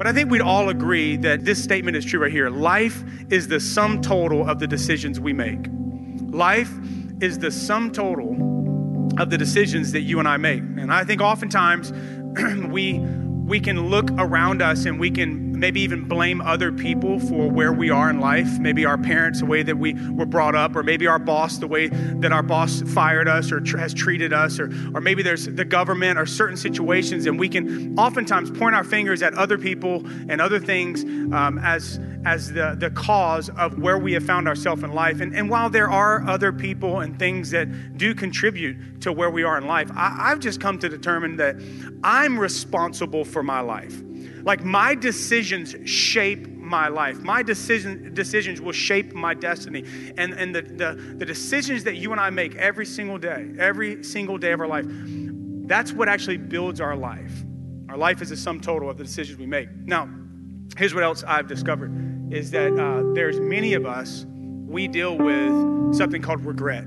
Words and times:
But 0.00 0.06
I 0.06 0.14
think 0.14 0.30
we'd 0.30 0.40
all 0.40 0.70
agree 0.70 1.18
that 1.18 1.44
this 1.44 1.62
statement 1.62 1.94
is 1.94 2.06
true 2.06 2.22
right 2.22 2.32
here. 2.32 2.48
Life 2.48 3.04
is 3.28 3.48
the 3.48 3.60
sum 3.60 4.00
total 4.00 4.48
of 4.48 4.58
the 4.58 4.66
decisions 4.66 5.20
we 5.20 5.34
make. 5.34 5.66
Life 6.30 6.72
is 7.20 7.38
the 7.38 7.50
sum 7.50 7.90
total 7.90 8.30
of 9.18 9.28
the 9.28 9.36
decisions 9.36 9.92
that 9.92 10.00
you 10.00 10.18
and 10.18 10.26
I 10.26 10.38
make. 10.38 10.62
And 10.62 10.90
I 10.90 11.04
think 11.04 11.20
oftentimes 11.20 11.92
we 12.70 13.00
we 13.00 13.60
can 13.60 13.90
look 13.90 14.10
around 14.12 14.62
us 14.62 14.86
and 14.86 14.98
we 14.98 15.10
can 15.10 15.49
maybe 15.60 15.80
even 15.82 16.08
blame 16.08 16.40
other 16.40 16.72
people 16.72 17.20
for 17.20 17.48
where 17.48 17.72
we 17.72 17.90
are 17.90 18.10
in 18.10 18.18
life. 18.18 18.58
Maybe 18.58 18.84
our 18.86 18.98
parents, 18.98 19.40
the 19.40 19.46
way 19.46 19.62
that 19.62 19.76
we 19.76 19.94
were 20.10 20.26
brought 20.26 20.54
up, 20.54 20.74
or 20.74 20.82
maybe 20.82 21.06
our 21.06 21.18
boss, 21.18 21.58
the 21.58 21.66
way 21.66 21.88
that 21.88 22.32
our 22.32 22.42
boss 22.42 22.82
fired 22.82 23.28
us 23.28 23.52
or 23.52 23.60
tr- 23.60 23.78
has 23.78 23.92
treated 23.92 24.32
us, 24.32 24.58
or, 24.58 24.72
or 24.94 25.00
maybe 25.00 25.22
there's 25.22 25.46
the 25.46 25.64
government 25.64 26.18
or 26.18 26.26
certain 26.26 26.56
situations, 26.56 27.26
and 27.26 27.38
we 27.38 27.48
can 27.48 27.98
oftentimes 27.98 28.50
point 28.50 28.74
our 28.74 28.84
fingers 28.84 29.22
at 29.22 29.34
other 29.34 29.58
people 29.58 30.04
and 30.28 30.40
other 30.40 30.58
things 30.58 31.04
um, 31.32 31.58
as 31.62 32.00
as 32.24 32.52
the, 32.52 32.76
the 32.78 32.90
cause 32.90 33.48
of 33.50 33.78
where 33.78 33.96
we 33.96 34.12
have 34.12 34.24
found 34.24 34.46
ourselves 34.46 34.82
in 34.82 34.92
life. 34.92 35.20
And, 35.20 35.34
and 35.34 35.48
while 35.48 35.70
there 35.70 35.90
are 35.90 36.22
other 36.28 36.52
people 36.52 37.00
and 37.00 37.18
things 37.18 37.50
that 37.50 37.96
do 37.96 38.14
contribute 38.14 39.00
to 39.00 39.12
where 39.12 39.30
we 39.30 39.42
are 39.42 39.56
in 39.56 39.66
life, 39.66 39.90
I, 39.94 40.30
I've 40.30 40.40
just 40.40 40.60
come 40.60 40.78
to 40.80 40.88
determine 40.90 41.36
that 41.36 41.56
I'm 42.04 42.38
responsible 42.38 43.24
for 43.24 43.42
my 43.42 43.60
life. 43.60 44.02
Like 44.42 44.64
my 44.64 44.94
decisions 44.94 45.74
shape 45.84 46.48
my 46.48 46.88
life. 46.88 47.18
My 47.18 47.42
decision, 47.42 48.14
decisions 48.14 48.60
will 48.60 48.72
shape 48.72 49.12
my 49.12 49.34
destiny. 49.34 49.84
And, 50.16 50.32
and 50.34 50.54
the, 50.54 50.62
the, 50.62 51.14
the 51.18 51.26
decisions 51.26 51.84
that 51.84 51.96
you 51.96 52.12
and 52.12 52.20
I 52.20 52.30
make 52.30 52.54
every 52.56 52.86
single 52.86 53.18
day, 53.18 53.50
every 53.58 54.04
single 54.04 54.38
day 54.38 54.52
of 54.52 54.60
our 54.60 54.68
life, 54.68 54.86
that's 54.88 55.92
what 55.92 56.08
actually 56.08 56.36
builds 56.36 56.80
our 56.80 56.96
life. 56.96 57.32
Our 57.88 57.96
life 57.96 58.22
is 58.22 58.30
a 58.30 58.36
sum 58.36 58.60
total 58.60 58.88
of 58.88 58.96
the 58.96 59.04
decisions 59.04 59.38
we 59.38 59.46
make. 59.46 59.70
Now, 59.70 60.08
here's 60.76 60.94
what 60.94 61.02
else 61.02 61.24
I've 61.24 61.48
discovered 61.48 62.32
is 62.32 62.52
that 62.52 62.78
uh, 62.78 63.12
there's 63.14 63.40
many 63.40 63.74
of 63.74 63.84
us, 63.84 64.24
we 64.28 64.86
deal 64.86 65.18
with 65.18 65.94
something 65.96 66.22
called 66.22 66.44
regret 66.44 66.84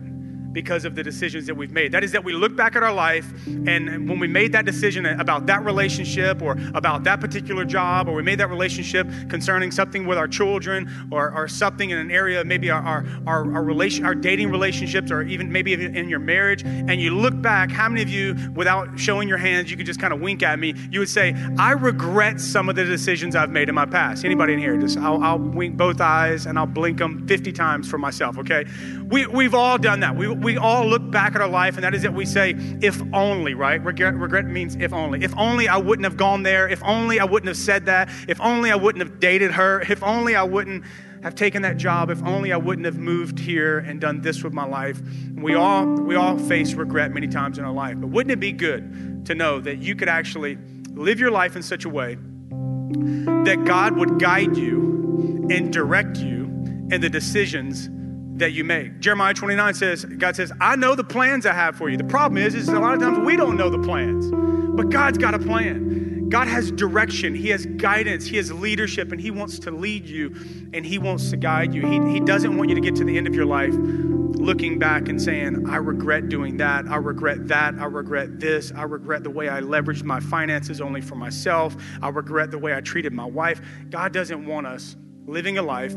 because 0.54 0.86
of 0.86 0.96
the 0.96 1.04
decisions 1.04 1.48
that 1.48 1.56
we've 1.56 1.72
made. 1.72 1.92
That 1.92 2.04
is, 2.04 2.12
that 2.12 2.24
we 2.24 2.34
look 2.34 2.56
back 2.56 2.76
at 2.76 2.84
our 2.84 2.94
life, 2.94 3.26
and 3.48 4.08
when 4.08 4.20
we 4.20 4.28
made 4.28 4.52
that 4.54 4.66
decision 4.66 5.06
about 5.06 5.48
that 5.48 5.66
relationship 5.66 6.42
or 6.42 6.58
about 6.74 7.04
that 7.04 7.20
particular 7.20 7.66
job, 7.66 8.08
or 8.08 8.14
we 8.14 8.24
made 8.24 8.40
that 8.40 8.50
relationship 8.50 9.08
concerning 9.30 9.72
something 9.72 10.06
with 10.06 10.18
our 10.18 10.28
children 10.28 10.90
or, 11.12 11.32
or 11.34 11.48
something 11.48 11.90
in 11.90 11.98
an 11.98 12.12
area, 12.12 12.44
maybe 12.44 12.70
our, 12.70 12.82
our, 12.82 13.06
our, 13.26 13.54
our, 13.56 13.64
relation, 13.64 14.06
our 14.06 14.16
dating 14.16 14.52
relationships, 14.52 15.12
or 15.12 15.24
even 15.24 15.52
maybe 15.52 15.74
in 15.74 16.08
your 16.08 16.20
marriage, 16.20 16.64
and 16.64 17.02
you 17.02 17.16
look 17.16 17.40
back, 17.42 17.72
how 17.72 17.90
many 17.90 18.02
of 18.02 18.10
you, 18.10 18.36
without 18.56 19.00
showing 19.00 19.28
your 19.28 19.38
hands, 19.38 19.72
you 19.72 19.78
could 19.78 19.86
just 19.86 20.00
kind 20.00 20.14
of 20.14 20.22
wink 20.22 20.44
at 20.44 20.60
me, 20.60 20.74
you 20.92 21.00
would 21.00 21.10
say, 21.10 21.36
I 21.58 21.72
regret 21.72 22.40
some 22.40 22.70
of 22.70 22.76
the 22.76 22.86
decisions 22.86 23.36
I've 23.36 23.50
made 23.50 23.70
in 23.70 23.76
my 23.76 23.86
past. 23.86 24.24
Anybody 24.24 24.54
in 24.54 24.60
here? 24.60 24.78
Just 24.78 24.98
I'll, 24.98 25.22
I'll 25.24 25.40
wink 25.40 25.78
both 25.78 26.00
eyes 26.00 26.46
and 26.46 26.60
I'll 26.60 26.66
blink 26.66 27.00
them 27.00 27.28
50 27.28 27.52
times 27.52 27.90
for 27.90 27.98
myself, 27.98 28.38
okay? 28.38 28.66
We, 29.08 29.26
we've 29.26 29.54
all 29.54 29.78
done 29.78 30.02
that. 30.02 30.16
We, 30.16 30.28
we 30.44 30.58
all 30.58 30.86
look 30.86 31.10
back 31.10 31.36
at 31.36 31.42
our 31.42 31.48
life, 31.48 31.76
and 31.76 31.84
that 31.84 31.94
is 31.94 32.02
that 32.04 32.14
we 32.14 32.26
say, 32.26 32.52
if 32.82 33.02
only, 33.14 33.54
right? 33.54 33.84
Regret, 33.84 34.16
regret 34.16 34.46
means 34.46 34.76
if 34.76 34.94
only. 34.94 35.24
If 35.24 35.36
only 35.38 35.68
I 35.68 35.78
wouldn't 35.78 36.06
have 36.06 36.18
gone 36.18 36.44
there. 36.44 36.68
If 36.68 36.84
only 36.84 37.20
I 37.20 37.26
wouldn't 37.26 37.48
have 37.48 37.58
said 37.58 37.86
that. 37.86 38.10
If 38.28 38.40
only 38.42 38.72
I 38.72 38.76
wouldn't 38.76 39.04
have 39.04 39.20
dated 39.20 39.52
her. 39.52 39.82
If 39.82 40.04
only 40.04 40.36
I 40.36 40.44
wouldn't 40.44 40.84
have 41.24 41.36
taken 41.36 41.62
that 41.62 41.78
job. 41.78 42.10
If 42.10 42.22
only 42.24 42.52
I 42.52 42.58
wouldn't 42.58 42.86
have 42.86 42.98
moved 42.98 43.40
here 43.40 43.80
and 43.80 44.00
done 44.00 44.22
this 44.22 44.44
with 44.44 44.54
my 44.54 44.66
life. 44.66 45.02
We 45.36 45.56
all, 45.56 45.86
we 45.86 46.16
all 46.16 46.38
face 46.38 46.74
regret 46.74 47.12
many 47.12 47.28
times 47.28 47.58
in 47.58 47.66
our 47.66 47.74
life. 47.74 47.96
But 48.00 48.10
wouldn't 48.10 48.32
it 48.32 48.40
be 48.40 48.52
good 48.52 49.26
to 49.26 49.36
know 49.36 49.60
that 49.62 49.78
you 49.78 49.96
could 49.96 50.10
actually 50.10 50.58
live 50.92 51.20
your 51.20 51.32
life 51.32 51.56
in 51.56 51.64
such 51.64 51.86
a 51.86 51.90
way 51.90 52.18
that 52.50 53.64
God 53.66 53.98
would 53.98 54.20
guide 54.20 54.56
you 54.58 55.48
and 55.50 55.72
direct 55.72 56.18
you 56.18 56.44
in 56.92 57.02
the 57.02 57.10
decisions 57.10 57.90
that 58.38 58.52
you 58.52 58.64
make. 58.64 59.00
Jeremiah 59.00 59.34
29 59.34 59.74
says, 59.74 60.06
God 60.06 60.36
says, 60.36 60.52
I 60.60 60.76
know 60.76 60.96
the 60.96 61.04
plans 61.04 61.46
I 61.46 61.54
have 61.54 61.76
for 61.76 61.90
you. 61.90 61.98
The 61.98 62.04
problem 62.04 62.42
is, 62.42 62.56
is 62.56 62.68
a 62.68 62.80
lot 62.80 62.94
of 62.96 63.00
times 63.00 63.20
we 63.20 63.36
don't 63.36 63.58
know 63.58 63.70
the 63.70 63.80
plans, 63.80 64.32
but 64.32 64.90
God's 64.90 65.18
got 65.18 65.34
a 65.34 65.40
plan. 65.40 66.30
God 66.30 66.48
has 66.48 66.72
direction, 66.72 67.36
He 67.36 67.50
has 67.50 67.68
guidance, 67.68 68.26
He 68.26 68.38
has 68.38 68.52
leadership, 68.52 69.12
and 69.12 69.22
He 69.22 69.30
wants 69.30 69.60
to 69.60 69.72
lead 69.72 70.08
you 70.08 70.36
and 70.74 70.84
He 70.84 70.98
wants 70.98 71.30
to 71.30 71.38
guide 71.38 71.76
you. 71.76 71.86
He, 71.86 72.14
he 72.14 72.20
doesn't 72.20 72.58
want 72.58 72.70
you 72.70 72.76
to 72.76 72.82
get 72.82 72.96
to 72.96 73.04
the 73.04 73.18
end 73.18 73.28
of 73.28 73.36
your 73.36 73.46
life 73.46 73.76
looking 73.76 74.80
back 74.80 75.10
and 75.10 75.22
saying, 75.22 75.70
I 75.70 75.78
regret 75.78 76.30
doing 76.30 76.58
that, 76.58 76.86
I 76.88 76.96
regret 76.96 77.48
that, 77.50 77.76
I 77.76 77.86
regret 77.86 78.40
this, 78.40 78.72
I 78.76 78.82
regret 78.84 79.24
the 79.24 79.30
way 79.30 79.48
I 79.48 79.62
leveraged 79.62 80.04
my 80.04 80.20
finances 80.20 80.82
only 80.82 81.02
for 81.02 81.16
myself, 81.16 81.76
I 82.02 82.10
regret 82.10 82.50
the 82.50 82.58
way 82.58 82.74
I 82.76 82.82
treated 82.82 83.14
my 83.14 83.26
wife. 83.26 83.62
God 83.92 84.12
doesn't 84.12 84.46
want 84.46 84.66
us 84.66 84.96
living 85.26 85.60
a 85.60 85.62
life 85.62 85.94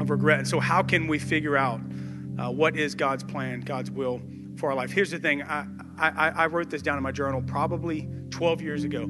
of 0.00 0.10
regret. 0.10 0.38
And 0.40 0.48
so, 0.48 0.60
how 0.60 0.82
can 0.82 1.06
we 1.06 1.18
figure 1.18 1.56
out 1.56 1.80
uh, 2.38 2.50
what 2.50 2.76
is 2.76 2.94
God's 2.94 3.24
plan, 3.24 3.60
God's 3.60 3.90
will 3.90 4.20
for 4.56 4.70
our 4.70 4.76
life? 4.76 4.90
Here's 4.90 5.10
the 5.10 5.18
thing 5.18 5.42
I, 5.42 5.66
I, 5.98 6.28
I 6.36 6.46
wrote 6.46 6.70
this 6.70 6.82
down 6.82 6.96
in 6.96 7.02
my 7.02 7.12
journal 7.12 7.42
probably 7.46 8.08
12 8.30 8.60
years 8.60 8.84
ago. 8.84 9.06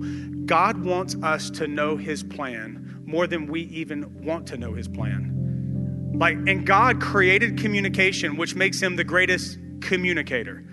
God 0.46 0.84
wants 0.84 1.16
us 1.22 1.50
to 1.50 1.66
know 1.66 1.96
His 1.96 2.22
plan 2.22 3.02
more 3.06 3.26
than 3.26 3.46
we 3.46 3.62
even 3.62 4.24
want 4.24 4.46
to 4.48 4.56
know 4.56 4.74
His 4.74 4.88
plan. 4.88 6.12
Like, 6.14 6.36
and 6.36 6.66
God 6.66 7.00
created 7.00 7.58
communication, 7.58 8.36
which 8.36 8.54
makes 8.54 8.80
Him 8.80 8.96
the 8.96 9.04
greatest 9.04 9.58
communicator. 9.80 10.64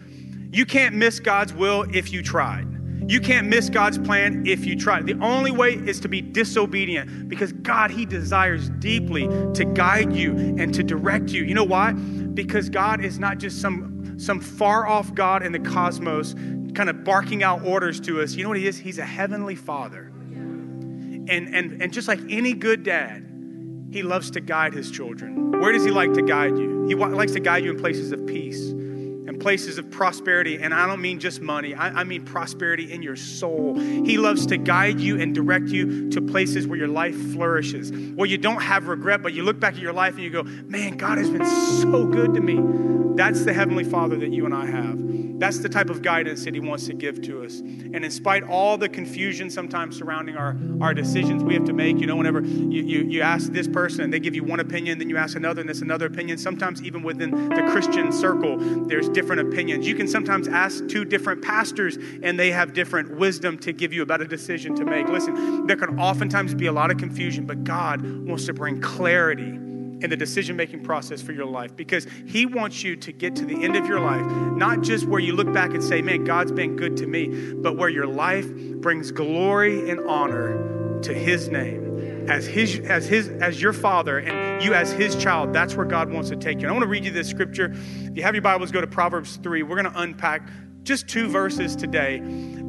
You 0.52 0.66
can't 0.66 0.96
miss 0.96 1.20
God's 1.20 1.54
will 1.54 1.86
if 1.94 2.12
you 2.12 2.22
tried. 2.22 2.68
You 3.08 3.20
can't 3.20 3.48
miss 3.48 3.70
God's 3.70 3.98
plan 3.98 4.44
if 4.46 4.66
you 4.66 4.76
try. 4.76 5.02
The 5.02 5.18
only 5.22 5.52
way 5.52 5.74
is 5.74 6.00
to 6.02 6.08
be 6.08 6.22
disobedient 6.22 7.28
because 7.28 7.52
God, 7.52 7.92
He 7.92 8.06
desires 8.06 8.70
deeply 8.70 9.28
to 9.54 9.66
guide 9.66 10.14
you 10.16 10.36
and 10.58 10.74
to 10.74 10.84
direct 10.84 11.30
you. 11.30 11.44
You 11.44 11.56
know 11.56 11.64
why? 11.64 11.94
Because 11.94 12.70
God 12.70 13.04
is 13.04 13.20
not 13.20 13.40
just 13.40 13.60
some, 13.60 14.20
some 14.20 14.40
far 14.40 14.88
off 14.88 15.14
God 15.16 15.44
in 15.44 15.52
the 15.52 15.60
cosmos 15.60 16.36
kind 16.74 16.90
of 16.90 17.04
barking 17.04 17.44
out 17.44 17.64
orders 17.66 18.00
to 18.02 18.22
us. 18.22 18.34
You 18.34 18.44
know 18.44 18.50
what 18.50 18.58
He 18.58 18.68
is? 18.68 18.78
He's 18.78 19.00
a 19.00 19.06
heavenly 19.06 19.56
Father. 19.56 20.04
And, 20.04 21.30
and, 21.30 21.82
and 21.82 21.92
just 21.92 22.08
like 22.08 22.20
any 22.30 22.54
good 22.54 22.84
dad, 22.84 23.28
He 23.92 24.04
loves 24.04 24.32
to 24.32 24.42
guide 24.42 24.74
His 24.74 24.92
children. 24.92 25.52
Where 25.60 25.72
does 25.72 25.84
He 25.84 25.92
like 25.92 26.14
to 26.14 26.22
guide 26.22 26.58
you? 26.58 26.86
He 26.88 26.96
likes 26.96 27.32
to 27.34 27.40
guide 27.40 27.64
you 27.64 27.72
in 27.72 27.80
places 27.80 28.12
of 28.12 28.26
peace 28.28 28.74
places 29.42 29.80
of 29.80 29.90
prosperity. 29.90 30.60
And 30.62 30.74
I 30.74 30.86
don't 30.86 31.02
mean 31.02 31.20
just 31.20 31.42
money, 31.42 31.74
I, 31.74 32.02
I, 32.02 32.04
mean 32.04 32.24
prosperity 32.24 32.92
in 32.92 33.02
your 33.02 33.16
soul. 33.16 33.78
He 33.80 34.18
loves 34.18 34.46
to 34.48 34.58
guide 34.58 35.00
you 35.00 35.20
and 35.20 35.34
direct 35.34 35.68
you 35.68 36.10
to 36.12 36.22
places 36.22 36.68
where 36.68 36.78
your 36.78 36.88
life 36.88 37.16
flourishes, 37.34 37.92
where 37.92 38.28
you 38.28 38.38
don't 38.38 38.62
have 38.62 38.88
regret, 38.88 39.24
but 39.24 39.34
you 39.34 39.44
look 39.44 39.60
back 39.60 39.74
at 39.74 39.80
your 39.80 39.94
life 39.94 40.14
and 40.16 40.24
you 40.24 40.30
go, 40.30 40.44
man, 40.44 40.98
God 40.98 41.18
has 41.18 41.30
been 41.30 41.46
so 41.46 42.06
good 42.06 42.36
to 42.36 42.42
me. 42.42 42.60
That's 43.16 43.44
the 43.44 43.54
Heavenly 43.54 43.84
Father 43.84 44.16
that 44.18 44.30
you 44.30 44.46
and 44.46 44.54
I 44.54 44.66
have. 44.66 44.98
That's 45.42 45.58
the 45.58 45.70
type 45.70 45.90
of 45.90 46.04
guidance 46.04 46.46
that 46.46 46.54
He 46.54 46.60
wants 46.60 46.86
to 46.86 46.94
give 46.94 47.22
to 47.24 47.44
us. 47.44 47.60
And 47.62 48.06
in 48.06 48.12
spite 48.12 48.44
all 48.44 48.78
the 48.78 48.88
confusion 48.88 49.50
sometimes 49.50 49.98
surrounding 49.98 50.38
our, 50.38 50.56
our 50.80 50.94
decisions 50.94 51.44
we 51.44 51.56
have 51.56 51.66
to 51.66 51.74
make, 51.74 52.00
you 52.00 52.06
know, 52.06 52.16
whenever 52.16 52.42
you, 52.42 52.84
you, 52.84 53.04
you 53.06 53.22
ask 53.22 53.52
this 53.52 53.68
person 53.68 54.04
and 54.04 54.14
they 54.14 54.20
give 54.20 54.36
you 54.36 54.44
one 54.44 54.60
opinion, 54.60 55.00
then 55.00 55.10
you 55.10 55.18
ask 55.18 55.36
another 55.36 55.62
and 55.62 55.68
there's 55.68 55.82
another 55.82 56.06
opinion. 56.06 56.38
Sometimes 56.38 56.84
even 56.84 57.02
within 57.02 57.50
the 57.50 57.68
Christian 57.72 58.12
circle, 58.12 58.58
there's 58.86 59.10
different 59.10 59.21
opinions. 59.30 59.88
You 59.88 59.96
can 59.96 60.08
sometimes 60.08 60.48
ask 60.48 60.88
two 60.88 61.06
different 61.06 61.42
pastors 61.42 61.98
and 62.24 62.40
they 62.40 62.52
have 62.52 62.74
different 62.74 63.18
wisdom 63.18 63.58
to 63.60 63.74
give 63.74 63.94
you 63.94 64.02
about 64.02 64.22
a 64.22 64.28
decision 64.28 64.76
to 64.76 64.86
make. 64.86 65.08
Listen, 65.08 65.68
there 65.68 65.78
can 65.78 66.00
oftentimes 66.00 66.54
be 66.54 66.68
a 66.68 66.72
lot 66.72 66.92
of 66.92 66.98
confusion, 66.98 67.46
but 67.46 67.64
God 67.64 68.02
wants 68.26 68.46
to 68.46 68.54
bring 68.54 68.82
clarity 68.82 69.60
in 70.04 70.10
the 70.10 70.18
decision 70.18 70.56
making 70.56 70.84
process 70.84 71.22
for 71.22 71.32
your 71.32 71.46
life 71.46 71.76
because 71.76 72.08
He 72.26 72.46
wants 72.46 72.84
you 72.84 72.96
to 72.98 73.12
get 73.12 73.36
to 73.36 73.46
the 73.46 73.64
end 73.64 73.76
of 73.76 73.86
your 73.88 74.00
life, 74.00 74.26
not 74.56 74.82
just 74.82 75.06
where 75.06 75.20
you 75.20 75.34
look 75.34 75.52
back 75.54 75.74
and 75.74 75.84
say, 75.84 76.02
Man, 76.02 76.24
God's 76.24 76.52
been 76.52 76.76
good 76.76 76.98
to 76.98 77.08
me, 77.08 77.54
but 77.54 77.78
where 77.78 77.90
your 77.90 78.08
life 78.08 78.52
brings 78.52 79.12
glory 79.12 79.90
and 79.90 80.00
honor 80.10 81.00
to 81.02 81.14
His 81.14 81.50
name. 81.50 81.91
As 82.28 82.46
his, 82.46 82.80
as 82.82 83.08
his, 83.08 83.30
as 83.30 83.62
your 83.62 83.74
father, 83.74 84.20
and 84.20 84.64
you 84.64 84.74
as 84.74 84.92
his 84.92 85.16
child, 85.16 85.54
that's 85.54 85.76
where 85.76 85.86
God 85.86 86.12
wants 86.12 86.30
to 86.30 86.36
take 86.36 86.60
you. 86.60 86.64
And 86.64 86.70
I 86.70 86.72
want 86.72 86.84
to 86.84 86.90
read 86.90 87.04
you 87.04 87.12
this 87.12 87.28
scripture. 87.28 87.74
If 87.74 88.16
you 88.16 88.24
have 88.24 88.36
your 88.36 88.42
Bibles, 88.42 88.72
go 88.72 88.82
to 88.82 88.88
Proverbs 88.88 89.38
3. 89.38 89.64
We're 89.64 89.82
going 89.82 89.92
to 89.92 90.02
unpack 90.02 90.48
just 90.84 91.08
two 91.08 91.28
verses 91.28 91.76
today 91.76 92.20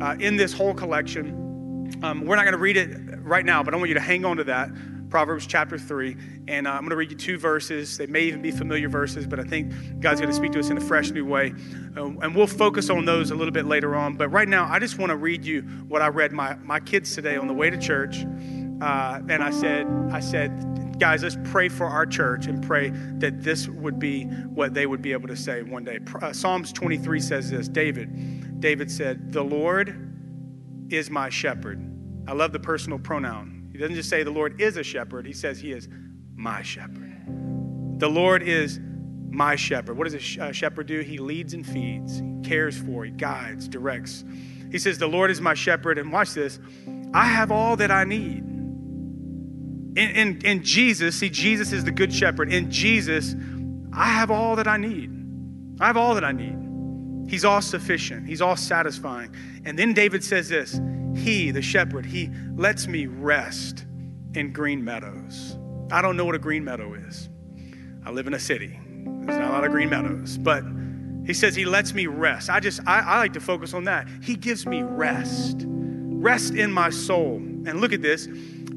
uh, 0.00 0.14
in 0.14 0.36
this 0.36 0.52
whole 0.52 0.74
collection. 0.74 2.00
Um, 2.02 2.24
we're 2.24 2.36
not 2.36 2.42
going 2.42 2.52
to 2.52 2.58
read 2.58 2.76
it 2.76 2.96
right 3.22 3.44
now, 3.44 3.62
but 3.62 3.74
I 3.74 3.76
want 3.76 3.88
you 3.88 3.94
to 3.94 4.00
hang 4.00 4.24
on 4.24 4.38
to 4.38 4.44
that. 4.44 4.70
Proverbs 5.12 5.46
chapter 5.46 5.78
3. 5.78 6.16
And 6.48 6.66
uh, 6.66 6.70
I'm 6.70 6.80
going 6.80 6.90
to 6.90 6.96
read 6.96 7.10
you 7.10 7.16
two 7.16 7.38
verses. 7.38 7.98
They 7.98 8.06
may 8.06 8.22
even 8.22 8.40
be 8.40 8.50
familiar 8.50 8.88
verses, 8.88 9.26
but 9.26 9.38
I 9.38 9.44
think 9.44 9.70
God's 10.00 10.20
going 10.20 10.30
to 10.30 10.36
speak 10.36 10.52
to 10.52 10.58
us 10.58 10.70
in 10.70 10.78
a 10.78 10.80
fresh 10.80 11.10
new 11.10 11.26
way. 11.26 11.54
Uh, 11.94 12.06
and 12.06 12.34
we'll 12.34 12.46
focus 12.46 12.88
on 12.88 13.04
those 13.04 13.30
a 13.30 13.34
little 13.34 13.52
bit 13.52 13.66
later 13.66 13.94
on. 13.94 14.16
But 14.16 14.28
right 14.30 14.48
now, 14.48 14.66
I 14.68 14.78
just 14.78 14.98
want 14.98 15.10
to 15.10 15.16
read 15.16 15.44
you 15.44 15.62
what 15.86 16.00
I 16.00 16.08
read 16.08 16.32
my, 16.32 16.54
my 16.56 16.80
kids 16.80 17.14
today 17.14 17.36
on 17.36 17.46
the 17.46 17.52
way 17.52 17.68
to 17.68 17.76
church. 17.76 18.24
Uh, 18.82 19.20
and 19.28 19.44
I 19.44 19.50
said, 19.50 19.86
I 20.10 20.18
said, 20.18 20.98
guys, 20.98 21.22
let's 21.22 21.36
pray 21.44 21.68
for 21.68 21.86
our 21.86 22.04
church 22.04 22.46
and 22.48 22.60
pray 22.60 22.90
that 23.18 23.40
this 23.40 23.68
would 23.68 24.00
be 24.00 24.24
what 24.24 24.74
they 24.74 24.86
would 24.86 25.00
be 25.00 25.12
able 25.12 25.28
to 25.28 25.36
say 25.36 25.62
one 25.62 25.84
day. 25.84 26.00
Uh, 26.20 26.32
Psalms 26.32 26.72
23 26.72 27.20
says 27.20 27.48
this 27.48 27.68
David, 27.68 28.60
David 28.60 28.90
said, 28.90 29.32
The 29.32 29.42
Lord 29.44 30.88
is 30.90 31.10
my 31.10 31.28
shepherd. 31.28 31.80
I 32.26 32.32
love 32.32 32.52
the 32.52 32.58
personal 32.58 32.98
pronoun 32.98 33.68
He 33.70 33.78
doesn't 33.78 33.94
just 33.94 34.08
say 34.08 34.24
the 34.24 34.32
Lord 34.32 34.60
is 34.60 34.76
a 34.76 34.82
shepherd, 34.82 35.26
he 35.26 35.32
says 35.32 35.60
he 35.60 35.70
is 35.70 35.88
my 36.34 36.62
shepherd. 36.62 38.00
The 38.00 38.08
Lord 38.08 38.42
is 38.42 38.80
my 39.30 39.54
shepherd. 39.54 39.96
What 39.96 40.10
does 40.10 40.14
a 40.14 40.52
shepherd 40.52 40.88
do? 40.88 41.00
He 41.00 41.18
leads 41.18 41.54
and 41.54 41.64
feeds, 41.64 42.18
he 42.18 42.40
cares 42.42 42.76
for, 42.76 43.04
he 43.04 43.12
guides, 43.12 43.68
directs. 43.68 44.24
He 44.72 44.78
says, 44.80 44.98
The 44.98 45.06
Lord 45.06 45.30
is 45.30 45.40
my 45.40 45.54
shepherd. 45.54 45.98
And 45.98 46.12
watch 46.12 46.34
this 46.34 46.58
I 47.14 47.26
have 47.26 47.52
all 47.52 47.76
that 47.76 47.92
I 47.92 48.02
need. 48.02 48.51
In, 49.94 50.10
in, 50.10 50.40
in 50.44 50.62
Jesus, 50.62 51.16
see, 51.16 51.28
Jesus 51.28 51.72
is 51.72 51.84
the 51.84 51.90
good 51.90 52.12
shepherd. 52.12 52.52
In 52.52 52.70
Jesus, 52.70 53.34
I 53.92 54.06
have 54.06 54.30
all 54.30 54.56
that 54.56 54.66
I 54.66 54.78
need. 54.78 55.10
I 55.80 55.86
have 55.86 55.96
all 55.96 56.14
that 56.14 56.24
I 56.24 56.32
need. 56.32 57.30
He's 57.30 57.44
all 57.44 57.62
sufficient, 57.62 58.26
He's 58.26 58.42
all 58.42 58.56
satisfying. 58.56 59.34
And 59.64 59.78
then 59.78 59.94
David 59.94 60.24
says 60.24 60.48
this 60.48 60.80
He, 61.16 61.50
the 61.50 61.62
shepherd, 61.62 62.06
He 62.06 62.30
lets 62.54 62.86
me 62.86 63.06
rest 63.06 63.84
in 64.34 64.52
green 64.52 64.84
meadows. 64.84 65.56
I 65.90 66.00
don't 66.00 66.16
know 66.16 66.24
what 66.24 66.34
a 66.34 66.38
green 66.38 66.64
meadow 66.64 66.94
is. 66.94 67.28
I 68.04 68.10
live 68.10 68.26
in 68.26 68.34
a 68.34 68.38
city. 68.38 68.78
There's 69.04 69.38
not 69.38 69.50
a 69.50 69.52
lot 69.52 69.64
of 69.64 69.70
green 69.70 69.90
meadows, 69.90 70.38
but 70.38 70.64
he 71.24 71.34
says 71.34 71.54
he 71.54 71.64
lets 71.64 71.94
me 71.94 72.06
rest. 72.06 72.50
I 72.50 72.60
just, 72.60 72.80
I, 72.86 73.00
I 73.00 73.18
like 73.18 73.34
to 73.34 73.40
focus 73.40 73.74
on 73.74 73.84
that. 73.84 74.08
He 74.22 74.34
gives 74.34 74.66
me 74.66 74.82
rest, 74.82 75.64
rest 75.66 76.54
in 76.54 76.72
my 76.72 76.90
soul. 76.90 77.36
And 77.36 77.80
look 77.80 77.92
at 77.92 78.02
this. 78.02 78.26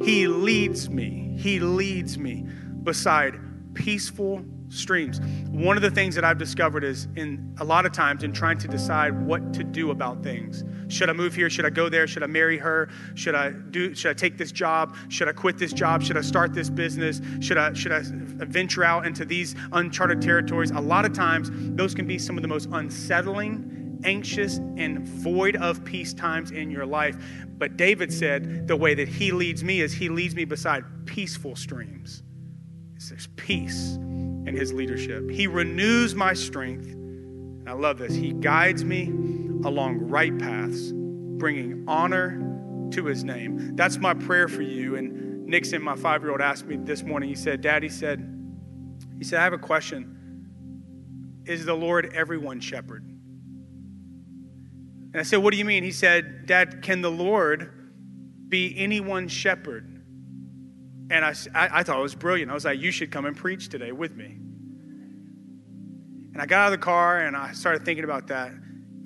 He 0.04 0.28
leads 0.28 0.90
me, 0.90 1.36
he 1.38 1.60
leads 1.60 2.18
me 2.18 2.46
beside 2.84 3.40
peaceful 3.74 4.44
streams. 4.70 5.20
One 5.50 5.78
of 5.78 5.84
the 5.84 5.92
things 5.92 6.16
that 6.16 6.24
I've 6.24 6.38
discovered 6.38 6.84
is 6.84 7.08
in 7.16 7.56
a 7.60 7.64
lot 7.64 7.86
of 7.86 7.92
times 7.92 8.24
in 8.24 8.34
trying 8.34 8.58
to 8.60 8.68
decide 8.68 9.26
what 9.26 9.54
to 9.54 9.64
do 9.64 9.92
about 9.92 10.24
things. 10.24 10.64
Should 10.88 11.10
I 11.10 11.14
move 11.14 11.36
here? 11.36 11.50
Should 11.50 11.66
I 11.66 11.70
go 11.70 11.90
there? 11.90 12.08
Should 12.08 12.24
I 12.24 12.28
marry 12.28 12.58
her? 12.58 12.90
Should 13.16 13.36
I 13.36 13.52
do 13.52 13.94
should 13.96 14.12
I 14.12 14.14
take 14.14 14.38
this 14.38 14.52
job? 14.52 14.96
Should 15.10 15.28
I 15.28 15.34
quit 15.34 15.58
this 15.58 15.74
job? 15.74 16.04
Should 16.04 16.18
I 16.18 16.22
start 16.22 16.54
this 16.54 16.70
business? 16.70 17.22
Should 17.40 17.58
I 17.58 17.74
should 17.74 17.92
I 17.92 18.02
venture 18.04 18.84
out 18.84 19.06
into 19.06 19.26
these 19.26 19.56
uncharted 19.72 20.22
territories? 20.22 20.72
A 20.72 20.80
lot 20.80 21.06
of 21.06 21.14
times 21.14 21.50
those 21.54 21.96
can 21.96 22.08
be 22.08 22.20
some 22.20 22.38
of 22.38 22.42
the 22.42 22.48
most 22.48 22.70
unsettling, 22.72 23.85
anxious 24.06 24.58
and 24.78 25.00
void 25.08 25.56
of 25.58 25.84
peace 25.84 26.14
times 26.14 26.52
in 26.52 26.70
your 26.72 26.86
life. 26.86 27.18
But 27.58 27.76
David 27.76 28.14
said 28.14 28.68
the 28.68 28.76
way 28.76 28.94
that 28.94 29.08
he 29.08 29.32
leads 29.32 29.64
me 29.64 29.82
is 29.82 29.94
he 29.94 30.10
leads 30.10 30.36
me 30.36 30.46
beside 30.46 30.84
peaceful 31.06 31.56
streams. 31.56 32.24
There's 33.10 33.28
peace 33.36 33.96
in 33.96 34.56
his 34.56 34.74
leadership. 34.74 35.30
He 35.30 35.48
renews 35.48 36.16
my 36.16 36.34
strength. 36.34 36.88
And 36.88 37.70
I 37.70 37.74
love 37.74 37.98
this. 37.98 38.14
He 38.14 38.34
guides 38.34 38.84
me 38.84 39.06
along 39.64 40.08
right 40.08 40.38
paths, 40.38 40.92
bringing 40.94 41.86
honor 41.88 42.90
to 42.92 43.06
his 43.06 43.24
name. 43.24 43.76
That's 43.76 43.98
my 43.98 44.14
prayer 44.14 44.48
for 44.48 44.62
you. 44.62 44.96
And 44.96 45.46
Nixon, 45.46 45.82
my 45.82 45.96
five 45.96 46.22
year 46.22 46.32
old, 46.32 46.42
asked 46.42 46.66
me 46.66 46.78
this 46.78 47.04
morning, 47.04 47.30
he 47.30 47.36
said, 47.36 47.62
Dad, 47.62 47.84
he 47.84 47.90
said, 47.90 48.32
he 49.18 49.24
said, 49.24 49.40
I 49.40 49.44
have 49.44 49.54
a 49.54 49.58
question. 49.58 50.12
Is 51.46 51.66
the 51.66 51.76
Lord 51.76 52.12
everyone's 52.14 52.64
shepherd? 52.64 53.15
And 55.16 55.22
I 55.22 55.24
said, 55.24 55.38
What 55.38 55.52
do 55.52 55.58
you 55.58 55.64
mean? 55.64 55.86
He 55.86 55.94
said, 55.94 56.46
Dad, 56.46 56.82
can 56.82 57.00
the 57.00 57.10
Lord 57.10 57.72
be 58.50 58.78
anyone's 58.78 59.32
shepherd? 59.32 60.04
And 61.10 61.24
I, 61.24 61.34
I, 61.54 61.80
I, 61.80 61.84
thought 61.84 62.00
it 62.00 62.02
was 62.02 62.16
brilliant. 62.16 62.52
I 62.52 62.54
was 62.54 62.66
like, 62.66 62.82
you 62.82 62.92
should 62.92 63.12
come 63.12 63.26
and 63.26 63.34
preach 63.34 63.70
today 63.70 63.94
with 63.94 64.14
me. 64.14 64.26
And 66.34 66.42
I 66.42 66.46
got 66.46 66.64
out 66.64 66.74
of 66.74 66.80
the 66.80 66.84
car 66.84 67.20
and 67.20 67.34
I 67.34 67.54
started 67.54 67.86
thinking 67.86 68.04
about 68.04 68.28
that. 68.28 68.52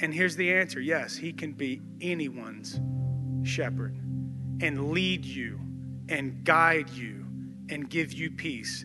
And 0.01 0.11
here's 0.11 0.35
the 0.35 0.51
answer 0.51 0.81
yes, 0.81 1.15
he 1.15 1.31
can 1.31 1.51
be 1.51 1.79
anyone's 2.01 2.79
shepherd 3.47 3.95
and 4.63 4.89
lead 4.89 5.23
you 5.23 5.59
and 6.09 6.43
guide 6.43 6.89
you 6.89 7.23
and 7.69 7.87
give 7.87 8.13
you 8.13 8.31
peace 8.31 8.83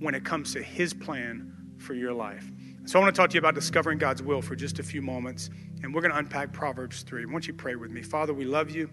when 0.00 0.16
it 0.16 0.24
comes 0.24 0.52
to 0.54 0.62
his 0.64 0.92
plan 0.92 1.52
for 1.78 1.94
your 1.94 2.12
life. 2.12 2.50
So 2.86 3.00
I 3.00 3.02
want 3.02 3.12
to 3.12 3.20
talk 3.20 3.30
to 3.30 3.34
you 3.34 3.40
about 3.40 3.56
discovering 3.56 3.98
God's 3.98 4.22
will 4.22 4.40
for 4.40 4.54
just 4.54 4.78
a 4.78 4.82
few 4.84 5.02
moments. 5.02 5.50
And 5.82 5.92
we're 5.92 6.02
going 6.02 6.12
to 6.12 6.18
unpack 6.18 6.52
Proverbs 6.52 7.02
3. 7.02 7.22
I 7.22 7.26
want 7.26 7.48
you 7.48 7.52
pray 7.52 7.74
with 7.74 7.90
me. 7.90 8.00
Father, 8.00 8.32
we 8.32 8.44
love 8.44 8.70
you 8.70 8.88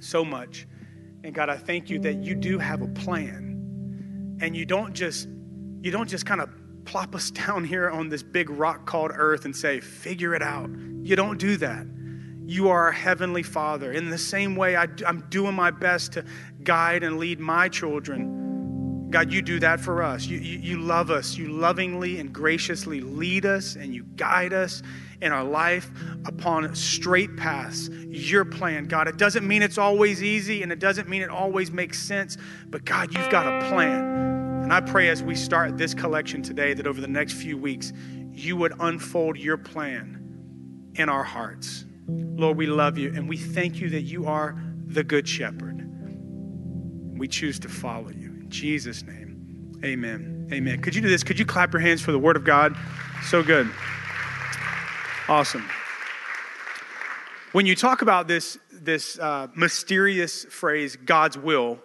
so 0.00 0.24
much. 0.24 0.66
And 1.22 1.32
God, 1.32 1.48
I 1.48 1.56
thank 1.56 1.88
you 1.88 2.00
that 2.00 2.16
you 2.16 2.34
do 2.34 2.58
have 2.58 2.82
a 2.82 2.88
plan. 2.88 4.38
And 4.40 4.56
you 4.56 4.66
don't 4.66 4.92
just 4.92 5.28
you 5.82 5.92
don't 5.92 6.08
just 6.08 6.26
kind 6.26 6.40
of 6.40 6.50
plop 6.84 7.14
us 7.14 7.30
down 7.46 7.62
here 7.62 7.88
on 7.88 8.08
this 8.08 8.24
big 8.24 8.50
rock 8.50 8.86
called 8.86 9.12
earth 9.14 9.44
and 9.44 9.54
say, 9.54 9.78
"Figure 9.78 10.34
it 10.34 10.42
out." 10.42 10.68
You 11.02 11.14
don't 11.14 11.38
do 11.38 11.56
that. 11.58 11.86
You 12.44 12.70
are 12.70 12.86
our 12.86 12.92
heavenly 12.92 13.44
Father. 13.44 13.92
In 13.92 14.10
the 14.10 14.18
same 14.18 14.56
way 14.56 14.74
I, 14.74 14.88
I'm 15.06 15.24
doing 15.30 15.54
my 15.54 15.70
best 15.70 16.12
to 16.14 16.24
guide 16.64 17.04
and 17.04 17.18
lead 17.18 17.38
my 17.38 17.68
children. 17.68 18.35
God, 19.10 19.32
you 19.32 19.40
do 19.40 19.60
that 19.60 19.80
for 19.80 20.02
us. 20.02 20.26
You, 20.26 20.38
you, 20.38 20.58
you 20.58 20.80
love 20.80 21.10
us. 21.10 21.36
You 21.36 21.48
lovingly 21.48 22.18
and 22.18 22.32
graciously 22.32 23.00
lead 23.00 23.46
us 23.46 23.76
and 23.76 23.94
you 23.94 24.02
guide 24.16 24.52
us 24.52 24.82
in 25.22 25.32
our 25.32 25.44
life 25.44 25.90
upon 26.26 26.74
straight 26.74 27.36
paths, 27.36 27.88
your 27.88 28.44
plan, 28.44 28.86
God. 28.86 29.08
It 29.08 29.16
doesn't 29.16 29.46
mean 29.46 29.62
it's 29.62 29.78
always 29.78 30.22
easy 30.22 30.62
and 30.62 30.72
it 30.72 30.78
doesn't 30.78 31.08
mean 31.08 31.22
it 31.22 31.30
always 31.30 31.70
makes 31.70 32.02
sense, 32.02 32.36
but 32.66 32.84
God, 32.84 33.14
you've 33.14 33.30
got 33.30 33.46
a 33.46 33.68
plan. 33.68 34.04
And 34.64 34.72
I 34.72 34.80
pray 34.80 35.08
as 35.08 35.22
we 35.22 35.36
start 35.36 35.78
this 35.78 35.94
collection 35.94 36.42
today 36.42 36.74
that 36.74 36.86
over 36.86 37.00
the 37.00 37.08
next 37.08 37.34
few 37.34 37.56
weeks, 37.56 37.92
you 38.32 38.56
would 38.56 38.74
unfold 38.80 39.38
your 39.38 39.56
plan 39.56 40.92
in 40.96 41.08
our 41.08 41.22
hearts. 41.22 41.84
Lord, 42.08 42.56
we 42.56 42.66
love 42.66 42.98
you 42.98 43.12
and 43.14 43.28
we 43.28 43.36
thank 43.36 43.80
you 43.80 43.88
that 43.90 44.02
you 44.02 44.26
are 44.26 44.60
the 44.86 45.04
good 45.04 45.28
shepherd. 45.28 45.88
We 47.16 47.28
choose 47.28 47.58
to 47.60 47.68
follow 47.68 48.10
you. 48.10 48.25
Jesus' 48.48 49.02
name, 49.02 49.80
amen. 49.84 50.48
Amen. 50.52 50.80
Could 50.80 50.94
you 50.94 51.00
do 51.00 51.08
this? 51.08 51.24
Could 51.24 51.38
you 51.38 51.44
clap 51.44 51.72
your 51.72 51.80
hands 51.80 52.00
for 52.00 52.12
the 52.12 52.18
word 52.18 52.36
of 52.36 52.44
God? 52.44 52.76
So 53.24 53.42
good. 53.42 53.68
Awesome. 55.28 55.68
When 57.52 57.66
you 57.66 57.74
talk 57.74 58.02
about 58.02 58.28
this, 58.28 58.58
this 58.70 59.18
uh, 59.18 59.48
mysterious 59.56 60.44
phrase, 60.44 60.94
God's 60.94 61.36
will, 61.36 61.78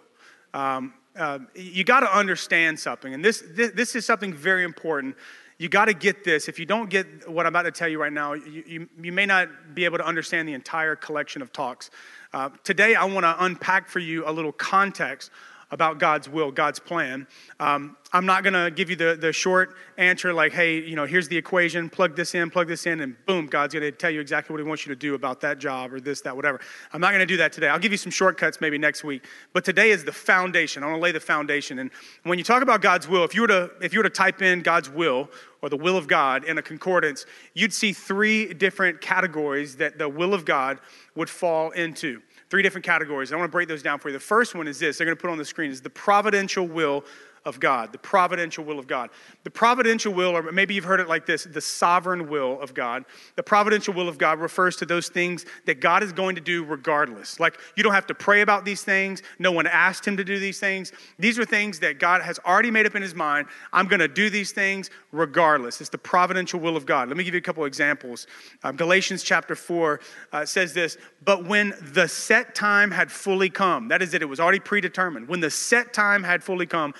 um, 0.54 0.94
uh, 1.16 1.40
you 1.54 1.82
got 1.82 2.00
to 2.00 2.16
understand 2.16 2.78
something. 2.78 3.12
And 3.12 3.24
this, 3.24 3.42
this, 3.50 3.72
this, 3.72 3.96
is 3.96 4.06
something 4.06 4.32
very 4.32 4.64
important. 4.64 5.16
You 5.58 5.68
got 5.68 5.86
to 5.86 5.94
get 5.94 6.24
this. 6.24 6.48
If 6.48 6.58
you 6.58 6.66
don't 6.66 6.88
get 6.88 7.28
what 7.28 7.46
I'm 7.46 7.52
about 7.52 7.62
to 7.62 7.70
tell 7.70 7.88
you 7.88 8.00
right 8.00 8.12
now, 8.12 8.34
you, 8.34 8.64
you, 8.66 8.88
you 9.00 9.12
may 9.12 9.26
not 9.26 9.74
be 9.74 9.84
able 9.84 9.98
to 9.98 10.06
understand 10.06 10.48
the 10.48 10.54
entire 10.54 10.96
collection 10.96 11.42
of 11.42 11.52
talks. 11.52 11.90
Uh, 12.32 12.50
today, 12.64 12.94
I 12.94 13.04
want 13.04 13.24
to 13.24 13.44
unpack 13.44 13.88
for 13.88 13.98
you 13.98 14.26
a 14.26 14.32
little 14.32 14.52
context 14.52 15.30
about 15.72 15.98
God's 15.98 16.28
will, 16.28 16.52
God's 16.52 16.78
plan. 16.78 17.26
Um, 17.58 17.96
I'm 18.12 18.26
not 18.26 18.44
going 18.44 18.52
to 18.52 18.70
give 18.70 18.90
you 18.90 18.96
the, 18.96 19.16
the 19.18 19.32
short 19.32 19.74
answer 19.96 20.34
like, 20.34 20.52
hey, 20.52 20.78
you 20.78 20.94
know, 20.94 21.06
here's 21.06 21.28
the 21.28 21.36
equation, 21.36 21.88
plug 21.88 22.14
this 22.14 22.34
in, 22.34 22.50
plug 22.50 22.68
this 22.68 22.84
in, 22.84 23.00
and 23.00 23.16
boom, 23.24 23.46
God's 23.46 23.72
going 23.72 23.82
to 23.82 23.90
tell 23.90 24.10
you 24.10 24.20
exactly 24.20 24.52
what 24.52 24.60
He 24.60 24.68
wants 24.68 24.86
you 24.86 24.94
to 24.94 24.98
do 24.98 25.14
about 25.14 25.40
that 25.40 25.58
job 25.58 25.94
or 25.94 25.98
this, 25.98 26.20
that, 26.20 26.36
whatever. 26.36 26.60
I'm 26.92 27.00
not 27.00 27.08
going 27.08 27.20
to 27.20 27.26
do 27.26 27.38
that 27.38 27.54
today. 27.54 27.68
I'll 27.68 27.78
give 27.78 27.90
you 27.90 27.96
some 27.96 28.12
shortcuts 28.12 28.60
maybe 28.60 28.76
next 28.76 29.02
week. 29.02 29.24
But 29.54 29.64
today 29.64 29.90
is 29.90 30.04
the 30.04 30.12
foundation. 30.12 30.82
I 30.82 30.86
want 30.86 30.98
to 30.98 31.02
lay 31.02 31.12
the 31.12 31.20
foundation. 31.20 31.78
And 31.78 31.90
when 32.24 32.36
you 32.36 32.44
talk 32.44 32.62
about 32.62 32.82
God's 32.82 33.08
will, 33.08 33.24
if 33.24 33.34
you 33.34 33.40
were 33.40 33.48
to, 33.48 33.70
if 33.80 33.94
you 33.94 34.00
were 34.00 34.04
to 34.04 34.10
type 34.10 34.42
in 34.42 34.60
God's 34.60 34.90
will 34.90 35.30
or 35.62 35.70
the 35.70 35.78
will 35.78 35.96
of 35.96 36.06
God 36.06 36.44
in 36.44 36.58
a 36.58 36.62
concordance, 36.62 37.24
you'd 37.54 37.72
see 37.72 37.94
three 37.94 38.52
different 38.52 39.00
categories 39.00 39.76
that 39.76 39.96
the 39.96 40.08
will 40.08 40.34
of 40.34 40.44
God 40.44 40.80
would 41.14 41.30
fall 41.30 41.70
into 41.70 42.20
three 42.52 42.62
different 42.62 42.84
categories. 42.84 43.32
I 43.32 43.36
want 43.36 43.48
to 43.48 43.50
break 43.50 43.66
those 43.66 43.82
down 43.82 43.98
for 43.98 44.10
you. 44.10 44.12
The 44.12 44.20
first 44.20 44.54
one 44.54 44.68
is 44.68 44.78
this 44.78 44.98
they're 44.98 45.06
going 45.06 45.16
to 45.16 45.20
put 45.20 45.30
on 45.30 45.38
the 45.38 45.44
screen 45.44 45.70
is 45.70 45.80
the 45.80 45.88
providential 45.88 46.68
will 46.68 47.02
of 47.44 47.58
God, 47.58 47.92
the 47.92 47.98
providential 47.98 48.64
will 48.64 48.78
of 48.78 48.86
God. 48.86 49.10
The 49.44 49.50
providential 49.50 50.12
will, 50.12 50.36
or 50.36 50.52
maybe 50.52 50.74
you've 50.74 50.84
heard 50.84 51.00
it 51.00 51.08
like 51.08 51.26
this, 51.26 51.44
the 51.44 51.60
sovereign 51.60 52.28
will 52.28 52.60
of 52.60 52.72
God. 52.74 53.04
The 53.36 53.42
providential 53.42 53.94
will 53.94 54.08
of 54.08 54.16
God 54.18 54.38
refers 54.38 54.76
to 54.76 54.86
those 54.86 55.08
things 55.08 55.44
that 55.66 55.80
God 55.80 56.02
is 56.02 56.12
going 56.12 56.36
to 56.36 56.40
do 56.40 56.64
regardless. 56.64 57.40
Like 57.40 57.58
you 57.76 57.82
don't 57.82 57.94
have 57.94 58.06
to 58.06 58.14
pray 58.14 58.42
about 58.42 58.64
these 58.64 58.82
things, 58.84 59.22
no 59.38 59.50
one 59.50 59.66
asked 59.66 60.06
him 60.06 60.16
to 60.16 60.24
do 60.24 60.38
these 60.38 60.60
things. 60.60 60.92
These 61.18 61.38
are 61.38 61.44
things 61.44 61.80
that 61.80 61.98
God 61.98 62.22
has 62.22 62.38
already 62.46 62.70
made 62.70 62.86
up 62.86 62.94
in 62.94 63.02
his 63.02 63.14
mind. 63.14 63.48
I'm 63.72 63.88
going 63.88 64.00
to 64.00 64.08
do 64.08 64.30
these 64.30 64.52
things 64.52 64.90
regardless. 65.10 65.80
It's 65.80 65.90
the 65.90 65.98
providential 65.98 66.60
will 66.60 66.76
of 66.76 66.86
God. 66.86 67.08
Let 67.08 67.16
me 67.16 67.24
give 67.24 67.34
you 67.34 67.38
a 67.38 67.42
couple 67.42 67.64
examples. 67.64 68.26
Um, 68.62 68.76
Galatians 68.76 69.22
chapter 69.22 69.54
4 69.54 70.00
uh, 70.32 70.44
says 70.44 70.72
this 70.72 70.96
But 71.24 71.44
when 71.44 71.74
the 71.80 72.06
set 72.06 72.54
time 72.54 72.90
had 72.90 73.10
fully 73.10 73.50
come, 73.50 73.88
that 73.88 74.02
is, 74.02 74.12
that 74.12 74.22
it 74.22 74.28
was 74.28 74.40
already 74.40 74.60
predetermined, 74.60 75.28
when 75.28 75.40
the 75.40 75.50
set 75.50 75.92
time 75.92 76.22
had 76.22 76.42
fully 76.42 76.66
come, 76.66 76.94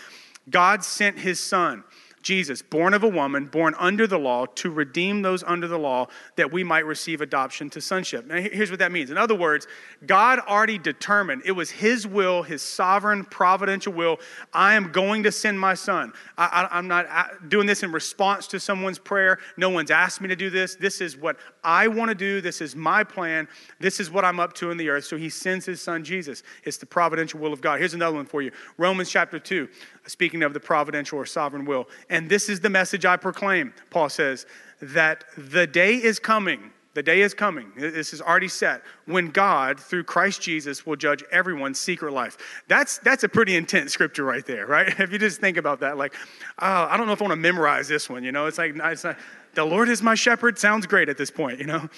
God 0.50 0.84
sent 0.84 1.18
his 1.18 1.40
son, 1.40 1.84
Jesus, 2.22 2.62
born 2.62 2.94
of 2.94 3.02
a 3.02 3.08
woman, 3.08 3.46
born 3.46 3.74
under 3.78 4.06
the 4.06 4.18
law, 4.18 4.46
to 4.46 4.70
redeem 4.70 5.22
those 5.22 5.42
under 5.42 5.66
the 5.66 5.78
law, 5.78 6.06
that 6.36 6.52
we 6.52 6.62
might 6.62 6.86
receive 6.86 7.20
adoption 7.20 7.68
to 7.70 7.80
sonship. 7.80 8.26
Now, 8.26 8.36
here's 8.36 8.70
what 8.70 8.78
that 8.78 8.92
means. 8.92 9.10
In 9.10 9.18
other 9.18 9.34
words, 9.34 9.66
God 10.06 10.38
already 10.40 10.78
determined, 10.78 11.42
it 11.44 11.52
was 11.52 11.70
His 11.70 12.06
will, 12.06 12.42
His 12.42 12.62
sovereign, 12.62 13.24
providential 13.24 13.92
will. 13.92 14.18
I 14.52 14.74
am 14.74 14.92
going 14.92 15.24
to 15.24 15.32
send 15.32 15.58
my 15.58 15.74
son. 15.74 16.12
I, 16.38 16.68
am 16.70 16.88
not 16.88 17.48
doing 17.48 17.66
this 17.66 17.82
in 17.82 17.90
response 17.90 18.46
to 18.48 18.60
someone's 18.60 18.98
prayer. 18.98 19.38
No 19.56 19.70
one's 19.70 19.90
asked 19.90 20.20
me 20.20 20.28
to 20.28 20.36
do 20.36 20.48
this. 20.48 20.76
This 20.76 21.00
is 21.00 21.16
what 21.16 21.36
I 21.64 21.88
want 21.88 22.08
to 22.10 22.14
do. 22.14 22.40
This 22.40 22.60
is 22.60 22.76
my 22.76 23.02
plan. 23.04 23.48
This 23.80 24.00
is 24.00 24.10
what 24.10 24.24
I'm 24.24 24.38
up 24.38 24.52
to 24.54 24.70
in 24.70 24.76
the 24.76 24.88
earth. 24.88 25.04
So 25.04 25.16
He 25.16 25.28
sends 25.28 25.66
His 25.66 25.80
son 25.80 26.04
Jesus. 26.04 26.42
It's 26.64 26.76
the 26.76 26.86
providential 26.86 27.40
will 27.40 27.52
of 27.52 27.60
God. 27.60 27.80
Here's 27.80 27.94
another 27.94 28.16
one 28.16 28.26
for 28.26 28.42
you 28.42 28.52
Romans 28.78 29.10
chapter 29.10 29.40
2, 29.40 29.68
speaking 30.06 30.42
of 30.44 30.54
the 30.54 30.60
providential 30.60 31.18
or 31.18 31.26
sovereign 31.26 31.64
will. 31.64 31.88
And 32.12 32.28
this 32.28 32.50
is 32.50 32.60
the 32.60 32.68
message 32.68 33.06
I 33.06 33.16
proclaim, 33.16 33.72
Paul 33.88 34.10
says, 34.10 34.44
that 34.82 35.24
the 35.38 35.66
day 35.66 35.94
is 35.94 36.18
coming. 36.18 36.70
The 36.92 37.02
day 37.02 37.22
is 37.22 37.32
coming. 37.32 37.72
This 37.74 38.12
is 38.12 38.20
already 38.20 38.48
set 38.48 38.82
when 39.06 39.30
God, 39.30 39.80
through 39.80 40.04
Christ 40.04 40.42
Jesus, 40.42 40.84
will 40.84 40.96
judge 40.96 41.24
everyone's 41.32 41.80
secret 41.80 42.12
life. 42.12 42.36
That's 42.68 42.98
that's 42.98 43.24
a 43.24 43.30
pretty 43.30 43.56
intense 43.56 43.94
scripture 43.94 44.24
right 44.24 44.44
there, 44.44 44.66
right? 44.66 44.88
If 45.00 45.10
you 45.10 45.18
just 45.18 45.40
think 45.40 45.56
about 45.56 45.80
that, 45.80 45.96
like, 45.96 46.14
oh, 46.58 46.86
I 46.90 46.98
don't 46.98 47.06
know 47.06 47.14
if 47.14 47.22
I 47.22 47.24
want 47.24 47.32
to 47.32 47.36
memorize 47.36 47.88
this 47.88 48.10
one. 48.10 48.22
You 48.24 48.30
know, 48.30 48.44
it's 48.44 48.58
like 48.58 48.74
it's 48.76 49.06
the 49.54 49.64
Lord 49.64 49.88
is 49.88 50.02
my 50.02 50.14
shepherd. 50.14 50.58
Sounds 50.58 50.86
great 50.86 51.08
at 51.08 51.16
this 51.16 51.30
point, 51.30 51.60
you 51.60 51.66
know. 51.66 51.88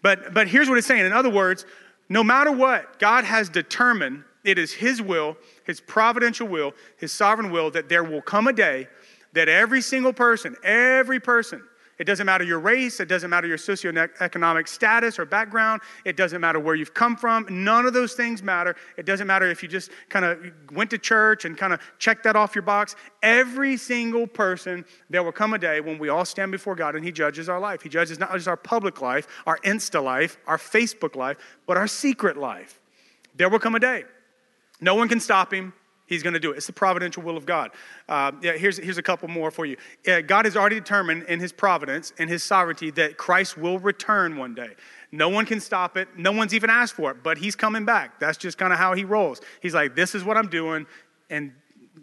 But 0.00 0.32
but 0.32 0.48
here's 0.48 0.70
what 0.70 0.78
it's 0.78 0.86
saying. 0.86 1.04
In 1.04 1.12
other 1.12 1.28
words, 1.28 1.66
no 2.08 2.24
matter 2.24 2.50
what, 2.50 2.98
God 2.98 3.24
has 3.24 3.50
determined 3.50 4.24
it 4.44 4.56
is 4.56 4.72
His 4.72 5.02
will, 5.02 5.36
His 5.64 5.78
providential 5.78 6.48
will, 6.48 6.72
His 6.96 7.12
sovereign 7.12 7.50
will 7.50 7.70
that 7.72 7.90
there 7.90 8.02
will 8.02 8.22
come 8.22 8.46
a 8.46 8.52
day 8.54 8.88
that 9.38 9.48
every 9.48 9.80
single 9.80 10.12
person, 10.12 10.56
every 10.64 11.20
person, 11.20 11.62
it 11.98 12.04
doesn't 12.04 12.26
matter 12.26 12.42
your 12.42 12.58
race, 12.58 12.98
it 12.98 13.06
doesn't 13.06 13.30
matter 13.30 13.46
your 13.46 13.56
socioeconomic 13.56 14.66
status 14.66 15.16
or 15.16 15.24
background, 15.24 15.80
it 16.04 16.16
doesn't 16.16 16.40
matter 16.40 16.58
where 16.58 16.74
you've 16.74 16.92
come 16.92 17.16
from. 17.16 17.46
None 17.48 17.86
of 17.86 17.92
those 17.92 18.14
things 18.14 18.42
matter. 18.42 18.74
It 18.96 19.06
doesn't 19.06 19.28
matter 19.28 19.48
if 19.48 19.62
you 19.62 19.68
just 19.68 19.90
kind 20.08 20.24
of 20.24 20.38
went 20.72 20.90
to 20.90 20.98
church 20.98 21.44
and 21.44 21.56
kind 21.56 21.72
of 21.72 21.80
checked 22.00 22.24
that 22.24 22.34
off 22.34 22.56
your 22.56 22.62
box. 22.62 22.96
Every 23.22 23.76
single 23.76 24.26
person, 24.26 24.84
there 25.08 25.22
will 25.22 25.32
come 25.32 25.54
a 25.54 25.58
day 25.58 25.80
when 25.80 25.98
we 25.98 26.08
all 26.08 26.24
stand 26.24 26.50
before 26.50 26.74
God 26.74 26.96
and 26.96 27.04
He 27.04 27.12
judges 27.12 27.48
our 27.48 27.60
life. 27.60 27.82
He 27.82 27.88
judges 27.88 28.18
not 28.18 28.32
just 28.32 28.48
our 28.48 28.56
public 28.56 29.00
life, 29.00 29.28
our 29.46 29.58
Insta 29.58 30.02
life, 30.02 30.36
our 30.48 30.58
Facebook 30.58 31.14
life, 31.14 31.36
but 31.66 31.76
our 31.76 31.86
secret 31.86 32.36
life. 32.36 32.80
There 33.36 33.48
will 33.48 33.60
come 33.60 33.76
a 33.76 33.80
day. 33.80 34.04
No 34.80 34.96
one 34.96 35.08
can 35.08 35.20
stop 35.20 35.52
Him. 35.52 35.74
He's 36.08 36.22
going 36.22 36.32
to 36.32 36.40
do 36.40 36.52
it. 36.52 36.56
It's 36.56 36.66
the 36.66 36.72
providential 36.72 37.22
will 37.22 37.36
of 37.36 37.44
God. 37.44 37.70
Uh, 38.08 38.32
yeah, 38.42 38.52
here's, 38.52 38.78
here's 38.78 38.96
a 38.96 39.02
couple 39.02 39.28
more 39.28 39.50
for 39.50 39.66
you. 39.66 39.76
Uh, 40.06 40.22
God 40.22 40.46
has 40.46 40.56
already 40.56 40.76
determined 40.76 41.24
in 41.24 41.38
his 41.38 41.52
providence 41.52 42.14
and 42.18 42.30
his 42.30 42.42
sovereignty 42.42 42.90
that 42.92 43.18
Christ 43.18 43.58
will 43.58 43.78
return 43.78 44.38
one 44.38 44.54
day. 44.54 44.70
No 45.12 45.28
one 45.28 45.44
can 45.44 45.60
stop 45.60 45.98
it. 45.98 46.08
No 46.16 46.32
one's 46.32 46.54
even 46.54 46.70
asked 46.70 46.94
for 46.94 47.10
it, 47.10 47.22
but 47.22 47.36
he's 47.36 47.54
coming 47.54 47.84
back. 47.84 48.18
That's 48.18 48.38
just 48.38 48.56
kind 48.56 48.72
of 48.72 48.78
how 48.78 48.94
he 48.94 49.04
rolls. 49.04 49.42
He's 49.60 49.74
like, 49.74 49.94
this 49.94 50.14
is 50.14 50.24
what 50.24 50.36
I'm 50.36 50.48
doing, 50.48 50.86
and 51.28 51.52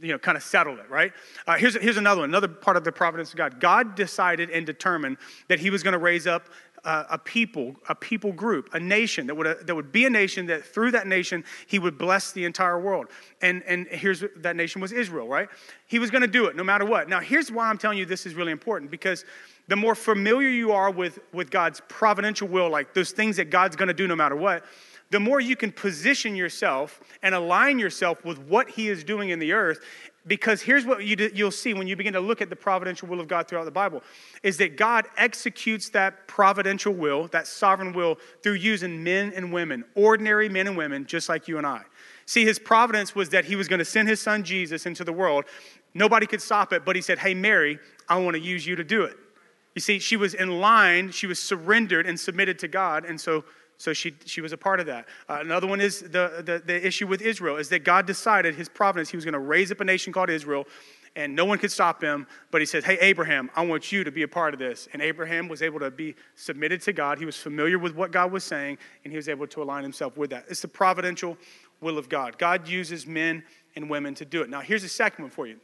you 0.02 0.12
know, 0.12 0.20
kind 0.20 0.38
of 0.38 0.44
settle 0.44 0.78
it, 0.80 0.90
right? 0.90 1.14
Uh, 1.48 1.56
here's, 1.56 1.76
here's 1.82 1.98
another 1.98 2.22
one, 2.22 2.30
another 2.30 2.48
part 2.48 2.78
of 2.78 2.84
the 2.84 2.92
providence 2.92 3.32
of 3.32 3.38
God. 3.38 3.60
God 3.60 3.96
decided 3.96 4.50
and 4.50 4.66
determined 4.66 5.18
that 5.48 5.60
he 5.60 5.70
was 5.70 5.84
going 5.84 5.94
to 5.94 6.00
raise 6.00 6.28
up 6.28 6.50
a, 6.86 7.18
people, 7.18 7.76
a 7.90 7.96
people 7.96 8.32
group, 8.32 8.70
a 8.74 8.80
nation 8.80 9.28
that 9.28 9.36
would, 9.36 9.48
uh, 9.48 9.56
that 9.64 9.76
would 9.76 9.92
be 9.92 10.06
a 10.06 10.10
nation 10.10 10.46
that 10.48 10.64
through 10.64 10.92
that 10.92 11.08
nation 11.08 11.44
he 11.68 11.80
would 11.80 11.98
bless 11.98 12.32
the 12.32 12.46
entire 12.46 12.80
world. 12.80 13.08
And, 13.42 13.64
and 13.64 13.88
here's 13.88 14.24
that 14.38 14.56
nation 14.56 14.82
was 14.82 14.92
Israel, 14.92 15.28
right? 15.28 15.50
He 15.88 16.00
was 16.00 16.12
going 16.12 16.22
to 16.22 16.28
do 16.28 16.46
it 16.46 16.56
no 16.56 16.64
matter 16.64 16.86
what. 16.86 17.10
Now, 17.10 17.20
here's 17.20 17.52
why 17.52 17.70
I'm 17.70 17.78
telling 17.78 17.98
you 17.98 18.06
this 18.06 18.26
is 18.26 18.36
really 18.36 18.52
important 18.52 18.92
because 18.92 19.26
the 19.68 19.76
more 19.76 19.96
familiar 19.96 20.50
you 20.50 20.72
are 20.72 20.92
with, 20.92 21.20
with 21.34 21.50
God's 21.50 21.82
providential 21.88 22.48
will, 22.48 22.70
like 22.70 22.94
those 22.94 23.12
things 23.12 23.38
that 23.38 23.50
God's 23.50 23.76
going 23.76 23.88
to 23.88 23.94
do 23.94 24.08
no 24.08 24.16
matter 24.16 24.36
what, 24.36 24.64
the 25.12 25.20
more 25.20 25.40
you 25.40 25.56
can 25.56 25.72
position 25.72 26.36
yourself 26.36 27.00
and 27.22 27.36
align 27.36 27.80
yourself 27.80 28.26
with 28.26 28.40
what 28.40 28.70
He 28.70 28.90
is 28.90 29.04
doing 29.04 29.30
in 29.30 29.40
the 29.40 29.54
earth, 29.54 29.80
because 30.28 30.62
here's 30.62 30.86
what 30.86 31.04
you 31.04 31.46
will 31.46 31.52
see 31.52 31.74
when 31.74 31.88
you 31.88 31.96
begin 31.96 32.14
to 32.14 32.20
look 32.20 32.42
at 32.42 32.50
the 32.50 32.56
providential 32.56 33.08
will 33.08 33.20
of 33.20 33.28
God 33.28 33.48
throughout 33.48 33.66
the 33.66 33.72
Bible 33.72 34.02
is 34.42 34.58
that 34.58 34.76
God 34.76 35.06
executes 35.18 35.90
that 35.90 36.28
providential 36.28 36.94
will, 36.94 37.28
that 37.28 37.48
sovereign 37.48 37.94
will, 37.94 38.18
through 38.42 38.54
using 38.54 39.04
men 39.04 39.32
and 39.36 39.54
women, 39.54 39.84
ordinary 39.94 40.50
men 40.50 40.68
and 40.68 40.76
women, 40.76 41.06
just 41.06 41.30
like 41.30 41.48
you 41.48 41.58
and 41.58 41.68
I. 41.68 41.84
See, 42.26 42.44
his 42.44 42.58
providence 42.58 43.14
was 43.14 43.30
that 43.30 43.46
he 43.46 43.56
was 43.56 43.68
going 43.68 43.80
to 43.80 43.86
send 43.86 44.08
his 44.08 44.20
son 44.20 44.44
Jesus 44.44 44.88
into 44.88 45.04
the 45.04 45.14
world. 45.14 45.46
Nobody 45.94 46.26
could 46.26 46.42
stop 46.42 46.74
it, 46.74 46.84
but 46.84 46.96
he 46.96 47.02
said, 47.02 47.20
Hey, 47.20 47.36
Mary, 47.36 47.78
I 48.10 48.18
want 48.18 48.36
to 48.36 48.42
use 48.42 48.66
you 48.66 48.76
to 48.76 48.84
do 48.84 49.04
it. 49.04 49.16
You 49.76 49.82
see, 49.82 50.00
she 50.00 50.16
was 50.16 50.34
in 50.34 50.60
line, 50.60 51.12
she 51.12 51.28
was 51.28 51.38
surrendered 51.38 52.08
and 52.08 52.20
submitted 52.20 52.58
to 52.60 52.68
God, 52.68 53.06
and 53.06 53.20
so 53.20 53.44
so 53.78 53.94
she, 53.94 54.16
she 54.26 54.42
was 54.42 54.54
a 54.54 54.58
part 54.58 54.80
of 54.80 54.86
that. 54.86 55.08
Uh, 55.28 55.40
another 55.42 55.68
one 55.68 55.82
is 55.82 56.02
the, 56.02 56.44
the, 56.46 56.62
the 56.66 56.86
issue 56.86 57.08
with 57.08 57.22
Israel 57.22 57.58
is 57.58 57.70
that 57.70 57.84
God 57.84 58.06
decided 58.06 58.56
his 58.56 58.70
providence, 58.70 59.10
he 59.10 59.18
was 59.18 59.26
going 59.26 59.34
to 59.34 59.40
raise 59.40 59.72
up 59.72 59.82
a 59.82 59.86
nation 59.86 60.14
called 60.14 60.30
Israel, 60.30 60.66
and 61.16 61.36
no 61.36 61.46
one 61.46 61.58
could 61.58 61.72
stop 61.72 62.02
him. 62.02 62.28
But 62.52 62.62
he 62.62 62.66
said, 62.66 62.84
Hey, 62.84 62.98
Abraham, 63.00 63.50
I 63.56 63.66
want 63.66 63.92
you 63.92 64.04
to 64.04 64.12
be 64.12 64.24
a 64.24 64.28
part 64.28 64.54
of 64.54 64.60
this. 64.60 64.88
And 64.94 65.02
Abraham 65.02 65.48
was 65.48 65.62
able 65.62 65.80
to 65.80 65.92
be 65.92 66.16
submitted 66.36 66.82
to 66.82 66.94
God. 66.94 67.20
He 67.20 67.26
was 67.26 67.38
familiar 67.38 67.80
with 67.80 67.96
what 67.96 68.12
God 68.12 68.32
was 68.32 68.44
saying, 68.44 68.78
and 69.04 69.12
he 69.12 69.18
was 69.18 69.30
able 69.30 69.48
to 69.48 69.64
align 69.64 69.84
himself 69.84 70.18
with 70.18 70.30
that. 70.32 70.46
It's 70.50 70.62
the 70.62 70.68
providential 70.68 71.38
will 71.82 71.98
of 71.98 72.10
God. 72.10 72.38
God 72.38 72.68
uses 72.68 73.06
men 73.06 73.44
and 73.76 73.90
women 73.90 74.14
to 74.16 74.26
do 74.26 74.42
it. 74.42 74.50
Now, 74.50 74.62
here's 74.62 74.82
the 74.82 74.90
second 74.90 75.26
one 75.26 75.32
for 75.32 75.48
you. 75.48 75.58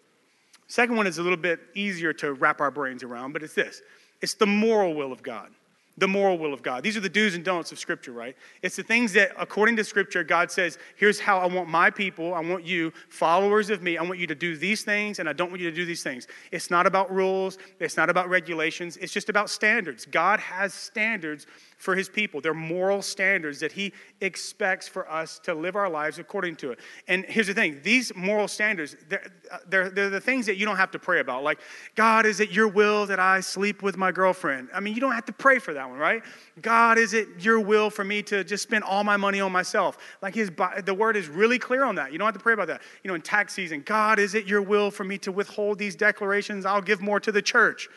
Second 0.68 0.96
one 0.96 1.08
is 1.08 1.18
a 1.18 1.24
little 1.24 1.38
bit 1.38 1.60
easier 1.75 2.13
to 2.13 2.34
wrap 2.34 2.62
our 2.62 2.72
brains 2.72 3.03
around, 3.03 3.34
but 3.34 3.44
it's 3.44 3.53
this 3.53 3.82
it's 4.22 4.36
the 4.36 4.46
moral 4.46 4.94
will 4.94 5.12
of 5.12 5.24
God 5.24 5.50
the 5.98 6.08
moral 6.08 6.38
will 6.38 6.54
of 6.54 6.62
God. 6.62 6.84
These 6.84 6.96
are 6.98 7.02
the 7.02 7.10
do's 7.10 7.36
and 7.36 7.44
don'ts 7.44 7.72
of 7.72 7.80
Scripture, 7.80 8.12
right? 8.12 8.36
It's 8.62 8.76
the 8.76 8.84
things 8.84 9.14
that, 9.14 9.32
according 9.38 9.76
to 9.76 9.84
Scripture, 9.84 10.24
God 10.24 10.50
says, 10.50 10.78
here's 10.96 11.20
how 11.20 11.38
I 11.40 11.46
want 11.46 11.70
my 11.70 11.90
people, 11.90 12.34
I 12.34 12.40
want 12.40 12.66
you, 12.66 12.94
followers 13.10 13.70
of 13.70 13.84
me, 13.84 13.98
I 13.98 14.04
want 14.04 14.18
you 14.18 14.28
to 14.28 14.36
do 14.36 14.56
these 14.56 14.84
things, 14.84 15.20
and 15.20 15.28
I 15.28 15.34
don't 15.34 15.50
want 15.50 15.62
you 15.62 15.70
to 15.70 15.76
do 15.76 15.86
these 15.86 16.04
things. 16.04 16.28
It's 16.52 16.72
not 16.72 16.88
about 16.88 17.14
rules, 17.14 17.58
it's 17.80 17.98
not 17.98 18.10
about 18.10 18.30
regulations, 18.30 18.98
it's 18.98 19.14
just 19.14 19.30
about 19.30 19.50
standards. 19.50 20.06
God 20.06 20.40
has 20.40 20.74
standards 20.74 21.46
for 21.82 21.96
his 21.96 22.08
people. 22.08 22.40
They're 22.42 22.54
moral 22.54 23.02
standards 23.02 23.60
that 23.60 23.72
he 23.72 23.92
expects 24.22 24.88
for 24.88 25.10
us 25.12 25.40
to 25.40 25.56
live 25.56 25.76
our 25.76 25.90
lives 25.90 26.20
according 26.20 26.58
to 26.58 26.72
it. 26.72 26.80
And 27.08 27.26
here's 27.26 27.48
the 27.48 27.56
thing 27.56 27.80
these 27.82 28.16
moral 28.16 28.48
standards, 28.48 28.96
they're, 29.10 29.26
they're, 29.68 29.90
they're, 29.90 30.10
the 30.12 30.22
things 30.22 30.46
that 30.46 30.58
you 30.58 30.66
don't 30.66 30.78
have 30.78 30.92
to 30.92 31.00
pray 31.00 31.22
about. 31.22 31.44
Like, 31.44 31.60
God, 31.96 32.28
is 32.28 32.40
it 32.40 32.52
your 32.52 32.68
will 32.68 33.08
that 33.08 33.20
I 33.20 33.40
sleep 33.40 33.82
with 33.82 33.98
my 33.98 34.12
girlfriend? 34.12 34.70
I 34.76 34.80
mean, 34.80 34.94
you 34.94 35.02
don't 35.02 35.14
have 35.14 35.26
to 35.26 35.34
pray 35.34 35.58
for 35.58 35.74
that 35.74 35.90
one, 35.90 35.98
right? 35.98 36.22
God, 36.62 37.00
is 37.00 37.16
it 37.16 37.28
your 37.40 37.60
will 37.60 37.90
for 37.90 38.04
me 38.04 38.22
to 38.24 38.44
just 38.44 38.62
spend 38.62 38.84
all 38.84 39.04
my 39.04 39.18
money 39.18 39.42
on 39.42 39.52
myself? 39.52 39.98
Like, 40.22 40.36
his, 40.36 40.52
the 40.86 40.94
word 40.94 41.18
is 41.18 41.30
really 41.30 41.58
clear 41.58 41.84
on 41.84 41.96
that. 41.96 42.12
You 42.12 42.20
don't 42.20 42.28
have 42.28 42.36
to 42.36 42.40
pray 42.40 42.54
about 42.54 42.68
that. 42.68 42.84
You 43.04 43.08
know, 43.08 43.16
in 43.16 43.22
tax 43.22 43.54
season, 43.54 43.82
God, 43.84 44.20
is 44.20 44.36
it 44.36 44.46
your 44.46 44.62
will 44.62 44.92
for 44.92 45.04
me 45.04 45.18
to 45.18 45.32
withhold 45.32 45.80
these 45.80 45.96
declarations? 45.96 46.64
I'll 46.64 46.80
give 46.80 47.02
more 47.02 47.20
to 47.20 47.32
the 47.32 47.42
church. 47.42 47.90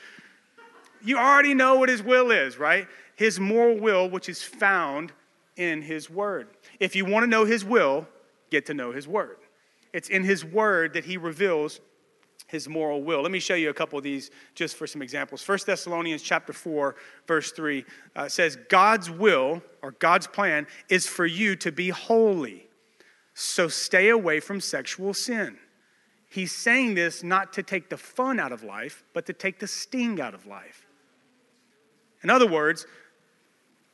You 1.05 1.19
already 1.19 1.53
know 1.53 1.75
what 1.75 1.91
his 1.91 2.03
will 2.03 2.31
is, 2.31 2.59
right? 2.59 2.89
His 3.17 3.39
moral 3.39 3.79
will, 3.79 4.09
which 4.09 4.29
is 4.29 4.43
found 4.43 5.13
in 5.57 5.83
his 5.83 6.11
word. 6.11 6.49
If 6.81 6.97
you 6.97 7.05
want 7.05 7.25
to 7.25 7.27
know 7.29 7.45
his 7.45 7.65
will, 7.65 8.07
get 8.51 8.67
to 8.67 8.75
know 8.75 8.93
his 8.93 9.07
word. 9.07 9.39
It's 9.93 10.09
in 10.09 10.25
his 10.25 10.45
word 10.45 10.95
that 10.95 11.05
he 11.05 11.17
reveals 11.17 11.81
his 12.47 12.69
moral 12.69 13.03
will. 13.03 13.23
Let 13.23 13.31
me 13.31 13.39
show 13.39 13.55
you 13.55 13.71
a 13.71 13.75
couple 13.75 13.99
of 13.99 14.05
these 14.05 14.31
just 14.55 14.77
for 14.77 14.87
some 14.87 15.03
examples. 15.03 15.47
1 15.47 15.59
Thessalonians 15.67 16.23
chapter 16.23 16.53
4 16.53 16.95
verse 17.27 17.53
3 17.53 17.85
uh, 18.17 18.29
says 18.29 18.57
God's 18.69 19.11
will 19.11 19.63
or 19.83 19.93
God's 19.93 20.27
plan 20.27 20.67
is 20.89 21.07
for 21.07 21.27
you 21.27 21.57
to 21.57 21.73
be 21.73 21.89
holy. 21.89 22.67
So 23.35 23.69
stay 23.69 24.11
away 24.11 24.41
from 24.41 24.61
sexual 24.61 25.15
sin. 25.15 25.57
He's 26.29 26.53
saying 26.53 26.95
this 26.95 27.23
not 27.23 27.53
to 27.55 27.63
take 27.63 27.89
the 27.91 27.97
fun 27.97 28.41
out 28.41 28.53
of 28.53 28.63
life, 28.63 29.05
but 29.13 29.27
to 29.27 29.33
take 29.33 29.59
the 29.61 29.69
sting 29.69 30.21
out 30.21 30.35
of 30.35 30.47
life. 30.47 30.87
In 32.23 32.31
other 32.31 32.47
words, 32.47 32.87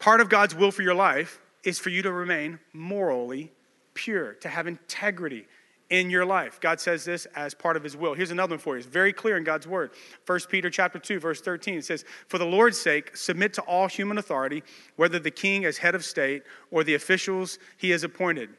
Part 0.00 0.22
of 0.22 0.30
God's 0.30 0.54
will 0.54 0.72
for 0.72 0.82
your 0.82 0.94
life 0.94 1.40
is 1.62 1.78
for 1.78 1.90
you 1.90 2.02
to 2.02 2.10
remain 2.10 2.58
morally 2.72 3.52
pure, 3.92 4.32
to 4.34 4.48
have 4.48 4.66
integrity 4.66 5.46
in 5.90 6.08
your 6.08 6.24
life. 6.24 6.58
God 6.60 6.80
says 6.80 7.04
this 7.04 7.26
as 7.36 7.52
part 7.52 7.76
of 7.76 7.82
his 7.84 7.96
will. 7.96 8.14
Here's 8.14 8.30
another 8.30 8.54
one 8.54 8.60
for 8.60 8.74
you. 8.74 8.78
It's 8.78 8.86
very 8.86 9.12
clear 9.12 9.36
in 9.36 9.44
God's 9.44 9.66
word. 9.66 9.90
1 10.24 10.40
Peter 10.48 10.70
chapter 10.70 10.98
2 10.98 11.20
verse 11.20 11.40
13 11.42 11.78
it 11.78 11.84
says, 11.84 12.04
"For 12.28 12.38
the 12.38 12.46
Lord's 12.46 12.80
sake, 12.80 13.14
submit 13.14 13.52
to 13.54 13.62
all 13.62 13.88
human 13.88 14.16
authority, 14.16 14.62
whether 14.96 15.18
the 15.18 15.30
king 15.30 15.66
as 15.66 15.78
head 15.78 15.94
of 15.94 16.04
state 16.04 16.44
or 16.70 16.82
the 16.82 16.94
officials 16.94 17.58
he 17.76 17.90
has 17.90 18.02
appointed." 18.02 18.50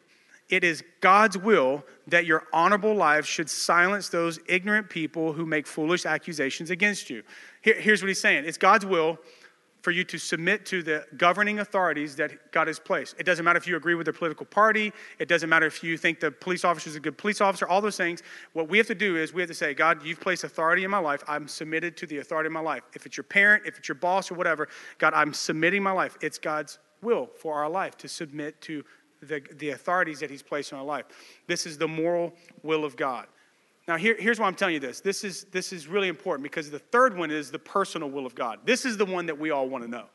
It 0.50 0.66
is 0.66 0.84
God's 1.00 1.38
will 1.38 1.88
that 2.08 2.26
your 2.26 2.46
honorable 2.52 2.94
lives 2.94 3.28
should 3.28 3.50
silence 3.50 4.10
those 4.10 4.40
ignorant 4.48 4.90
people 4.90 5.34
who 5.34 5.46
make 5.46 5.66
foolish 5.66 6.06
accusations 6.06 6.70
against 6.70 7.10
you. 7.10 7.24
Here, 7.62 7.76
here's 7.76 8.04
what 8.04 8.10
he's 8.10 8.20
saying. 8.20 8.44
It's 8.46 8.58
God's 8.58 8.86
will 8.86 9.18
for 9.82 9.92
you 9.92 10.04
to 10.04 10.18
submit 10.18 10.66
to 10.68 10.84
the 10.84 11.06
governing 11.18 11.60
authorities 11.60 12.16
that 12.16 12.52
God 12.52 12.68
has 12.68 12.80
placed. 12.80 13.16
It 13.20 13.26
doesn't 13.26 13.44
matter 13.44 13.58
if 13.58 13.68
you 13.68 13.76
agree 13.76 13.96
with 13.96 14.06
their 14.06 14.14
political 14.14 14.46
party, 14.46 14.94
it 15.20 15.28
doesn't 15.28 15.50
matter 15.50 15.66
if 15.66 15.84
you 15.84 15.98
think 15.98 16.20
the 16.20 16.32
police 16.32 16.64
officer 16.64 16.90
is 16.90 16.96
a 16.96 17.00
good 17.00 17.18
police 17.18 17.42
officer, 17.42 17.68
all 17.68 17.82
those 17.82 17.98
things. 17.98 18.22
What 18.54 18.70
we 18.70 18.78
have 18.78 18.88
to 18.88 18.96
do 18.96 19.18
is 19.18 19.34
we 19.34 19.42
have 19.42 19.50
to 19.50 19.56
say, 19.56 19.74
God, 19.74 20.06
you've 20.06 20.20
placed 20.20 20.44
authority 20.44 20.84
in 20.84 20.92
my 20.92 21.00
life. 21.00 21.24
I'm 21.28 21.48
submitted 21.48 21.98
to 21.98 22.06
the 22.06 22.20
authority 22.20 22.48
in 22.48 22.54
my 22.54 22.60
life. 22.60 22.84
If 22.94 23.06
it's 23.06 23.18
your 23.18 23.24
parent, 23.24 23.64
if 23.66 23.80
it's 23.80 23.88
your 23.88 23.96
boss 23.96 24.32
or 24.32 24.36
whatever, 24.36 24.68
God, 25.00 25.14
I'm 25.14 25.34
submitting 25.34 25.82
my 25.82 25.92
life. 25.92 26.18
It's 26.22 26.38
God's 26.38 26.80
will 27.02 27.30
for 27.40 27.56
our 27.56 27.70
life 27.70 27.98
to 27.98 28.08
submit 28.08 28.62
to 28.62 28.84
the, 29.22 29.42
the 29.58 29.70
authorities 29.72 30.20
that 30.20 30.30
He's 30.30 30.44
placed 30.44 30.72
in 30.72 30.78
our 30.78 30.84
life. 30.84 31.06
This 31.48 31.66
is 31.66 31.78
the 31.78 31.88
moral 31.88 32.34
will 32.64 32.86
of 32.86 32.96
God. 32.96 33.28
Now, 33.92 33.98
here, 33.98 34.16
here's 34.18 34.40
why 34.40 34.48
I'm 34.48 34.56
telling 34.56 34.74
you 34.74 34.80
this. 34.80 35.02
This 35.02 35.26
is, 35.26 35.44
this 35.52 35.74
is 35.74 35.86
really 35.86 36.08
important 36.08 36.44
because 36.44 36.72
the 36.72 36.80
third 36.80 37.18
one 37.18 37.30
is 37.30 37.52
the 37.52 37.60
personal 37.60 38.10
will 38.10 38.26
of 38.26 38.34
God. 38.34 38.60
This 38.64 38.86
is 38.86 38.96
the 38.96 39.04
one 39.04 39.26
that 39.26 39.38
we 39.38 39.52
all 39.52 39.68
want 39.68 39.84
to 39.84 39.90
know, 39.90 40.06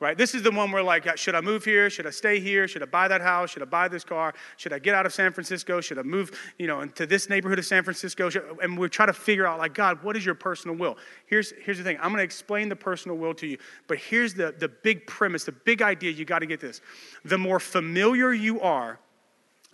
right? 0.00 0.18
This 0.18 0.34
is 0.34 0.42
the 0.42 0.50
one 0.50 0.72
where, 0.72 0.82
like, 0.82 1.16
should 1.16 1.36
I 1.36 1.40
move 1.40 1.64
here? 1.64 1.88
Should 1.88 2.08
I 2.08 2.10
stay 2.10 2.40
here? 2.40 2.66
Should 2.66 2.82
I 2.82 2.86
buy 2.86 3.06
that 3.06 3.20
house? 3.20 3.50
Should 3.50 3.62
I 3.62 3.66
buy 3.66 3.86
this 3.86 4.02
car? 4.02 4.34
Should 4.56 4.72
I 4.72 4.80
get 4.80 4.96
out 4.96 5.06
of 5.06 5.14
San 5.14 5.32
Francisco? 5.32 5.80
Should 5.80 6.00
I 6.00 6.02
move, 6.02 6.36
you 6.58 6.66
know, 6.66 6.80
into 6.80 7.06
this 7.06 7.28
neighborhood 7.28 7.60
of 7.60 7.64
San 7.64 7.84
Francisco? 7.84 8.28
And 8.60 8.76
we 8.76 8.88
try 8.88 9.06
to 9.06 9.12
figure 9.12 9.46
out, 9.46 9.60
like, 9.60 9.72
God, 9.72 10.02
what 10.02 10.16
is 10.16 10.26
your 10.26 10.34
personal 10.34 10.76
will? 10.76 10.98
Here's, 11.26 11.52
here's 11.62 11.78
the 11.78 11.84
thing 11.84 11.98
I'm 11.98 12.08
going 12.08 12.16
to 12.16 12.24
explain 12.24 12.68
the 12.68 12.74
personal 12.74 13.16
will 13.16 13.34
to 13.34 13.46
you, 13.46 13.56
but 13.86 13.98
here's 13.98 14.34
the, 14.34 14.52
the 14.58 14.66
big 14.68 15.06
premise, 15.06 15.44
the 15.44 15.52
big 15.52 15.80
idea. 15.80 16.10
You 16.10 16.24
got 16.24 16.40
to 16.40 16.46
get 16.46 16.58
this. 16.58 16.80
The 17.24 17.38
more 17.38 17.60
familiar 17.60 18.32
you 18.32 18.60
are 18.62 18.98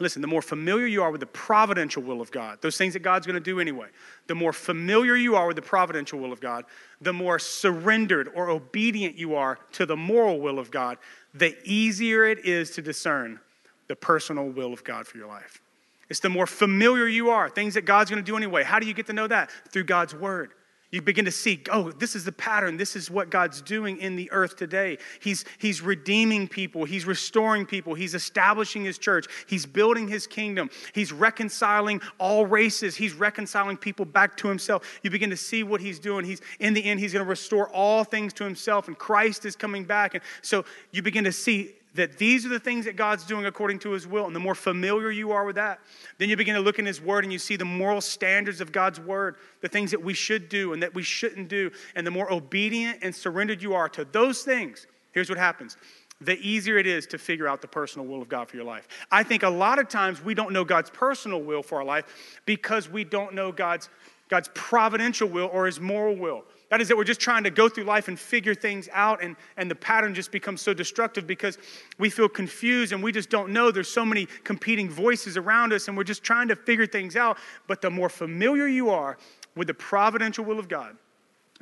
Listen, 0.00 0.22
the 0.22 0.28
more 0.28 0.42
familiar 0.42 0.86
you 0.86 1.02
are 1.02 1.10
with 1.10 1.20
the 1.20 1.26
providential 1.26 2.02
will 2.02 2.20
of 2.20 2.30
God, 2.30 2.58
those 2.60 2.76
things 2.76 2.92
that 2.92 3.00
God's 3.00 3.26
going 3.26 3.34
to 3.34 3.40
do 3.40 3.58
anyway, 3.58 3.88
the 4.28 4.34
more 4.34 4.52
familiar 4.52 5.16
you 5.16 5.34
are 5.34 5.48
with 5.48 5.56
the 5.56 5.62
providential 5.62 6.20
will 6.20 6.32
of 6.32 6.40
God, 6.40 6.64
the 7.00 7.12
more 7.12 7.38
surrendered 7.38 8.30
or 8.34 8.48
obedient 8.48 9.16
you 9.16 9.34
are 9.34 9.58
to 9.72 9.86
the 9.86 9.96
moral 9.96 10.40
will 10.40 10.60
of 10.60 10.70
God, 10.70 10.98
the 11.34 11.56
easier 11.64 12.24
it 12.24 12.44
is 12.44 12.70
to 12.72 12.82
discern 12.82 13.40
the 13.88 13.96
personal 13.96 14.48
will 14.48 14.72
of 14.72 14.84
God 14.84 15.06
for 15.06 15.18
your 15.18 15.26
life. 15.26 15.60
It's 16.08 16.20
the 16.20 16.28
more 16.28 16.46
familiar 16.46 17.06
you 17.06 17.30
are, 17.30 17.50
things 17.50 17.74
that 17.74 17.84
God's 17.84 18.10
going 18.10 18.22
to 18.22 18.26
do 18.26 18.36
anyway. 18.36 18.62
How 18.62 18.78
do 18.78 18.86
you 18.86 18.94
get 18.94 19.06
to 19.06 19.12
know 19.12 19.26
that? 19.26 19.50
Through 19.70 19.84
God's 19.84 20.14
word. 20.14 20.52
You 20.90 21.02
begin 21.02 21.26
to 21.26 21.30
see, 21.30 21.62
oh, 21.70 21.90
this 21.92 22.16
is 22.16 22.24
the 22.24 22.32
pattern. 22.32 22.78
This 22.78 22.96
is 22.96 23.10
what 23.10 23.28
God's 23.28 23.60
doing 23.60 23.98
in 23.98 24.16
the 24.16 24.30
earth 24.32 24.56
today. 24.56 24.96
He's, 25.20 25.44
he's 25.58 25.82
redeeming 25.82 26.48
people, 26.48 26.86
He's 26.86 27.04
restoring 27.04 27.66
people, 27.66 27.92
He's 27.92 28.14
establishing 28.14 28.84
His 28.84 28.96
church, 28.96 29.26
He's 29.46 29.66
building 29.66 30.08
His 30.08 30.26
kingdom, 30.26 30.70
He's 30.94 31.12
reconciling 31.12 32.00
all 32.16 32.46
races, 32.46 32.96
He's 32.96 33.12
reconciling 33.12 33.76
people 33.76 34.06
back 34.06 34.38
to 34.38 34.48
Himself. 34.48 34.98
You 35.02 35.10
begin 35.10 35.28
to 35.28 35.36
see 35.36 35.62
what 35.62 35.82
He's 35.82 35.98
doing. 35.98 36.24
He's 36.24 36.40
in 36.58 36.72
the 36.72 36.82
end, 36.82 37.00
He's 37.00 37.12
going 37.12 37.24
to 37.24 37.28
restore 37.28 37.68
all 37.68 38.02
things 38.02 38.32
to 38.34 38.44
Himself, 38.44 38.88
and 38.88 38.96
Christ 38.96 39.44
is 39.44 39.56
coming 39.56 39.84
back. 39.84 40.14
And 40.14 40.22
so 40.40 40.64
you 40.90 41.02
begin 41.02 41.24
to 41.24 41.32
see 41.32 41.74
that 41.94 42.18
these 42.18 42.44
are 42.46 42.48
the 42.48 42.60
things 42.60 42.84
that 42.84 42.96
God's 42.96 43.24
doing 43.24 43.46
according 43.46 43.78
to 43.80 43.90
his 43.90 44.06
will. 44.06 44.26
And 44.26 44.36
the 44.36 44.40
more 44.40 44.54
familiar 44.54 45.10
you 45.10 45.32
are 45.32 45.44
with 45.44 45.56
that, 45.56 45.80
then 46.18 46.28
you 46.28 46.36
begin 46.36 46.54
to 46.54 46.60
look 46.60 46.78
in 46.78 46.86
his 46.86 47.00
word 47.00 47.24
and 47.24 47.32
you 47.32 47.38
see 47.38 47.56
the 47.56 47.64
moral 47.64 48.00
standards 48.00 48.60
of 48.60 48.72
God's 48.72 49.00
word, 49.00 49.36
the 49.60 49.68
things 49.68 49.90
that 49.90 50.02
we 50.02 50.14
should 50.14 50.48
do 50.48 50.72
and 50.72 50.82
that 50.82 50.94
we 50.94 51.02
shouldn't 51.02 51.48
do. 51.48 51.70
And 51.94 52.06
the 52.06 52.10
more 52.10 52.32
obedient 52.32 52.98
and 53.02 53.14
surrendered 53.14 53.62
you 53.62 53.74
are 53.74 53.88
to 53.90 54.04
those 54.04 54.42
things, 54.42 54.86
here's 55.12 55.28
what 55.28 55.38
happens 55.38 55.76
the 56.20 56.36
easier 56.40 56.78
it 56.78 56.86
is 56.86 57.06
to 57.06 57.18
figure 57.18 57.46
out 57.46 57.60
the 57.60 57.68
personal 57.68 58.06
will 58.06 58.20
of 58.20 58.28
God 58.28 58.48
for 58.48 58.56
your 58.56 58.64
life. 58.64 58.88
I 59.10 59.22
think 59.22 59.44
a 59.44 59.48
lot 59.48 59.78
of 59.78 59.88
times 59.88 60.22
we 60.22 60.34
don't 60.34 60.52
know 60.52 60.64
God's 60.64 60.90
personal 60.90 61.40
will 61.40 61.62
for 61.62 61.78
our 61.78 61.84
life 61.84 62.40
because 62.44 62.88
we 62.88 63.04
don't 63.04 63.34
know 63.34 63.52
God's, 63.52 63.88
God's 64.28 64.50
providential 64.54 65.28
will 65.28 65.48
or 65.52 65.66
his 65.66 65.78
moral 65.78 66.16
will. 66.16 66.44
That 66.70 66.82
is, 66.82 66.88
that 66.88 66.96
we're 66.96 67.04
just 67.04 67.20
trying 67.20 67.44
to 67.44 67.50
go 67.50 67.68
through 67.68 67.84
life 67.84 68.08
and 68.08 68.18
figure 68.18 68.54
things 68.54 68.90
out, 68.92 69.22
and, 69.22 69.36
and 69.56 69.70
the 69.70 69.74
pattern 69.74 70.14
just 70.14 70.30
becomes 70.30 70.60
so 70.60 70.74
destructive 70.74 71.26
because 71.26 71.56
we 71.98 72.10
feel 72.10 72.28
confused 72.28 72.92
and 72.92 73.02
we 73.02 73.10
just 73.10 73.30
don't 73.30 73.52
know. 73.52 73.70
There's 73.70 73.90
so 73.90 74.04
many 74.04 74.26
competing 74.44 74.90
voices 74.90 75.38
around 75.38 75.72
us, 75.72 75.88
and 75.88 75.96
we're 75.96 76.04
just 76.04 76.22
trying 76.22 76.48
to 76.48 76.56
figure 76.56 76.86
things 76.86 77.16
out. 77.16 77.38
But 77.66 77.80
the 77.80 77.90
more 77.90 78.10
familiar 78.10 78.66
you 78.66 78.90
are 78.90 79.16
with 79.56 79.66
the 79.68 79.74
providential 79.74 80.44
will 80.44 80.58
of 80.58 80.68
God, 80.68 80.96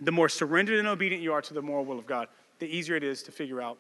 the 0.00 0.12
more 0.12 0.28
surrendered 0.28 0.78
and 0.78 0.88
obedient 0.88 1.22
you 1.22 1.32
are 1.32 1.42
to 1.42 1.54
the 1.54 1.62
moral 1.62 1.84
will 1.84 1.98
of 1.98 2.06
God, 2.06 2.28
the 2.58 2.66
easier 2.66 2.96
it 2.96 3.04
is 3.04 3.22
to 3.22 3.32
figure 3.32 3.62
out 3.62 3.78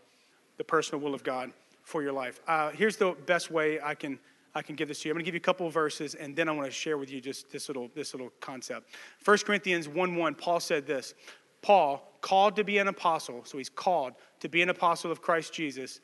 the 0.58 0.64
personal 0.64 1.00
will 1.00 1.14
of 1.14 1.24
God 1.24 1.50
for 1.82 2.02
your 2.02 2.12
life. 2.12 2.40
Uh, 2.46 2.70
here's 2.70 2.96
the 2.96 3.16
best 3.26 3.50
way 3.50 3.80
I 3.80 3.94
can 3.94 4.18
I 4.56 4.62
can 4.62 4.74
give 4.74 4.88
this 4.88 5.00
to 5.00 5.08
you. 5.08 5.12
I'm 5.12 5.16
going 5.16 5.24
to 5.24 5.26
give 5.26 5.34
you 5.34 5.40
a 5.40 5.40
couple 5.40 5.66
of 5.66 5.74
verses, 5.74 6.14
and 6.14 6.34
then 6.34 6.48
I 6.48 6.52
want 6.52 6.64
to 6.64 6.72
share 6.72 6.96
with 6.96 7.10
you 7.10 7.20
just 7.20 7.50
this 7.50 7.68
little, 7.68 7.90
this 7.94 8.14
little 8.14 8.30
concept. 8.40 8.88
1 9.22 9.38
Corinthians 9.38 9.86
1 9.86 10.16
1, 10.16 10.34
Paul 10.34 10.60
said 10.60 10.86
this 10.86 11.12
Paul, 11.60 12.10
called 12.22 12.56
to 12.56 12.64
be 12.64 12.78
an 12.78 12.88
apostle, 12.88 13.44
so 13.44 13.58
he's 13.58 13.68
called 13.68 14.14
to 14.40 14.48
be 14.48 14.62
an 14.62 14.70
apostle 14.70 15.12
of 15.12 15.20
Christ 15.20 15.52
Jesus 15.52 16.00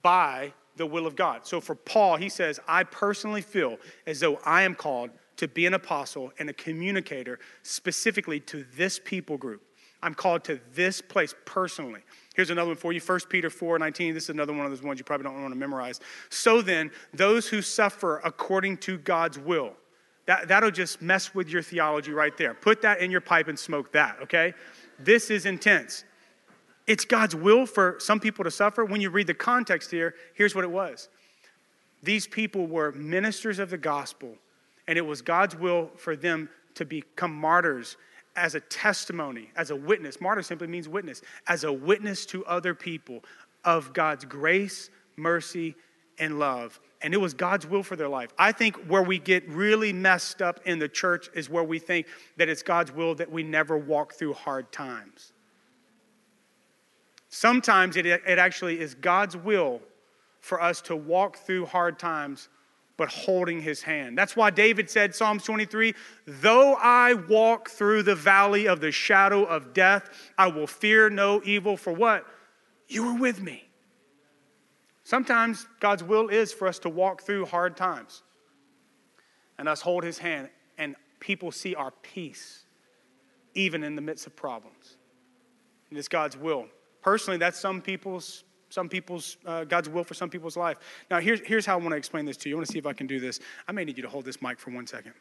by 0.00 0.52
the 0.76 0.86
will 0.86 1.08
of 1.08 1.16
God. 1.16 1.44
So 1.44 1.60
for 1.60 1.74
Paul, 1.74 2.16
he 2.16 2.28
says, 2.28 2.60
I 2.68 2.84
personally 2.84 3.42
feel 3.42 3.78
as 4.06 4.20
though 4.20 4.38
I 4.44 4.62
am 4.62 4.76
called 4.76 5.10
to 5.38 5.48
be 5.48 5.66
an 5.66 5.74
apostle 5.74 6.32
and 6.38 6.48
a 6.48 6.52
communicator 6.52 7.40
specifically 7.64 8.38
to 8.40 8.64
this 8.76 9.00
people 9.04 9.36
group. 9.36 9.62
I'm 10.02 10.14
called 10.14 10.44
to 10.44 10.60
this 10.74 11.00
place 11.00 11.34
personally. 11.44 12.00
Here's 12.34 12.50
another 12.50 12.68
one 12.68 12.76
for 12.76 12.92
you 12.92 13.00
1 13.00 13.20
Peter 13.28 13.50
4 13.50 13.78
19. 13.78 14.14
This 14.14 14.24
is 14.24 14.30
another 14.30 14.52
one 14.52 14.64
of 14.64 14.70
those 14.70 14.82
ones 14.82 14.98
you 14.98 15.04
probably 15.04 15.24
don't 15.24 15.40
want 15.40 15.52
to 15.52 15.58
memorize. 15.58 16.00
So 16.30 16.62
then, 16.62 16.90
those 17.12 17.48
who 17.48 17.62
suffer 17.62 18.20
according 18.24 18.76
to 18.78 18.98
God's 18.98 19.38
will, 19.38 19.72
that, 20.26 20.46
that'll 20.46 20.70
just 20.70 21.02
mess 21.02 21.34
with 21.34 21.48
your 21.48 21.62
theology 21.62 22.12
right 22.12 22.36
there. 22.36 22.54
Put 22.54 22.82
that 22.82 23.00
in 23.00 23.10
your 23.10 23.20
pipe 23.20 23.48
and 23.48 23.58
smoke 23.58 23.92
that, 23.92 24.18
okay? 24.22 24.54
This 24.98 25.30
is 25.30 25.46
intense. 25.46 26.04
It's 26.86 27.04
God's 27.04 27.34
will 27.34 27.66
for 27.66 27.96
some 27.98 28.20
people 28.20 28.44
to 28.44 28.50
suffer. 28.50 28.84
When 28.84 29.00
you 29.00 29.10
read 29.10 29.26
the 29.26 29.34
context 29.34 29.90
here, 29.90 30.14
here's 30.34 30.54
what 30.54 30.64
it 30.64 30.70
was 30.70 31.08
these 32.02 32.26
people 32.26 32.66
were 32.66 32.92
ministers 32.92 33.58
of 33.58 33.70
the 33.70 33.78
gospel, 33.78 34.36
and 34.86 34.96
it 34.96 35.02
was 35.02 35.22
God's 35.22 35.56
will 35.56 35.90
for 35.96 36.14
them 36.14 36.48
to 36.74 36.84
become 36.84 37.34
martyrs 37.34 37.96
as 38.38 38.54
a 38.54 38.60
testimony, 38.60 39.50
as 39.56 39.70
a 39.70 39.76
witness. 39.76 40.20
Martyr 40.20 40.42
simply 40.42 40.66
means 40.66 40.88
witness, 40.88 41.22
as 41.46 41.64
a 41.64 41.72
witness 41.72 42.24
to 42.26 42.44
other 42.46 42.74
people 42.74 43.24
of 43.64 43.92
God's 43.92 44.24
grace, 44.24 44.90
mercy, 45.16 45.74
and 46.18 46.38
love. 46.38 46.80
And 47.00 47.14
it 47.14 47.18
was 47.18 47.34
God's 47.34 47.66
will 47.66 47.82
for 47.82 47.96
their 47.96 48.08
life. 48.08 48.32
I 48.38 48.52
think 48.52 48.76
where 48.86 49.02
we 49.02 49.18
get 49.18 49.48
really 49.48 49.92
messed 49.92 50.42
up 50.42 50.60
in 50.64 50.78
the 50.78 50.88
church 50.88 51.28
is 51.34 51.48
where 51.48 51.64
we 51.64 51.78
think 51.78 52.06
that 52.36 52.48
it's 52.48 52.62
God's 52.62 52.92
will 52.92 53.14
that 53.16 53.30
we 53.30 53.42
never 53.42 53.76
walk 53.76 54.14
through 54.14 54.34
hard 54.34 54.72
times. 54.72 55.32
Sometimes 57.28 57.96
it, 57.96 58.06
it 58.06 58.38
actually 58.38 58.80
is 58.80 58.94
God's 58.94 59.36
will 59.36 59.80
for 60.40 60.60
us 60.62 60.80
to 60.82 60.96
walk 60.96 61.36
through 61.36 61.66
hard 61.66 61.98
times 61.98 62.48
but 62.98 63.08
holding 63.08 63.62
his 63.62 63.80
hand. 63.80 64.18
That's 64.18 64.36
why 64.36 64.50
David 64.50 64.90
said, 64.90 65.14
Psalms 65.14 65.44
23, 65.44 65.94
though 66.26 66.74
I 66.74 67.14
walk 67.14 67.70
through 67.70 68.02
the 68.02 68.16
valley 68.16 68.66
of 68.66 68.80
the 68.80 68.90
shadow 68.90 69.44
of 69.44 69.72
death, 69.72 70.10
I 70.36 70.48
will 70.48 70.66
fear 70.66 71.08
no 71.08 71.40
evil. 71.44 71.78
For 71.78 71.92
what? 71.92 72.26
You 72.88 73.06
are 73.06 73.18
with 73.18 73.40
me. 73.40 73.64
Sometimes 75.04 75.66
God's 75.80 76.02
will 76.02 76.28
is 76.28 76.52
for 76.52 76.66
us 76.66 76.80
to 76.80 76.88
walk 76.88 77.22
through 77.22 77.46
hard 77.46 77.76
times 77.76 78.22
and 79.58 79.68
us 79.68 79.80
hold 79.80 80.02
his 80.02 80.18
hand, 80.18 80.50
and 80.76 80.96
people 81.20 81.50
see 81.50 81.74
our 81.74 81.92
peace 82.02 82.64
even 83.54 83.84
in 83.84 83.94
the 83.94 84.02
midst 84.02 84.26
of 84.26 84.34
problems. 84.36 84.96
And 85.88 85.98
it's 85.98 86.08
God's 86.08 86.36
will. 86.36 86.66
Personally, 87.00 87.38
that's 87.38 87.58
some 87.58 87.80
people's 87.80 88.44
some 88.68 88.88
people's 88.88 89.36
uh, 89.46 89.64
God's 89.64 89.88
will 89.88 90.04
for 90.04 90.14
some 90.14 90.30
people's 90.30 90.56
life. 90.56 90.78
Now, 91.10 91.20
here's, 91.20 91.40
here's 91.40 91.66
how 91.66 91.74
I 91.74 91.76
want 91.76 91.90
to 91.90 91.96
explain 91.96 92.24
this 92.24 92.36
to 92.38 92.48
you. 92.48 92.54
I 92.54 92.58
want 92.58 92.66
to 92.66 92.72
see 92.72 92.78
if 92.78 92.86
I 92.86 92.92
can 92.92 93.06
do 93.06 93.20
this. 93.20 93.40
I 93.66 93.72
may 93.72 93.84
need 93.84 93.96
you 93.96 94.02
to 94.02 94.08
hold 94.08 94.24
this 94.24 94.42
mic 94.42 94.58
for 94.58 94.70
one 94.70 94.86
second. 94.86 95.12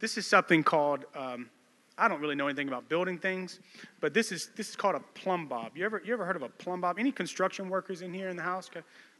This 0.00 0.18
is 0.18 0.26
something 0.26 0.62
called, 0.62 1.04
um, 1.14 1.48
I 1.96 2.08
don't 2.08 2.20
really 2.20 2.34
know 2.34 2.46
anything 2.46 2.68
about 2.68 2.88
building 2.88 3.18
things, 3.18 3.60
but 4.00 4.12
this 4.12 4.32
is, 4.32 4.50
this 4.56 4.68
is 4.68 4.76
called 4.76 4.96
a 4.96 5.00
plumb 5.14 5.46
bob. 5.46 5.72
You 5.76 5.84
ever, 5.84 6.02
you 6.04 6.12
ever 6.12 6.24
heard 6.24 6.36
of 6.36 6.42
a 6.42 6.48
plumb 6.48 6.80
bob? 6.80 6.98
Any 6.98 7.12
construction 7.12 7.68
workers 7.68 8.02
in 8.02 8.12
here 8.12 8.28
in 8.28 8.36
the 8.36 8.42
house? 8.42 8.68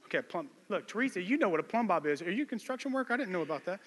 Okay, 0.07 0.21
plumb. 0.21 0.51
Look, 0.69 0.87
Teresa, 0.87 1.23
you 1.23 1.39
know 1.39 1.49
what 1.49 1.61
a 1.61 1.63
plumb 1.63 1.87
bob 1.87 2.07
is. 2.07 2.21
Are 2.21 2.31
you 2.31 2.43
a 2.43 2.47
construction 2.47 2.93
worker? 2.93 3.15
I 3.15 3.17
didn't 3.17 3.33
know 3.33 3.43
about 3.43 3.65
that. 3.65 3.81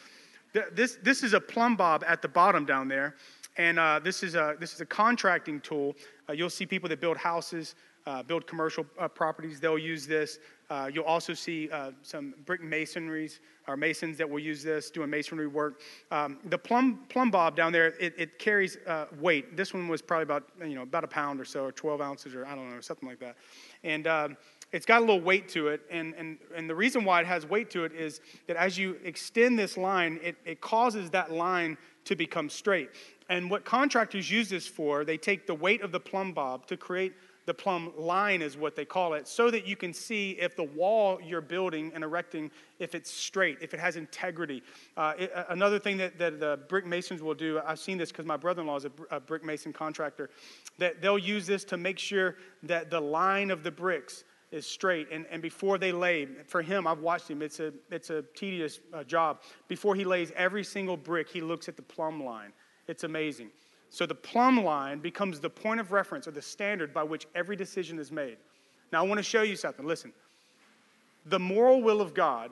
This, 0.73 0.97
this 1.03 1.23
is 1.23 1.33
a 1.33 1.39
plumb 1.39 1.75
bob 1.75 2.03
at 2.07 2.21
the 2.21 2.27
bottom 2.27 2.65
down 2.65 2.87
there. 2.87 3.15
And 3.57 3.77
uh, 3.79 3.99
this, 4.03 4.23
is 4.23 4.35
a, 4.35 4.55
this 4.59 4.73
is 4.73 4.81
a 4.81 4.85
contracting 4.85 5.59
tool. 5.61 5.95
Uh, 6.29 6.33
you'll 6.33 6.49
see 6.49 6.65
people 6.65 6.89
that 6.89 7.01
build 7.01 7.17
houses, 7.17 7.75
uh, 8.07 8.23
build 8.23 8.47
commercial 8.47 8.85
uh, 8.97 9.07
properties, 9.07 9.59
they'll 9.59 9.77
use 9.77 10.07
this. 10.07 10.39
Uh, 10.69 10.89
you'll 10.91 11.03
also 11.03 11.33
see 11.33 11.69
uh, 11.71 11.91
some 12.01 12.33
brick 12.45 12.63
masonries 12.63 13.41
or 13.67 13.75
masons 13.75 14.17
that 14.17 14.29
will 14.29 14.39
use 14.39 14.63
this 14.63 14.89
doing 14.89 15.09
masonry 15.09 15.47
work. 15.47 15.81
Um, 16.09 16.39
the 16.45 16.57
plumb, 16.57 17.01
plumb 17.09 17.31
bob 17.31 17.57
down 17.57 17.73
there, 17.73 17.87
it, 17.99 18.13
it 18.17 18.39
carries 18.39 18.77
uh, 18.87 19.05
weight. 19.19 19.57
This 19.57 19.73
one 19.73 19.89
was 19.89 20.01
probably 20.01 20.23
about, 20.23 20.43
you 20.61 20.75
know, 20.75 20.83
about 20.83 21.03
a 21.03 21.07
pound 21.07 21.41
or 21.41 21.45
so, 21.45 21.65
or 21.65 21.71
12 21.73 21.99
ounces, 21.99 22.33
or 22.33 22.45
I 22.45 22.55
don't 22.55 22.73
know, 22.73 22.79
something 22.79 23.07
like 23.07 23.19
that. 23.19 23.35
And 23.83 24.07
um, 24.07 24.37
it's 24.71 24.85
got 24.85 24.99
a 24.99 25.05
little 25.05 25.21
weight 25.21 25.49
to 25.49 25.67
it. 25.67 25.81
And, 25.91 26.13
and, 26.15 26.37
and 26.55 26.69
the 26.69 26.75
reason 26.75 27.03
why 27.03 27.19
it 27.19 27.27
has 27.27 27.45
weight 27.45 27.69
to 27.71 27.83
it 27.83 27.91
is 27.91 28.21
that 28.47 28.55
as 28.55 28.77
you 28.77 28.97
extend 29.03 29.59
this 29.59 29.75
line, 29.77 30.19
it, 30.23 30.37
it 30.45 30.61
causes 30.61 31.09
that 31.09 31.31
line 31.31 31.77
to 32.05 32.15
become 32.15 32.49
straight. 32.49 32.91
And 33.27 33.51
what 33.51 33.65
contractors 33.65 34.31
use 34.31 34.47
this 34.49 34.65
for, 34.65 35.03
they 35.03 35.17
take 35.17 35.45
the 35.45 35.55
weight 35.55 35.81
of 35.81 35.91
the 35.91 35.99
plumb 35.99 36.31
bob 36.31 36.65
to 36.67 36.77
create 36.77 37.13
the 37.47 37.53
plumb 37.53 37.93
line 37.97 38.41
is 38.41 38.57
what 38.57 38.75
they 38.75 38.83
call 38.85 39.13
it, 39.13 39.25
so 39.25 39.49
that 39.49 39.65
you 39.65 39.77
can 39.77 39.93
see 39.93 40.31
if 40.31 40.55
the 40.57 40.65
wall 40.65 41.17
you're 41.23 41.41
building 41.41 41.91
and 41.95 42.03
erecting, 42.03 42.51
if 42.77 42.93
it's 42.93 43.09
straight, 43.09 43.57
if 43.61 43.73
it 43.73 43.79
has 43.79 43.95
integrity. 43.95 44.61
Uh, 44.97 45.13
it, 45.17 45.31
another 45.47 45.79
thing 45.79 45.95
that, 45.97 46.19
that 46.19 46.41
the 46.41 46.59
brick 46.67 46.85
masons 46.85 47.23
will 47.23 47.33
do, 47.33 47.61
I've 47.65 47.79
seen 47.79 47.97
this 47.97 48.11
because 48.11 48.25
my 48.25 48.35
brother-in-law 48.35 48.75
is 48.75 48.85
a, 48.85 48.91
a 49.11 49.19
brick 49.21 49.45
mason 49.45 49.71
contractor, 49.71 50.29
that 50.77 51.01
they'll 51.01 51.17
use 51.17 51.47
this 51.47 51.63
to 51.63 51.77
make 51.77 51.97
sure 51.97 52.35
that 52.63 52.91
the 52.91 52.99
line 52.99 53.49
of 53.49 53.63
the 53.63 53.71
bricks 53.71 54.25
is 54.51 54.65
straight. 54.65 55.07
And, 55.09 55.25
and 55.31 55.41
before 55.41 55.77
they 55.77 55.93
lay, 55.93 56.27
for 56.47 56.61
him, 56.61 56.85
I've 56.85 56.99
watched 56.99 57.29
him, 57.29 57.41
it's 57.41 57.61
a, 57.61 57.73
it's 57.89 58.09
a 58.09 58.23
tedious 58.35 58.81
uh, 58.93 59.05
job. 59.05 59.41
Before 59.69 59.95
he 59.95 60.03
lays 60.03 60.33
every 60.35 60.65
single 60.65 60.97
brick, 60.97 61.29
he 61.29 61.39
looks 61.39 61.69
at 61.69 61.77
the 61.77 61.81
plumb 61.81 62.21
line. 62.23 62.51
It's 62.87 63.05
amazing. 63.05 63.51
So 63.89 64.05
the 64.05 64.15
plumb 64.15 64.63
line 64.63 64.99
becomes 64.99 65.39
the 65.39 65.49
point 65.49 65.79
of 65.79 65.91
reference 65.91 66.27
or 66.27 66.31
the 66.31 66.41
standard 66.41 66.93
by 66.93 67.03
which 67.03 67.27
every 67.35 67.55
decision 67.55 67.99
is 67.99 68.11
made. 68.11 68.37
Now, 68.91 69.03
I 69.03 69.07
want 69.07 69.19
to 69.19 69.23
show 69.23 69.41
you 69.41 69.55
something. 69.55 69.85
Listen, 69.85 70.13
the 71.25 71.39
moral 71.39 71.81
will 71.81 72.01
of 72.01 72.13
God, 72.13 72.51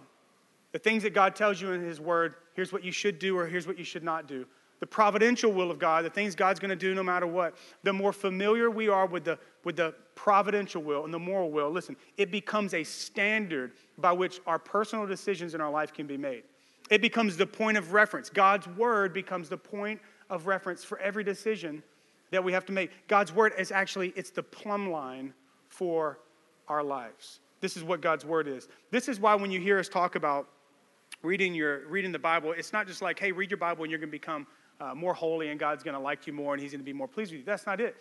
the 0.71 0.79
things 0.79 1.03
that 1.03 1.13
God 1.13 1.35
tells 1.35 1.61
you 1.61 1.71
in 1.71 1.81
His 1.81 1.99
Word, 1.99 2.35
here's 2.53 2.73
what 2.73 2.83
you 2.83 2.91
should 2.91 3.19
do 3.19 3.37
or 3.37 3.47
here's 3.47 3.67
what 3.67 3.77
you 3.77 3.85
should 3.85 4.03
not 4.03 4.27
do. 4.27 4.45
The 4.81 4.87
providential 4.87 5.51
will 5.51 5.71
of 5.71 5.79
God, 5.79 6.03
the 6.03 6.09
things 6.09 6.35
God's 6.35 6.59
going 6.59 6.69
to 6.69 6.75
do 6.75 6.93
no 6.93 7.03
matter 7.03 7.25
what. 7.25 7.55
The 7.83 7.93
more 7.93 8.11
familiar 8.11 8.69
we 8.69 8.89
are 8.89 9.05
with 9.05 9.23
the, 9.23 9.39
with 9.63 9.77
the 9.77 9.95
providential 10.15 10.83
will 10.83 11.05
and 11.05 11.13
the 11.13 11.19
moral 11.19 11.49
will, 11.49 11.71
listen, 11.71 11.95
it 12.17 12.29
becomes 12.29 12.73
a 12.73 12.83
standard 12.83 13.71
by 13.97 14.11
which 14.11 14.41
our 14.45 14.59
personal 14.59 15.07
decisions 15.07 15.55
in 15.55 15.61
our 15.61 15.71
life 15.71 15.93
can 15.93 16.07
be 16.07 16.17
made. 16.17 16.43
It 16.89 17.01
becomes 17.01 17.37
the 17.37 17.47
point 17.47 17.77
of 17.77 17.93
reference. 17.93 18.29
God's 18.29 18.67
Word 18.67 19.13
becomes 19.13 19.47
the 19.49 19.57
point 19.57 20.01
of 20.29 20.47
reference 20.47 20.83
for 20.83 20.99
every 20.99 21.23
decision 21.23 21.83
that 22.31 22.43
we 22.43 22.51
have 22.53 22.65
to 22.65 22.71
make. 22.71 22.91
God's 23.07 23.33
word 23.33 23.53
is 23.57 23.71
actually 23.71 24.13
it's 24.15 24.31
the 24.31 24.43
plumb 24.43 24.91
line 24.91 25.33
for 25.69 26.19
our 26.67 26.83
lives. 26.83 27.39
This 27.61 27.77
is 27.77 27.83
what 27.83 28.01
God's 28.01 28.25
word 28.25 28.47
is. 28.47 28.67
This 28.91 29.07
is 29.07 29.19
why 29.19 29.35
when 29.35 29.51
you 29.51 29.59
hear 29.59 29.79
us 29.79 29.87
talk 29.87 30.15
about 30.15 30.47
reading 31.23 31.53
your 31.53 31.87
reading 31.87 32.11
the 32.11 32.19
Bible, 32.19 32.51
it's 32.51 32.73
not 32.73 32.87
just 32.87 33.01
like, 33.01 33.19
hey, 33.19 33.31
read 33.31 33.49
your 33.49 33.57
Bible 33.57 33.83
and 33.83 33.91
you're 33.91 33.99
going 33.99 34.09
to 34.09 34.11
become 34.11 34.47
uh, 34.79 34.93
more 34.93 35.13
holy 35.13 35.49
and 35.49 35.59
God's 35.59 35.83
going 35.83 35.95
to 35.95 35.99
like 35.99 36.27
you 36.27 36.33
more 36.33 36.53
and 36.53 36.61
He's 36.61 36.71
going 36.71 36.81
to 36.81 36.85
be 36.85 36.93
more 36.93 37.07
pleased 37.07 37.31
with 37.31 37.39
you. 37.39 37.45
That's 37.45 37.65
not 37.65 37.79
it. 37.79 37.95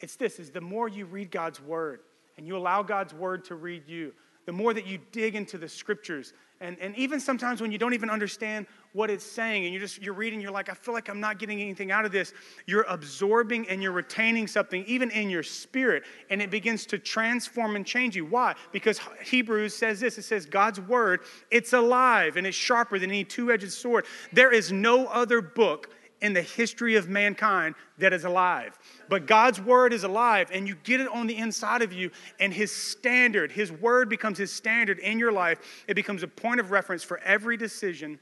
It's 0.00 0.16
this: 0.16 0.38
is 0.38 0.50
the 0.50 0.60
more 0.60 0.88
you 0.88 1.06
read 1.06 1.30
God's 1.30 1.60
word 1.60 2.00
and 2.36 2.46
you 2.46 2.56
allow 2.56 2.82
God's 2.82 3.14
word 3.14 3.44
to 3.46 3.54
read 3.54 3.84
you, 3.86 4.12
the 4.46 4.52
more 4.52 4.74
that 4.74 4.86
you 4.86 4.98
dig 5.12 5.34
into 5.34 5.58
the 5.58 5.68
scriptures. 5.68 6.32
And, 6.60 6.78
and 6.78 6.96
even 6.96 7.20
sometimes 7.20 7.60
when 7.60 7.72
you 7.72 7.78
don't 7.78 7.94
even 7.94 8.08
understand 8.08 8.66
what 8.92 9.10
it's 9.10 9.24
saying 9.24 9.64
and 9.64 9.74
you're 9.74 9.80
just 9.80 10.00
you're 10.00 10.14
reading 10.14 10.40
you're 10.40 10.52
like 10.52 10.68
i 10.68 10.72
feel 10.72 10.94
like 10.94 11.08
i'm 11.08 11.18
not 11.18 11.40
getting 11.40 11.60
anything 11.60 11.90
out 11.90 12.04
of 12.04 12.12
this 12.12 12.32
you're 12.64 12.84
absorbing 12.84 13.68
and 13.68 13.82
you're 13.82 13.90
retaining 13.90 14.46
something 14.46 14.84
even 14.86 15.10
in 15.10 15.28
your 15.28 15.42
spirit 15.42 16.04
and 16.30 16.40
it 16.40 16.48
begins 16.48 16.86
to 16.86 16.96
transform 16.96 17.74
and 17.74 17.84
change 17.84 18.14
you. 18.14 18.24
Why? 18.24 18.54
Because 18.70 19.00
hebrews 19.24 19.74
says 19.74 19.98
this 19.98 20.16
it 20.16 20.22
says 20.22 20.46
god's 20.46 20.80
word 20.80 21.20
it's 21.50 21.72
alive 21.72 22.36
and 22.36 22.46
it's 22.46 22.56
sharper 22.56 22.98
than 22.98 23.10
any 23.10 23.24
two-edged 23.24 23.72
sword. 23.72 24.06
There 24.32 24.52
is 24.52 24.70
no 24.70 25.06
other 25.06 25.42
book 25.42 25.90
in 26.20 26.32
the 26.32 26.42
history 26.42 26.96
of 26.96 27.08
mankind 27.08 27.74
that 27.98 28.12
is 28.12 28.24
alive. 28.24 28.78
But 29.08 29.26
God's 29.26 29.60
word 29.60 29.92
is 29.92 30.04
alive, 30.04 30.50
and 30.52 30.66
you 30.66 30.76
get 30.84 31.00
it 31.00 31.08
on 31.08 31.26
the 31.26 31.36
inside 31.36 31.82
of 31.82 31.92
you, 31.92 32.10
and 32.40 32.52
His 32.52 32.72
standard, 32.72 33.52
His 33.52 33.70
word 33.70 34.08
becomes 34.08 34.38
His 34.38 34.52
standard 34.52 34.98
in 34.98 35.18
your 35.18 35.32
life. 35.32 35.84
It 35.86 35.94
becomes 35.94 36.22
a 36.22 36.28
point 36.28 36.60
of 36.60 36.70
reference 36.70 37.02
for 37.02 37.18
every 37.18 37.56
decision 37.56 38.18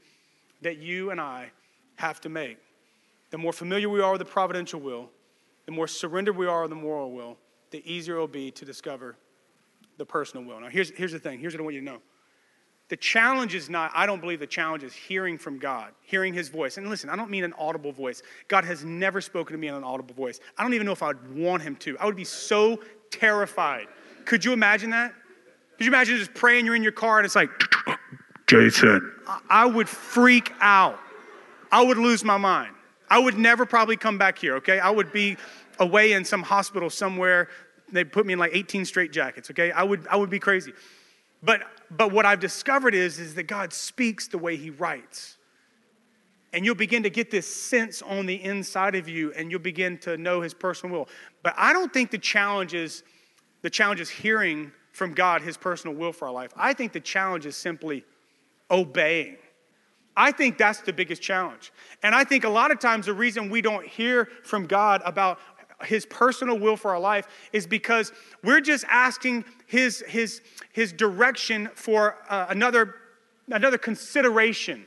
that 0.61 0.77
you 0.77 1.11
and 1.11 1.21
I 1.21 1.51
have 1.95 2.19
to 2.21 2.29
make. 2.29 2.57
The 3.29 3.37
more 3.37 3.53
familiar 3.53 3.89
we 3.89 4.01
are 4.01 4.11
with 4.11 4.19
the 4.19 4.25
providential 4.25 4.79
will, 4.79 5.09
the 5.65 5.71
more 5.71 5.87
surrendered 5.87 6.35
we 6.35 6.47
are 6.47 6.61
with 6.61 6.69
the 6.69 6.75
moral 6.75 7.11
will, 7.11 7.37
the 7.71 7.81
easier 7.91 8.17
it 8.17 8.19
will 8.19 8.27
be 8.27 8.51
to 8.51 8.65
discover 8.65 9.15
the 9.97 10.05
personal 10.05 10.45
will. 10.45 10.59
Now, 10.59 10.69
here's, 10.69 10.89
here's 10.91 11.11
the 11.11 11.19
thing 11.19 11.39
here's 11.39 11.53
what 11.53 11.61
I 11.61 11.63
want 11.63 11.75
you 11.75 11.81
to 11.81 11.85
know 11.85 12.01
the 12.89 12.97
challenge 12.97 13.55
is 13.55 13.69
not, 13.69 13.91
I 13.95 14.05
don't 14.05 14.19
believe 14.19 14.39
the 14.39 14.47
challenge 14.47 14.83
is 14.83 14.93
hearing 14.93 15.37
from 15.37 15.57
God, 15.57 15.91
hearing 16.01 16.33
his 16.33 16.49
voice. 16.49 16.77
And 16.77 16.89
listen, 16.89 17.09
I 17.09 17.15
don't 17.15 17.31
mean 17.31 17.43
an 17.43 17.53
audible 17.57 17.91
voice. 17.91 18.21
God 18.47 18.65
has 18.65 18.83
never 18.83 19.21
spoken 19.21 19.53
to 19.53 19.57
me 19.57 19.67
in 19.67 19.73
an 19.73 19.83
audible 19.83 20.13
voice. 20.13 20.39
I 20.57 20.63
don't 20.63 20.73
even 20.73 20.85
know 20.85 20.91
if 20.91 21.01
I 21.01 21.07
would 21.07 21.35
want 21.35 21.63
him 21.63 21.75
to. 21.77 21.97
I 21.97 22.05
would 22.05 22.15
be 22.15 22.25
so 22.25 22.79
terrified. 23.09 23.87
Could 24.25 24.43
you 24.43 24.53
imagine 24.53 24.89
that? 24.91 25.13
Could 25.77 25.85
you 25.85 25.91
imagine 25.91 26.17
just 26.17 26.33
praying, 26.33 26.65
you're 26.65 26.75
in 26.75 26.83
your 26.83 26.91
car 26.91 27.19
and 27.19 27.25
it's 27.25 27.35
like, 27.35 27.49
Jason? 28.47 29.11
I 29.49 29.65
would 29.65 29.89
freak 29.89 30.51
out. 30.59 30.99
I 31.71 31.81
would 31.83 31.97
lose 31.97 32.23
my 32.23 32.37
mind. 32.37 32.75
I 33.09 33.19
would 33.19 33.37
never 33.37 33.65
probably 33.65 33.97
come 33.97 34.17
back 34.17 34.37
here, 34.37 34.55
okay? 34.57 34.79
I 34.79 34.89
would 34.89 35.11
be 35.11 35.37
away 35.79 36.13
in 36.13 36.25
some 36.25 36.43
hospital 36.43 36.89
somewhere. 36.89 37.49
They 37.91 38.03
put 38.03 38.25
me 38.25 38.33
in 38.33 38.39
like 38.39 38.51
18 38.53 38.85
straight 38.85 39.11
jackets, 39.11 39.49
okay? 39.51 39.71
I 39.71 39.83
would, 39.83 40.07
I 40.07 40.15
would 40.15 40.29
be 40.29 40.39
crazy. 40.39 40.73
But, 41.41 41.61
but 41.97 42.11
what 42.11 42.25
I've 42.25 42.39
discovered 42.39 42.95
is, 42.95 43.19
is 43.19 43.35
that 43.35 43.43
God 43.43 43.73
speaks 43.73 44.27
the 44.27 44.37
way 44.37 44.55
He 44.55 44.69
writes. 44.69 45.37
And 46.53 46.63
you'll 46.63 46.75
begin 46.75 47.03
to 47.03 47.09
get 47.09 47.31
this 47.31 47.47
sense 47.47 48.01
on 48.01 48.25
the 48.25 48.41
inside 48.43 48.93
of 48.95 49.09
you, 49.09 49.33
and 49.33 49.49
you'll 49.49 49.59
begin 49.59 49.97
to 49.99 50.17
know 50.17 50.41
His 50.41 50.53
personal 50.53 50.95
will. 50.95 51.09
But 51.41 51.55
I 51.57 51.73
don't 51.73 51.91
think 51.91 52.11
the 52.11 52.17
challenge 52.17 52.73
is 52.73 53.03
the 53.61 53.69
challenge 53.69 54.01
is 54.01 54.09
hearing 54.09 54.71
from 54.91 55.13
God 55.13 55.41
His 55.41 55.57
personal 55.57 55.95
will 55.95 56.13
for 56.13 56.27
our 56.27 56.33
life. 56.33 56.51
I 56.55 56.73
think 56.73 56.93
the 56.93 56.99
challenge 56.99 57.45
is 57.45 57.55
simply 57.55 58.05
obeying. 58.69 59.37
I 60.15 60.31
think 60.31 60.59
that's 60.59 60.81
the 60.81 60.93
biggest 60.93 61.21
challenge. 61.21 61.71
And 62.03 62.13
I 62.13 62.23
think 62.23 62.43
a 62.43 62.49
lot 62.49 62.69
of 62.69 62.79
times 62.79 63.07
the 63.07 63.13
reason 63.13 63.49
we 63.49 63.61
don't 63.61 63.87
hear 63.87 64.29
from 64.43 64.67
God 64.67 65.01
about 65.05 65.39
his 65.85 66.05
personal 66.05 66.57
will 66.57 66.77
for 66.77 66.91
our 66.91 66.99
life 66.99 67.27
is 67.51 67.67
because 67.67 68.11
we're 68.43 68.61
just 68.61 68.85
asking 68.89 69.45
his, 69.65 70.03
his, 70.07 70.41
his 70.71 70.91
direction 70.91 71.69
for 71.75 72.17
uh, 72.29 72.47
another, 72.49 72.95
another 73.49 73.77
consideration. 73.77 74.85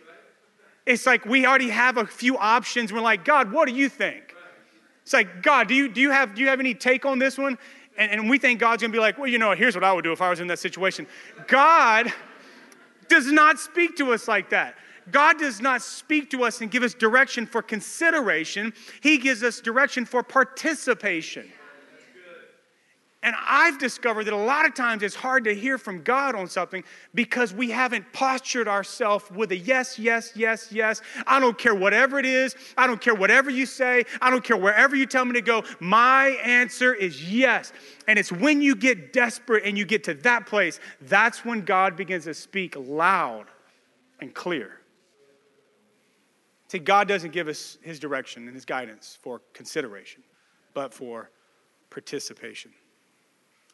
It's 0.87 1.07
like 1.07 1.25
we 1.25 1.47
already 1.47 1.71
have 1.71 1.97
a 1.97 2.07
few 2.07 2.39
options. 2.39 2.93
We're 2.93 3.01
like, 3.01 3.25
God, 3.25 3.51
what 3.53 3.69
do 3.69 3.75
you 3.75 3.89
think? 3.89 4.35
It's 5.03 5.13
like, 5.13 5.43
God, 5.43 5.69
do 5.69 5.75
you, 5.75 5.89
do 5.89 6.01
you, 6.01 6.11
have, 6.11 6.35
do 6.35 6.43
you 6.43 6.49
have 6.49 6.61
any 6.61 6.75
take 6.75 7.05
on 7.07 7.19
this 7.19 7.39
one? 7.39 7.59
And, 7.97 8.13
and 8.13 8.31
we 8.31 8.39
think 8.39 8.61
God's 8.61 8.83
gonna 8.83 8.93
be 8.93 8.99
like, 8.99 9.19
well, 9.19 9.29
you 9.29 9.39
know, 9.39 9.53
here's 9.53 9.75
what 9.75 9.85
I 9.85 9.93
would 9.93 10.05
do 10.05 10.13
if 10.13 10.21
I 10.21 10.31
was 10.31 10.41
in 10.41 10.47
that 10.49 10.59
situation. 10.59 11.07
God 11.47 12.13
does 13.09 13.31
not 13.31 13.59
speak 13.59 13.97
to 13.97 14.13
us 14.13 14.29
like 14.29 14.51
that. 14.51 14.75
God 15.11 15.39
does 15.39 15.61
not 15.61 15.83
speak 15.83 16.31
to 16.31 16.45
us 16.45 16.61
and 16.61 16.71
give 16.71 16.83
us 16.83 16.95
direction 16.95 17.47
for 17.47 17.63
consideration, 17.63 18.73
He 19.01 19.19
gives 19.19 19.43
us 19.43 19.61
direction 19.61 20.05
for 20.05 20.23
participation. 20.23 21.51
And 23.27 23.35
I've 23.45 23.79
discovered 23.79 24.23
that 24.25 24.33
a 24.33 24.37
lot 24.37 24.67
of 24.67 24.75
times 24.75 25.03
it's 25.03 25.17
hard 25.17 25.43
to 25.45 25.55
hear 25.55 25.79
from 25.79 26.03
God 26.03 26.37
on 26.37 26.49
something 26.49 26.85
because 27.13 27.53
we 27.53 27.71
haven't 27.71 28.13
postured 28.13 28.69
ourselves 28.69 29.29
with 29.33 29.51
a 29.51 29.57
yes, 29.57 29.99
yes, 29.99 30.31
yes, 30.37 30.71
yes. 30.71 31.03
I 31.27 31.41
don't 31.41 31.59
care 31.59 31.75
whatever 31.75 32.21
it 32.21 32.25
is. 32.25 32.55
I 32.79 32.87
don't 32.87 33.01
care 33.01 33.17
whatever 33.17 33.51
you 33.51 33.67
say. 33.67 34.05
I 34.23 34.31
don't 34.31 34.45
care 34.45 34.57
wherever 34.57 34.95
you 34.95 35.07
tell 35.07 35.25
me 35.25 35.33
to 35.33 35.41
go. 35.41 35.65
My 35.81 36.39
answer 36.45 36.95
is 36.95 37.29
yes. 37.29 37.73
And 38.07 38.17
it's 38.17 38.31
when 38.31 38.63
you 38.63 38.77
get 38.77 39.13
desperate 39.13 39.65
and 39.65 39.77
you 39.77 39.85
get 39.85 40.05
to 40.05 40.15
that 40.15 40.47
place, 40.47 40.79
that's 41.01 41.45
when 41.45 41.63
God 41.63 41.97
begins 41.97 42.27
to 42.27 42.35
speak 42.35 42.77
loud 42.79 43.47
and 44.21 44.33
clear. 44.35 44.79
See, 46.69 46.79
God 46.79 47.07
doesn't 47.07 47.33
give 47.33 47.49
us 47.49 47.79
his 47.83 47.99
direction 47.99 48.47
and 48.47 48.55
his 48.55 48.65
guidance 48.65 49.19
for 49.23 49.41
consideration, 49.53 50.23
but 50.75 50.93
for 50.93 51.31
participation. 51.91 52.73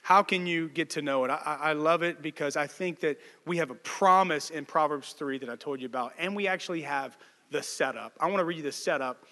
How 0.02 0.22
can 0.22 0.46
you 0.46 0.68
get 0.68 0.90
to 0.90 1.02
know 1.02 1.24
it? 1.24 1.31
I, 1.31 1.59
I, 1.61 1.72
love 1.74 2.02
it 2.02 2.22
because 2.22 2.57
I 2.57 2.66
think 2.66 2.98
that 3.00 3.18
we 3.46 3.57
have 3.59 3.70
a 3.70 3.76
promise 3.76 4.50
in 4.50 4.64
Proverbs 4.64 5.12
3 5.12 5.38
that 5.38 5.48
I 5.48 5.55
told 5.55 5.81
you 5.81 5.87
about, 5.87 6.12
and 6.18 6.35
we 6.35 6.48
actually 6.48 6.83
have 6.83 7.16
the 7.50 7.62
setup. 7.62 8.12
I 8.18 8.26
want 8.26 8.38
to 8.38 8.44
read 8.44 8.57
you 8.57 8.64
the 8.64 8.72
setup 8.72 9.24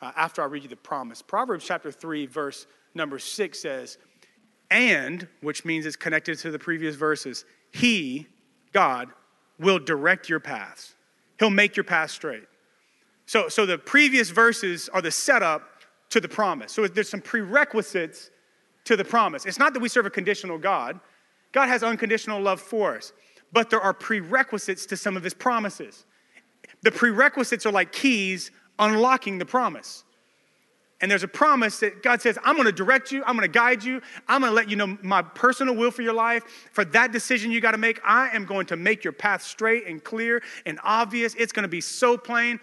uh, 0.00 0.12
after 0.16 0.40
I 0.40 0.44
read 0.44 0.62
you 0.62 0.68
the 0.68 0.76
promise. 0.76 1.22
Proverbs 1.22 1.64
chapter 1.64 1.90
3, 1.90 2.26
verse 2.26 2.66
number 2.94 3.18
6 3.18 3.58
says, 3.58 3.98
And, 4.70 5.26
which 5.40 5.64
means 5.64 5.86
it's 5.86 5.96
connected 5.96 6.38
to 6.38 6.52
the 6.52 6.58
previous 6.58 6.94
verses, 6.94 7.44
He, 7.72 8.28
God, 8.72 9.08
will 9.58 9.80
direct 9.80 10.28
your 10.28 10.40
paths, 10.40 10.94
He'll 11.40 11.50
make 11.50 11.76
your 11.76 11.84
path 11.84 12.12
straight. 12.12 12.44
So, 13.32 13.48
so 13.48 13.64
the 13.64 13.78
previous 13.78 14.28
verses 14.28 14.90
are 14.90 15.00
the 15.00 15.10
setup 15.10 15.62
to 16.10 16.20
the 16.20 16.28
promise. 16.28 16.70
So 16.70 16.86
there's 16.86 17.08
some 17.08 17.22
prerequisites 17.22 18.30
to 18.84 18.94
the 18.94 19.06
promise. 19.06 19.46
It's 19.46 19.58
not 19.58 19.72
that 19.72 19.80
we 19.80 19.88
serve 19.88 20.04
a 20.04 20.10
conditional 20.10 20.58
God, 20.58 21.00
God 21.52 21.68
has 21.68 21.82
unconditional 21.82 22.42
love 22.42 22.60
for 22.60 22.94
us, 22.94 23.14
but 23.50 23.70
there 23.70 23.80
are 23.80 23.94
prerequisites 23.94 24.84
to 24.84 24.98
some 24.98 25.16
of 25.16 25.24
his 25.24 25.32
promises. 25.32 26.04
The 26.82 26.92
prerequisites 26.92 27.64
are 27.64 27.72
like 27.72 27.90
keys 27.90 28.50
unlocking 28.78 29.38
the 29.38 29.46
promise. 29.46 30.04
And 31.02 31.10
there's 31.10 31.24
a 31.24 31.28
promise 31.28 31.80
that 31.80 32.00
God 32.02 32.22
says, 32.22 32.38
I'm 32.44 32.54
going 32.54 32.66
to 32.66 32.72
direct 32.72 33.10
you, 33.10 33.24
I'm 33.24 33.36
going 33.36 33.46
to 33.46 33.52
guide 33.52 33.82
you, 33.82 34.00
I'm 34.28 34.40
going 34.40 34.52
to 34.52 34.54
let 34.54 34.70
you 34.70 34.76
know 34.76 34.96
my 35.02 35.20
personal 35.20 35.74
will 35.74 35.90
for 35.90 36.02
your 36.02 36.12
life. 36.12 36.44
For 36.70 36.84
that 36.86 37.10
decision 37.10 37.50
you 37.50 37.60
got 37.60 37.72
to 37.72 37.78
make, 37.78 38.00
I 38.04 38.28
am 38.28 38.44
going 38.44 38.66
to 38.66 38.76
make 38.76 39.02
your 39.02 39.12
path 39.12 39.42
straight 39.42 39.88
and 39.88 40.02
clear 40.02 40.42
and 40.64 40.78
obvious. 40.84 41.34
It's 41.34 41.52
going 41.52 41.64
to 41.64 41.68
be 41.68 41.80
so 41.80 42.16
plain. 42.16 42.60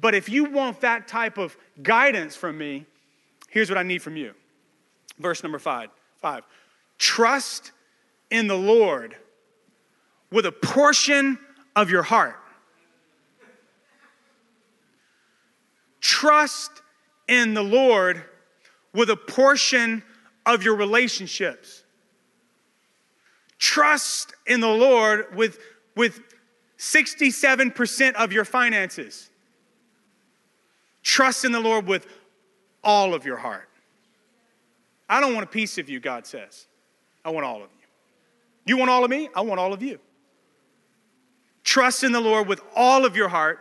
But 0.00 0.14
if 0.14 0.30
you 0.30 0.44
want 0.44 0.80
that 0.80 1.06
type 1.06 1.36
of 1.36 1.54
guidance 1.82 2.34
from 2.34 2.56
me, 2.56 2.86
here's 3.50 3.68
what 3.68 3.78
I 3.78 3.82
need 3.82 4.00
from 4.00 4.16
you. 4.16 4.32
Verse 5.18 5.42
number 5.42 5.58
five. 5.58 5.90
Five. 6.16 6.44
Trust 6.98 7.72
in 8.30 8.46
the 8.46 8.56
Lord 8.56 9.16
with 10.30 10.46
a 10.46 10.52
portion 10.52 11.38
of 11.76 11.90
your 11.90 12.02
heart. 12.02 12.36
Trust 16.00 16.81
in 17.32 17.54
the 17.54 17.62
Lord 17.62 18.22
with 18.92 19.08
a 19.08 19.16
portion 19.16 20.02
of 20.44 20.62
your 20.62 20.76
relationships. 20.76 21.82
Trust 23.58 24.34
in 24.46 24.60
the 24.60 24.68
Lord 24.68 25.34
with, 25.34 25.58
with 25.96 26.20
67% 26.78 28.12
of 28.14 28.32
your 28.34 28.44
finances. 28.44 29.30
Trust 31.02 31.46
in 31.46 31.52
the 31.52 31.60
Lord 31.60 31.86
with 31.86 32.06
all 32.84 33.14
of 33.14 33.24
your 33.24 33.38
heart. 33.38 33.68
I 35.08 35.18
don't 35.18 35.32
want 35.32 35.44
a 35.44 35.50
piece 35.50 35.78
of 35.78 35.88
you, 35.88 36.00
God 36.00 36.26
says. 36.26 36.66
I 37.24 37.30
want 37.30 37.46
all 37.46 37.62
of 37.62 37.70
you. 37.70 37.86
You 38.66 38.76
want 38.76 38.90
all 38.90 39.04
of 39.04 39.10
me? 39.10 39.30
I 39.34 39.40
want 39.40 39.58
all 39.58 39.72
of 39.72 39.82
you. 39.82 39.98
Trust 41.64 42.04
in 42.04 42.12
the 42.12 42.20
Lord 42.20 42.46
with 42.46 42.60
all 42.76 43.06
of 43.06 43.16
your 43.16 43.28
heart. 43.28 43.60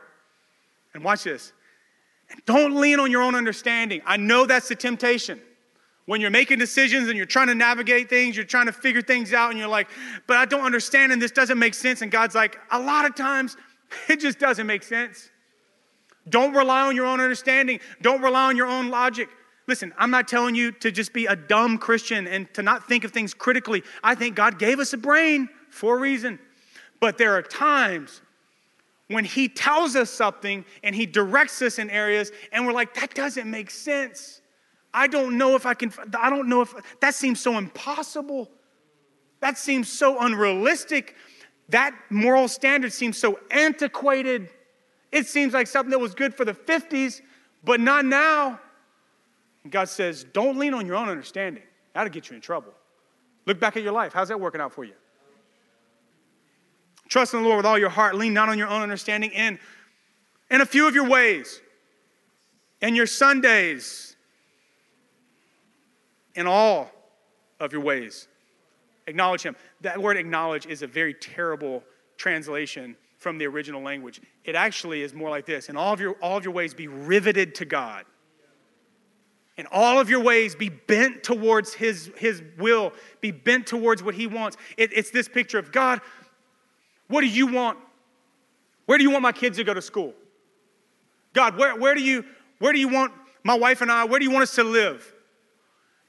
And 0.94 1.06
watch 1.06 1.24
this. 1.24 1.54
And 2.32 2.42
don't 2.46 2.76
lean 2.80 3.00
on 3.00 3.12
your 3.12 3.22
own 3.22 3.36
understanding. 3.36 4.02
I 4.06 4.18
know 4.18 4.46
that's 4.46 4.70
the 4.70 4.76
temptation. 4.76 5.40
When 6.06 6.20
you're 6.20 6.32
making 6.32 6.58
decisions 6.58 7.08
and 7.08 7.18
you're 7.18 7.26
trying 7.26 7.48
to 7.48 7.56
navigate 7.56 8.10
things, 8.10 8.36
you're 8.36 8.46
trying 8.46 8.66
to 8.66 8.74
figure 8.74 9.02
things 9.02 9.34
out, 9.34 9.52
and 9.52 9.60
you're 9.60 9.68
like, 9.68 9.88
but 10.28 10.38
I 10.38 10.46
don't 10.46 10.66
understand, 10.66 11.12
and 11.12 11.22
this 11.22 11.32
doesn't 11.32 11.60
make 11.60 11.74
sense. 11.74 12.02
And 12.02 12.12
God's 12.12 12.36
like, 12.36 12.58
a 12.72 12.80
lot 12.80 13.06
of 13.06 13.16
times, 13.16 13.56
it 14.10 14.20
just 14.20 14.40
doesn't 14.40 14.66
make 14.66 14.84
sense. 14.84 15.30
Don't 16.30 16.54
rely 16.54 16.88
on 16.88 16.96
your 16.96 17.06
own 17.06 17.20
understanding. 17.20 17.80
Don't 18.02 18.22
rely 18.22 18.46
on 18.46 18.58
your 18.58 18.68
own 18.68 18.90
logic. 18.90 19.30
Listen, 19.68 19.94
I'm 19.98 20.12
not 20.12 20.28
telling 20.28 20.56
you 20.56 20.72
to 20.74 20.92
just 20.92 21.14
be 21.14 21.26
a 21.28 21.36
dumb 21.36 21.78
Christian 21.78 22.28
and 22.28 22.52
to 22.56 22.62
not 22.62 22.88
think 22.88 23.04
of 23.04 23.12
things 23.12 23.34
critically. 23.34 23.84
I 24.04 24.16
think 24.16 24.36
God 24.36 24.60
gave 24.60 24.80
us 24.80 24.94
a 24.94 24.98
brain 24.98 25.50
for 25.70 25.98
a 25.98 26.00
reason. 26.00 26.40
But 27.00 27.18
there 27.18 27.36
are 27.36 27.42
times 27.42 28.22
when 29.12 29.26
He 29.26 29.48
tells 29.48 29.96
us 29.96 30.10
something 30.10 30.66
and 30.84 30.96
He 30.96 31.06
directs 31.06 31.62
us 31.62 31.80
in 31.80 31.90
areas, 31.90 32.32
and 32.52 32.66
we're 32.66 32.74
like, 32.74 32.94
that 32.96 33.14
doesn't 33.14 33.50
make 33.50 33.70
sense. 33.70 34.42
I 34.94 35.08
don't 35.08 35.38
know 35.38 35.56
if 35.56 35.66
I 35.66 35.74
can, 35.74 35.94
I 36.18 36.30
don't 36.30 36.50
know 36.50 36.62
if 36.62 36.74
that 37.00 37.16
seems 37.16 37.40
so 37.40 37.58
impossible. 37.58 38.50
That 39.40 39.58
seems 39.58 39.90
so 39.90 40.20
unrealistic. 40.20 41.16
That 41.70 41.96
moral 42.10 42.48
standard 42.48 42.94
seems 42.94 43.18
so 43.18 43.40
antiquated. 43.50 44.50
It 45.12 45.28
seems 45.28 45.54
like 45.54 45.68
something 45.68 45.92
that 45.92 46.00
was 46.00 46.14
good 46.14 46.36
for 46.36 46.46
the 46.46 46.54
50s, 46.54 47.22
but 47.64 47.80
not 47.80 48.06
now. 48.06 48.60
God 49.70 49.90
says, 49.90 50.24
don't 50.24 50.58
lean 50.58 50.74
on 50.74 50.86
your 50.86 50.96
own 50.96 51.10
understanding. 51.10 51.64
That'll 51.94 52.12
get 52.12 52.30
you 52.30 52.36
in 52.36 52.42
trouble. 52.42 52.74
Look 53.46 53.60
back 53.60 53.78
at 53.78 53.84
your 53.84 53.94
life. 53.94 54.14
How's 54.14 54.30
that 54.30 54.40
working 54.40 54.62
out 54.62 54.74
for 54.74 54.84
you? 54.84 54.94
Trust 57.12 57.34
in 57.34 57.42
the 57.42 57.46
Lord 57.46 57.58
with 57.58 57.66
all 57.66 57.78
your 57.78 57.90
heart. 57.90 58.16
Lean 58.16 58.34
not 58.34 58.48
on 58.48 58.58
your 58.58 58.70
own 58.70 58.82
understanding. 58.82 59.34
And 59.36 59.60
in 60.50 60.62
a 60.62 60.66
few 60.66 60.88
of 60.88 60.96
your 60.96 61.10
ways, 61.10 61.60
in 62.82 62.96
your 62.96 63.06
Sundays, 63.06 64.16
in 66.36 66.48
all 66.48 66.90
of 67.60 67.74
your 67.74 67.82
ways, 67.82 68.30
acknowledge 69.08 69.42
Him. 69.42 69.58
That 69.82 70.02
word 70.02 70.16
acknowledge 70.16 70.66
is 70.66 70.84
a 70.84 70.88
very 70.88 71.14
terrible 71.14 71.84
translation 72.16 72.96
from 73.18 73.38
the 73.38 73.46
original 73.46 73.82
language. 73.82 74.22
It 74.46 74.56
actually 74.56 75.02
is 75.02 75.14
more 75.14 75.30
like 75.30 75.46
this 75.46 75.68
In 75.68 75.76
all 75.76 75.92
of 75.92 76.00
your, 76.00 76.14
all 76.22 76.38
of 76.38 76.46
your 76.46 76.54
ways, 76.54 76.74
be 76.74 76.88
riveted 76.88 77.56
to 77.56 77.66
God. 77.66 78.06
In 79.58 79.68
all 79.70 80.00
of 80.00 80.10
your 80.10 80.22
ways, 80.22 80.56
be 80.56 80.70
bent 80.70 81.24
towards 81.24 81.74
His, 81.74 82.10
his 82.16 82.42
will, 82.58 82.94
be 83.20 83.32
bent 83.32 83.68
towards 83.68 84.02
what 84.02 84.16
He 84.16 84.28
wants. 84.28 84.56
It, 84.78 84.92
it's 84.94 85.12
this 85.12 85.28
picture 85.28 85.60
of 85.60 85.74
God, 85.74 86.00
what 87.12 87.22
do 87.22 87.28
you 87.28 87.48
want? 87.48 87.78
Where 88.86 88.98
do 88.98 89.04
you 89.04 89.12
want 89.12 89.22
my 89.22 89.32
kids 89.32 89.58
to 89.58 89.64
go 89.64 89.74
to 89.74 89.82
school? 89.82 90.14
God, 91.34 91.58
where, 91.58 91.76
where, 91.78 91.96
do, 91.96 92.02
you, 92.02 92.26
where 92.60 92.74
do 92.74 92.80
you 92.80 92.90
want 92.90 93.14
my 93.44 93.56
wife 93.56 93.82
and 93.82 93.92
I, 93.92 94.06
where 94.06 94.20
do 94.20 94.26
you 94.26 94.32
want 94.32 94.44
us 94.44 94.56
to 94.56 94.64
live? 94.64 95.14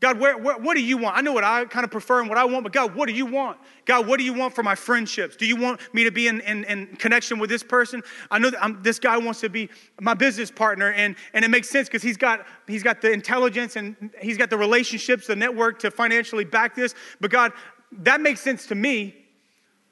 God, 0.01 0.19
where, 0.19 0.37
where, 0.37 0.59
what 0.59 0.75
do 0.75 0.83
you 0.83 0.97
want? 0.97 1.17
I 1.17 1.21
know 1.21 1.33
what 1.33 1.45
I 1.45 1.65
kind 1.65 1.85
of 1.85 1.93
prefer 1.93 2.19
and 2.19 2.29
what 2.29 2.37
I 2.37 2.45
want, 2.45 2.65
but 2.65 2.73
God, 2.73 2.97
what 2.97 3.07
do 3.07 3.15
you 3.15 3.25
want? 3.25 3.57
God, 3.85 4.09
what 4.09 4.19
do 4.19 4.25
you 4.25 4.33
want 4.33 4.53
for 4.53 4.65
my 4.65 4.75
friendships? 4.75 5.37
Do 5.37 5.47
you 5.47 5.55
want 5.55 5.81
me 5.95 6.03
to 6.03 6.11
be 6.11 6.27
in, 6.27 6.41
in, 6.41 6.65
in 6.65 6.87
connection 6.97 7.39
with 7.39 7.49
this 7.49 7.63
person? 7.63 8.03
I 8.29 8.41
know 8.41 8.51
that 8.51 8.65
I'm, 8.65 8.83
this 8.83 8.99
guy 8.99 9.17
wants 9.17 9.41
to 9.43 9.49
be 9.49 9.71
my 10.01 10.15
business 10.15 10.51
partner, 10.51 10.91
and, 10.91 11.15
and 11.35 11.45
it 11.45 11.53
makes 11.53 11.71
sense 11.71 11.87
because 11.87 12.03
he's 12.03 12.17
got, 12.17 12.45
he's 12.67 12.83
got 12.83 13.01
the 13.01 13.13
intelligence 13.13 13.77
and 13.77 14.11
he's 14.21 14.37
got 14.37 14.51
the 14.51 14.59
relationships, 14.59 15.29
the 15.29 15.37
network 15.37 15.79
to 15.81 15.91
financially 15.93 16.45
back 16.45 16.75
this. 16.75 16.97
But 17.21 17.31
God, 17.31 17.53
that 17.99 18.21
makes 18.21 18.41
sense 18.41 18.67
to 18.67 18.75
me, 18.75 19.15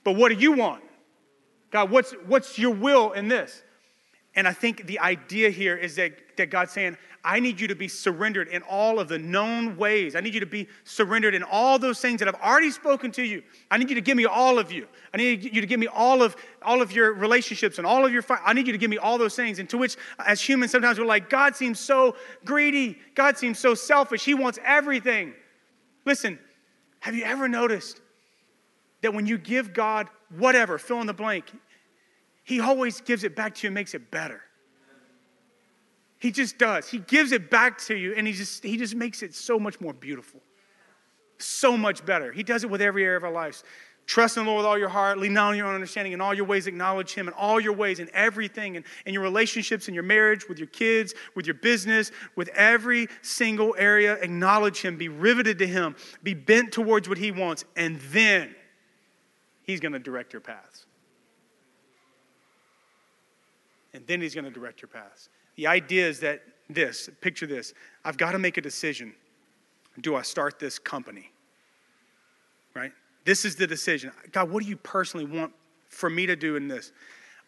but 0.02 0.16
what 0.16 0.30
do 0.30 0.34
you 0.34 0.50
want? 0.50 0.82
God, 1.70 1.90
what's, 1.90 2.12
what's 2.26 2.58
your 2.58 2.72
will 2.72 3.12
in 3.12 3.28
this? 3.28 3.62
And 4.34 4.46
I 4.46 4.52
think 4.52 4.86
the 4.86 5.00
idea 5.00 5.50
here 5.50 5.76
is 5.76 5.96
that, 5.96 6.12
that 6.36 6.50
God's 6.50 6.72
saying, 6.72 6.96
I 7.22 7.40
need 7.40 7.60
you 7.60 7.68
to 7.68 7.74
be 7.74 7.88
surrendered 7.88 8.48
in 8.48 8.62
all 8.62 8.98
of 8.98 9.08
the 9.08 9.18
known 9.18 9.76
ways. 9.76 10.14
I 10.14 10.20
need 10.20 10.32
you 10.32 10.40
to 10.40 10.46
be 10.46 10.68
surrendered 10.84 11.34
in 11.34 11.42
all 11.42 11.78
those 11.78 12.00
things 12.00 12.20
that 12.20 12.28
I've 12.28 12.40
already 12.40 12.70
spoken 12.70 13.12
to 13.12 13.22
you. 13.22 13.42
I 13.70 13.76
need 13.76 13.90
you 13.90 13.96
to 13.96 14.00
give 14.00 14.16
me 14.16 14.24
all 14.24 14.58
of 14.58 14.72
you. 14.72 14.86
I 15.12 15.18
need 15.18 15.42
you 15.42 15.60
to 15.60 15.66
give 15.66 15.78
me 15.78 15.86
all 15.86 16.22
of 16.22 16.34
all 16.62 16.80
of 16.80 16.92
your 16.92 17.12
relationships 17.12 17.76
and 17.76 17.86
all 17.86 18.06
of 18.06 18.12
your. 18.12 18.24
I 18.44 18.54
need 18.54 18.66
you 18.66 18.72
to 18.72 18.78
give 18.78 18.88
me 18.88 18.96
all 18.96 19.18
those 19.18 19.36
things. 19.36 19.58
And 19.58 19.68
to 19.68 19.76
which, 19.76 19.96
as 20.18 20.40
humans, 20.40 20.70
sometimes 20.70 20.98
we're 20.98 21.04
like, 21.04 21.28
God 21.28 21.56
seems 21.56 21.78
so 21.78 22.16
greedy. 22.44 22.98
God 23.14 23.36
seems 23.36 23.58
so 23.58 23.74
selfish. 23.74 24.24
He 24.24 24.32
wants 24.32 24.58
everything. 24.64 25.34
Listen, 26.06 26.38
have 27.00 27.14
you 27.14 27.24
ever 27.24 27.48
noticed 27.48 28.00
that 29.02 29.14
when 29.14 29.26
you 29.26 29.38
give 29.38 29.72
God 29.72 30.08
whatever, 30.36 30.78
fill 30.78 31.00
in 31.00 31.06
the 31.06 31.14
blank, 31.14 31.52
He 32.44 32.60
always 32.60 33.00
gives 33.00 33.24
it 33.24 33.34
back 33.36 33.54
to 33.56 33.62
you 33.64 33.68
and 33.68 33.74
makes 33.74 33.94
it 33.94 34.10
better. 34.10 34.42
He 36.20 36.30
just 36.30 36.58
does. 36.58 36.88
He 36.88 36.98
gives 36.98 37.32
it 37.32 37.50
back 37.50 37.78
to 37.78 37.96
you 37.96 38.14
and 38.14 38.26
he 38.26 38.34
just 38.34 38.62
he 38.62 38.76
just 38.76 38.94
makes 38.94 39.22
it 39.22 39.34
so 39.34 39.58
much 39.58 39.80
more 39.80 39.94
beautiful. 39.94 40.40
So 41.38 41.78
much 41.78 42.04
better. 42.04 42.30
He 42.30 42.42
does 42.42 42.62
it 42.62 42.68
with 42.68 42.82
every 42.82 43.04
area 43.04 43.16
of 43.16 43.24
our 43.24 43.32
lives. 43.32 43.64
Trust 44.06 44.36
in 44.36 44.44
the 44.44 44.50
Lord 44.50 44.58
with 44.58 44.66
all 44.66 44.78
your 44.78 44.88
heart, 44.88 45.18
lean 45.18 45.34
not 45.34 45.50
on 45.50 45.56
your 45.56 45.68
own 45.68 45.74
understanding, 45.74 46.12
in 46.12 46.20
all 46.20 46.34
your 46.34 46.44
ways 46.44 46.66
acknowledge 46.66 47.14
Him 47.14 47.28
in 47.28 47.34
all 47.34 47.60
your 47.60 47.72
ways, 47.72 48.00
in 48.00 48.10
everything, 48.12 48.74
in, 48.74 48.84
in 49.06 49.14
your 49.14 49.22
relationships, 49.22 49.88
in 49.88 49.94
your 49.94 50.02
marriage, 50.02 50.48
with 50.48 50.58
your 50.58 50.66
kids, 50.66 51.14
with 51.36 51.46
your 51.46 51.54
business, 51.54 52.10
with 52.34 52.48
every 52.48 53.06
single 53.22 53.74
area, 53.78 54.14
acknowledge 54.14 54.82
Him, 54.82 54.96
be 54.96 55.08
riveted 55.08 55.58
to 55.58 55.66
Him, 55.66 55.94
be 56.24 56.34
bent 56.34 56.72
towards 56.72 57.08
what 57.08 57.18
He 57.18 57.30
wants, 57.30 57.64
and 57.76 58.00
then 58.10 58.54
He's 59.62 59.80
going 59.80 59.92
to 59.92 59.98
direct 59.98 60.32
your 60.32 60.40
paths. 60.40 60.86
And 63.92 64.06
then 64.06 64.20
He's 64.20 64.34
going 64.34 64.44
to 64.44 64.50
direct 64.50 64.82
your 64.82 64.88
paths. 64.88 65.28
The 65.56 65.66
idea 65.66 66.08
is 66.08 66.20
that 66.20 66.42
this, 66.68 67.10
picture 67.20 67.46
this, 67.46 67.74
I've 68.04 68.16
got 68.16 68.32
to 68.32 68.38
make 68.38 68.56
a 68.56 68.60
decision. 68.60 69.14
Do 70.00 70.16
I 70.16 70.22
start 70.22 70.58
this 70.58 70.78
company? 70.78 71.32
Right? 72.74 72.92
This 73.24 73.44
is 73.44 73.56
the 73.56 73.66
decision. 73.66 74.12
God, 74.32 74.50
what 74.50 74.62
do 74.62 74.68
you 74.68 74.76
personally 74.76 75.26
want 75.26 75.52
for 75.88 76.08
me 76.08 76.26
to 76.26 76.36
do 76.36 76.56
in 76.56 76.68
this? 76.68 76.92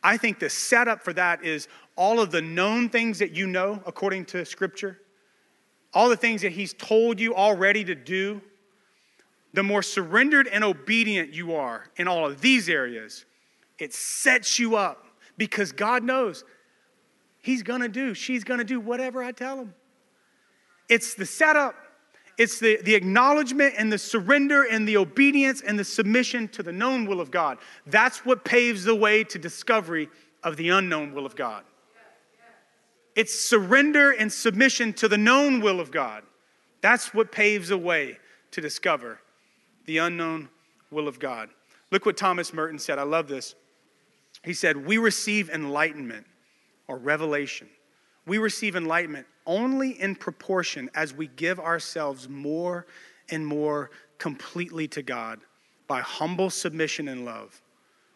I 0.03 0.17
think 0.17 0.41
the 0.41 0.51
setup 0.51 1.03
for 1.03 1.13
that 1.13 1.45
is 1.45 1.69
all 1.97 2.21
of 2.21 2.31
the 2.31 2.43
known 2.43 2.89
things 2.89 3.21
that 3.21 3.31
you 3.33 3.47
know 3.47 3.83
according 3.87 4.25
to 4.27 4.45
Scripture, 4.45 4.99
all 5.95 6.09
the 6.09 6.17
things 6.17 6.43
that 6.43 6.53
He's 6.53 6.73
told 6.75 7.21
you 7.21 7.35
already 7.35 7.85
to 7.85 7.95
do, 7.95 8.43
the 9.53 9.63
more 9.63 9.83
surrendered 9.83 10.49
and 10.49 10.65
obedient 10.65 11.33
you 11.33 11.55
are 11.55 11.91
in 11.97 12.09
all 12.09 12.27
of 12.27 12.41
these 12.41 12.69
areas, 12.69 13.25
it 13.79 13.93
sets 13.93 14.59
you 14.59 14.77
up 14.77 15.05
because 15.37 15.73
God 15.73 16.03
knows 16.03 16.45
He's 17.43 17.65
gonna 17.65 17.89
do, 17.89 18.15
she's 18.15 18.45
gonna 18.45 18.65
do 18.65 18.79
whatever 18.79 19.23
I 19.23 19.33
tell 19.33 19.59
him. 19.59 19.75
It's 20.89 21.15
the 21.15 21.27
setup, 21.27 21.75
it's 22.39 22.61
the, 22.61 22.81
the 22.83 22.95
acknowledgement 22.95 23.75
and 23.77 23.93
the 23.93 23.99
surrender 23.99 24.63
and 24.63 24.87
the 24.87 24.97
obedience 24.97 25.61
and 25.61 25.79
the 25.79 25.85
submission 25.85 26.49
to 26.49 26.63
the 26.63 26.73
known 26.73 27.05
will 27.05 27.21
of 27.21 27.31
God. 27.31 27.59
That's 27.87 28.25
what 28.25 28.45
paves 28.45 28.85
the 28.85 28.95
way 28.95 29.25
to 29.25 29.39
discovery 29.39 30.09
of 30.45 30.57
the 30.57 30.71
unknown 30.71 31.13
will 31.13 31.27
of 31.27 31.35
God. 31.35 31.65
It's 33.17 33.35
surrender 33.39 34.13
and 34.13 34.33
submission 34.33 34.93
to 34.95 35.09
the 35.09 35.19
known 35.19 35.61
will 35.61 35.81
of 35.81 35.91
God. 35.91 36.23
That's 36.81 37.13
what 37.13 37.33
paves 37.33 37.69
the 37.69 37.79
way 37.79 38.19
to 38.53 38.61
discover 38.61 39.21
the 39.87 39.99
unknown 39.99 40.49
will 40.91 41.09
of 41.09 41.19
God. 41.19 41.49
Look 41.91 42.07
what 42.07 42.17
Thomas 42.17 42.53
Merton 42.53 42.79
said. 42.79 42.99
I 42.99 43.03
love 43.03 43.29
this. 43.29 43.55
He 44.45 44.55
said, 44.55 44.87
We 44.87 44.99
receive 44.99 45.51
enlightenment 45.51 46.27
or 46.89 46.97
revelation. 46.97 47.69
We 48.27 48.39
receive 48.39 48.77
enlightenment 48.77 49.27
only 49.47 50.01
in 50.01 50.15
proportion 50.15 50.91
as 50.95 51.13
we 51.13 51.27
give 51.27 51.59
ourselves 51.59 52.29
more 52.29 52.87
and 53.31 53.47
more 53.47 53.91
completely 54.19 54.87
to 54.89 55.03
God 55.03 55.41
by 55.89 56.01
humble 56.01 56.51
submission 56.51 57.09
and 57.09 57.25
love. 57.25 57.61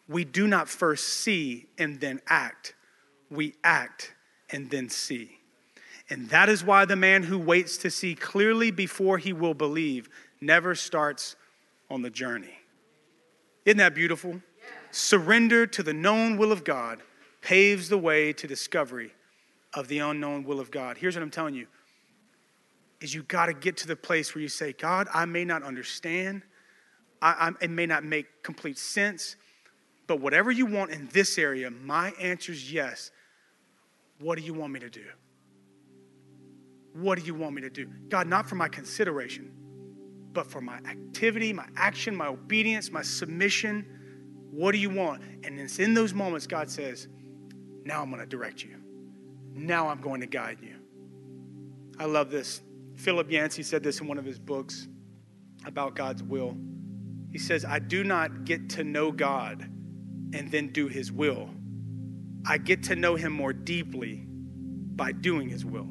We 0.09 0.25
do 0.25 0.47
not 0.47 0.69
first 0.69 1.09
see 1.09 1.67
and 1.79 2.01
then 2.01 2.21
act, 2.29 2.75
we 3.29 3.55
act 3.65 4.15
and 4.51 4.71
then 4.71 4.89
see. 4.89 5.39
And 6.09 6.29
that 6.29 6.49
is 6.49 6.63
why 6.63 6.85
the 6.85 6.95
man 6.95 7.25
who 7.25 7.39
waits 7.39 7.77
to 7.79 7.91
see 7.91 8.15
clearly 8.15 8.71
before 8.71 9.19
he 9.19 9.33
will 9.33 9.55
believe 9.55 10.09
never 10.41 10.77
starts 10.77 11.35
on 11.91 12.03
the 12.03 12.11
journey. 12.11 12.59
Isn't 13.65 13.79
that 13.79 13.95
beautiful? 13.95 14.31
Yeah. 14.33 14.67
Surrender 14.91 15.67
to 15.67 15.83
the 15.83 15.93
known 15.93 16.37
will 16.37 16.53
of 16.53 16.65
God 16.65 17.03
paves 17.43 17.89
the 17.89 17.99
way 17.99 18.33
to 18.33 18.47
discovery 18.47 19.13
of 19.75 19.89
the 19.89 19.99
unknown 19.99 20.45
will 20.45 20.59
of 20.59 20.71
God. 20.71 20.97
Here's 20.99 21.15
what 21.15 21.23
I'm 21.23 21.31
telling 21.31 21.55
you 21.55 21.67
is 23.01 23.15
you 23.15 23.23
got 23.25 23.47
to 23.47 23.53
get 23.53 23.77
to 23.77 23.87
the 23.87 23.95
place 23.95 24.35
where 24.35 24.41
you 24.41 24.49
say, 24.49 24.73
God, 24.73 25.07
I 25.13 25.27
may 25.27 25.45
not 25.45 25.63
understand. 25.63 26.43
I, 27.21 27.51
I, 27.61 27.65
it 27.65 27.71
may 27.71 27.85
not 27.85 28.05
make 28.05 28.43
complete 28.43 28.79
sense, 28.79 29.37
but 30.07 30.21
whatever 30.21 30.51
you 30.51 30.65
want 30.65 30.93
in 30.93 31.09
this 31.13 31.37
area, 31.37 31.71
my 31.71 32.13
answer 32.13 32.53
is 32.53 32.73
yes. 32.73 33.11
What 34.19 34.39
do 34.39 34.45
you 34.45 34.55
want 34.55 34.73
me 34.73 34.81
to 34.81 34.89
do? 34.89 35.05
What 36.95 37.19
do 37.19 37.25
you 37.25 37.35
want 37.35 37.55
me 37.55 37.61
to 37.63 37.71
do? 37.71 37.87
God, 38.09 38.27
not 38.27 38.49
for 38.49 38.55
my 38.55 38.69
consideration, 38.69 39.53
but 40.37 40.47
for 40.47 40.61
my 40.61 40.77
activity, 40.85 41.51
my 41.51 41.65
action, 41.77 42.15
my 42.15 42.27
obedience, 42.27 42.91
my 42.91 43.01
submission. 43.01 43.87
What 44.51 44.73
do 44.73 44.79
you 44.79 44.91
want? 44.91 45.23
And 45.45 45.59
it's 45.59 45.79
in 45.79 45.95
those 45.95 46.13
moments 46.13 46.47
God 46.47 46.71
says, 46.71 47.09
Now 47.85 48.03
I'm 48.03 48.11
going 48.11 48.21
to 48.21 48.27
direct 48.27 48.63
you. 48.63 48.77
Now 49.55 49.89
I'm 49.89 50.03
going 50.03 50.21
to 50.21 50.27
guide 50.27 50.59
you. 50.61 50.75
I 51.99 52.05
love 52.05 52.31
this. 52.31 52.61
Philip 52.97 53.31
Yancey 53.31 53.63
said 53.63 53.83
this 53.83 54.03
in 54.03 54.07
one 54.07 54.19
of 54.19 54.27
his 54.27 54.39
books 54.39 54.89
about 55.65 55.97
God's 55.97 56.23
will. 56.23 56.55
He 57.33 57.39
says, 57.39 57.65
I 57.65 57.79
do 57.79 58.05
not 58.05 58.45
get 58.45 58.69
to 58.71 58.85
know 58.85 59.11
God 59.11 59.63
and 59.63 60.51
then 60.51 60.69
do 60.69 60.87
his 60.87 61.11
will. 61.11 61.49
I 62.47 62.59
get 62.59 62.83
to 62.85 62.95
know 62.95 63.15
him 63.15 63.33
more 63.33 63.55
deeply 63.55 64.27
by 64.29 65.13
doing 65.13 65.49
his 65.49 65.65
will. 65.65 65.89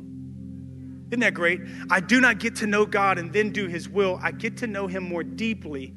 Isn't 1.16 1.22
that 1.22 1.34
great? 1.34 1.62
I 1.90 2.02
do 2.02 2.20
not 2.20 2.40
get 2.40 2.58
to 2.58 2.68
know 2.68 2.86
God 2.86 3.18
and 3.18 3.32
then 3.32 3.52
do 3.52 3.68
his 3.68 3.88
will. 3.88 4.20
I 4.22 4.34
get 4.34 4.58
to 4.58 4.68
know 4.68 4.86
him 4.86 5.06
more 5.06 5.24
deeply 5.24 5.94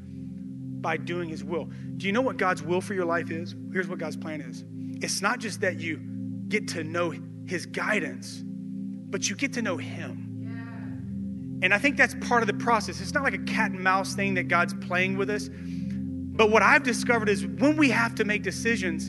by 0.81 0.96
doing 0.96 1.28
his 1.28 1.42
will. 1.42 1.68
Do 1.96 2.07
you 2.07 2.12
know 2.12 2.20
what 2.20 2.37
God's 2.37 2.62
will 2.62 2.81
for 2.81 2.94
your 2.94 3.04
life 3.04 3.33
is? 3.33 3.57
Here's 3.72 3.88
what 3.88 3.98
God's 3.98 4.16
plan 4.16 4.40
is 4.40 4.62
it's 5.02 5.20
not 5.20 5.40
just 5.40 5.61
that 5.62 5.81
you 5.81 6.00
get 6.46 6.68
to 6.68 6.85
know 6.85 7.12
his 7.46 7.66
guidance, 7.66 8.44
but 8.44 9.28
you 9.28 9.35
get 9.35 9.52
to 9.54 9.62
know 9.62 9.76
him. 9.76 11.59
And 11.64 11.74
I 11.74 11.78
think 11.78 11.96
that's 11.96 12.14
part 12.20 12.44
of 12.44 12.46
the 12.46 12.54
process. 12.54 13.00
It's 13.00 13.12
not 13.12 13.24
like 13.24 13.35
a 13.35 13.38
cat 13.38 13.72
and 13.72 13.81
mouse 13.81 14.14
thing 14.14 14.35
that 14.35 14.46
God's 14.46 14.74
playing 14.74 15.16
with 15.16 15.31
us. 15.31 15.50
But 15.50 16.52
what 16.52 16.62
I've 16.62 16.85
discovered 16.85 17.28
is 17.28 17.44
when 17.44 17.76
we 17.76 17.90
have 17.90 18.14
to 18.14 18.24
make 18.24 18.44
decisions, 18.44 19.09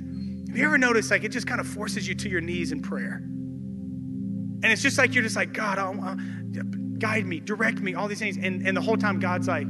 have 0.50 0.58
you 0.58 0.66
ever 0.66 0.80
noticed 0.80 1.12
like 1.12 1.24
it 1.24 1.30
just 1.30 1.46
kind 1.46 1.62
of 1.62 1.68
forces 1.68 2.08
you 2.08 2.16
to 2.16 2.30
your 2.30 2.42
knees 2.42 2.72
in 2.72 2.82
prayer? 2.82 3.22
And 4.62 4.66
it's 4.66 4.82
just 4.82 4.98
like 4.98 5.14
you're 5.14 5.24
just 5.24 5.36
like, 5.36 5.54
God, 5.54 5.80
I'll, 5.80 6.00
I'll, 6.02 6.18
guide 6.98 7.26
me, 7.26 7.40
direct 7.40 7.80
me, 7.80 7.94
all 7.94 8.08
these 8.08 8.20
things. 8.20 8.38
And, 8.38 8.68
and 8.68 8.76
the 8.76 8.82
whole 8.82 8.98
time 8.98 9.20
God's 9.20 9.48
like, 9.48 9.68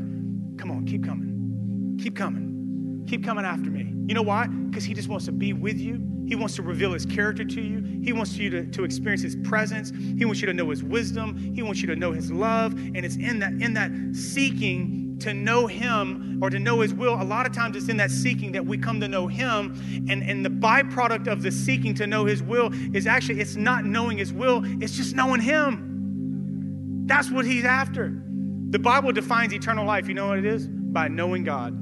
come 0.57 0.71
on, 0.71 0.85
keep 0.85 1.05
coming, 1.05 1.97
keep 2.01 2.15
coming, 2.15 3.05
keep 3.07 3.23
coming 3.23 3.45
after 3.45 3.69
me. 3.69 3.93
You 4.07 4.15
know 4.15 4.23
why? 4.23 4.47
Because 4.47 4.83
He 4.83 4.93
just 4.93 5.07
wants 5.07 5.25
to 5.25 5.31
be 5.31 5.53
with 5.53 5.77
you 5.77 6.09
he 6.29 6.35
wants 6.35 6.55
to 6.57 6.61
reveal 6.61 6.93
his 6.93 7.07
character 7.07 7.43
to 7.43 7.59
you. 7.59 8.01
He 8.03 8.13
wants 8.13 8.37
you 8.37 8.51
to, 8.51 8.67
to 8.67 8.83
experience 8.83 9.23
his 9.23 9.35
presence. 9.37 9.89
He 9.89 10.25
wants 10.25 10.41
you 10.41 10.45
to 10.45 10.53
know 10.53 10.69
his 10.69 10.83
wisdom. 10.83 11.35
He 11.55 11.63
wants 11.63 11.81
you 11.81 11.87
to 11.87 11.95
know 11.95 12.11
his 12.11 12.31
love. 12.31 12.73
And 12.73 12.97
it's 12.97 13.15
in 13.15 13.39
that, 13.39 13.53
in 13.53 13.73
that 13.73 13.89
seeking 14.15 15.08
to 15.21 15.33
know 15.33 15.67
him 15.67 16.39
or 16.41 16.49
to 16.49 16.59
know 16.59 16.81
his 16.81 16.93
will. 16.93 17.21
A 17.21 17.23
lot 17.23 17.45
of 17.45 17.53
times 17.53 17.75
it's 17.75 17.89
in 17.89 17.97
that 17.97 18.11
seeking 18.11 18.51
that 18.53 18.65
we 18.65 18.77
come 18.77 18.99
to 19.01 19.07
know 19.07 19.27
him. 19.27 19.75
And, 20.09 20.23
and 20.23 20.45
the 20.45 20.49
byproduct 20.49 21.27
of 21.27 21.41
the 21.41 21.51
seeking 21.51 21.93
to 21.95 22.07
know 22.07 22.25
his 22.25 22.41
will 22.41 22.71
is 22.95 23.07
actually 23.07 23.39
it's 23.41 23.55
not 23.55 23.85
knowing 23.85 24.17
his 24.17 24.33
will, 24.33 24.63
it's 24.81 24.95
just 24.95 25.15
knowing 25.15 25.41
him. 25.41 27.03
That's 27.05 27.31
what 27.31 27.45
he's 27.45 27.65
after. 27.65 28.21
The 28.69 28.79
Bible 28.79 29.11
defines 29.11 29.53
eternal 29.53 29.85
life. 29.85 30.07
You 30.07 30.13
know 30.13 30.27
what 30.27 30.39
it 30.39 30.45
is? 30.45 30.67
By 30.67 31.07
knowing 31.07 31.43
God. 31.43 31.73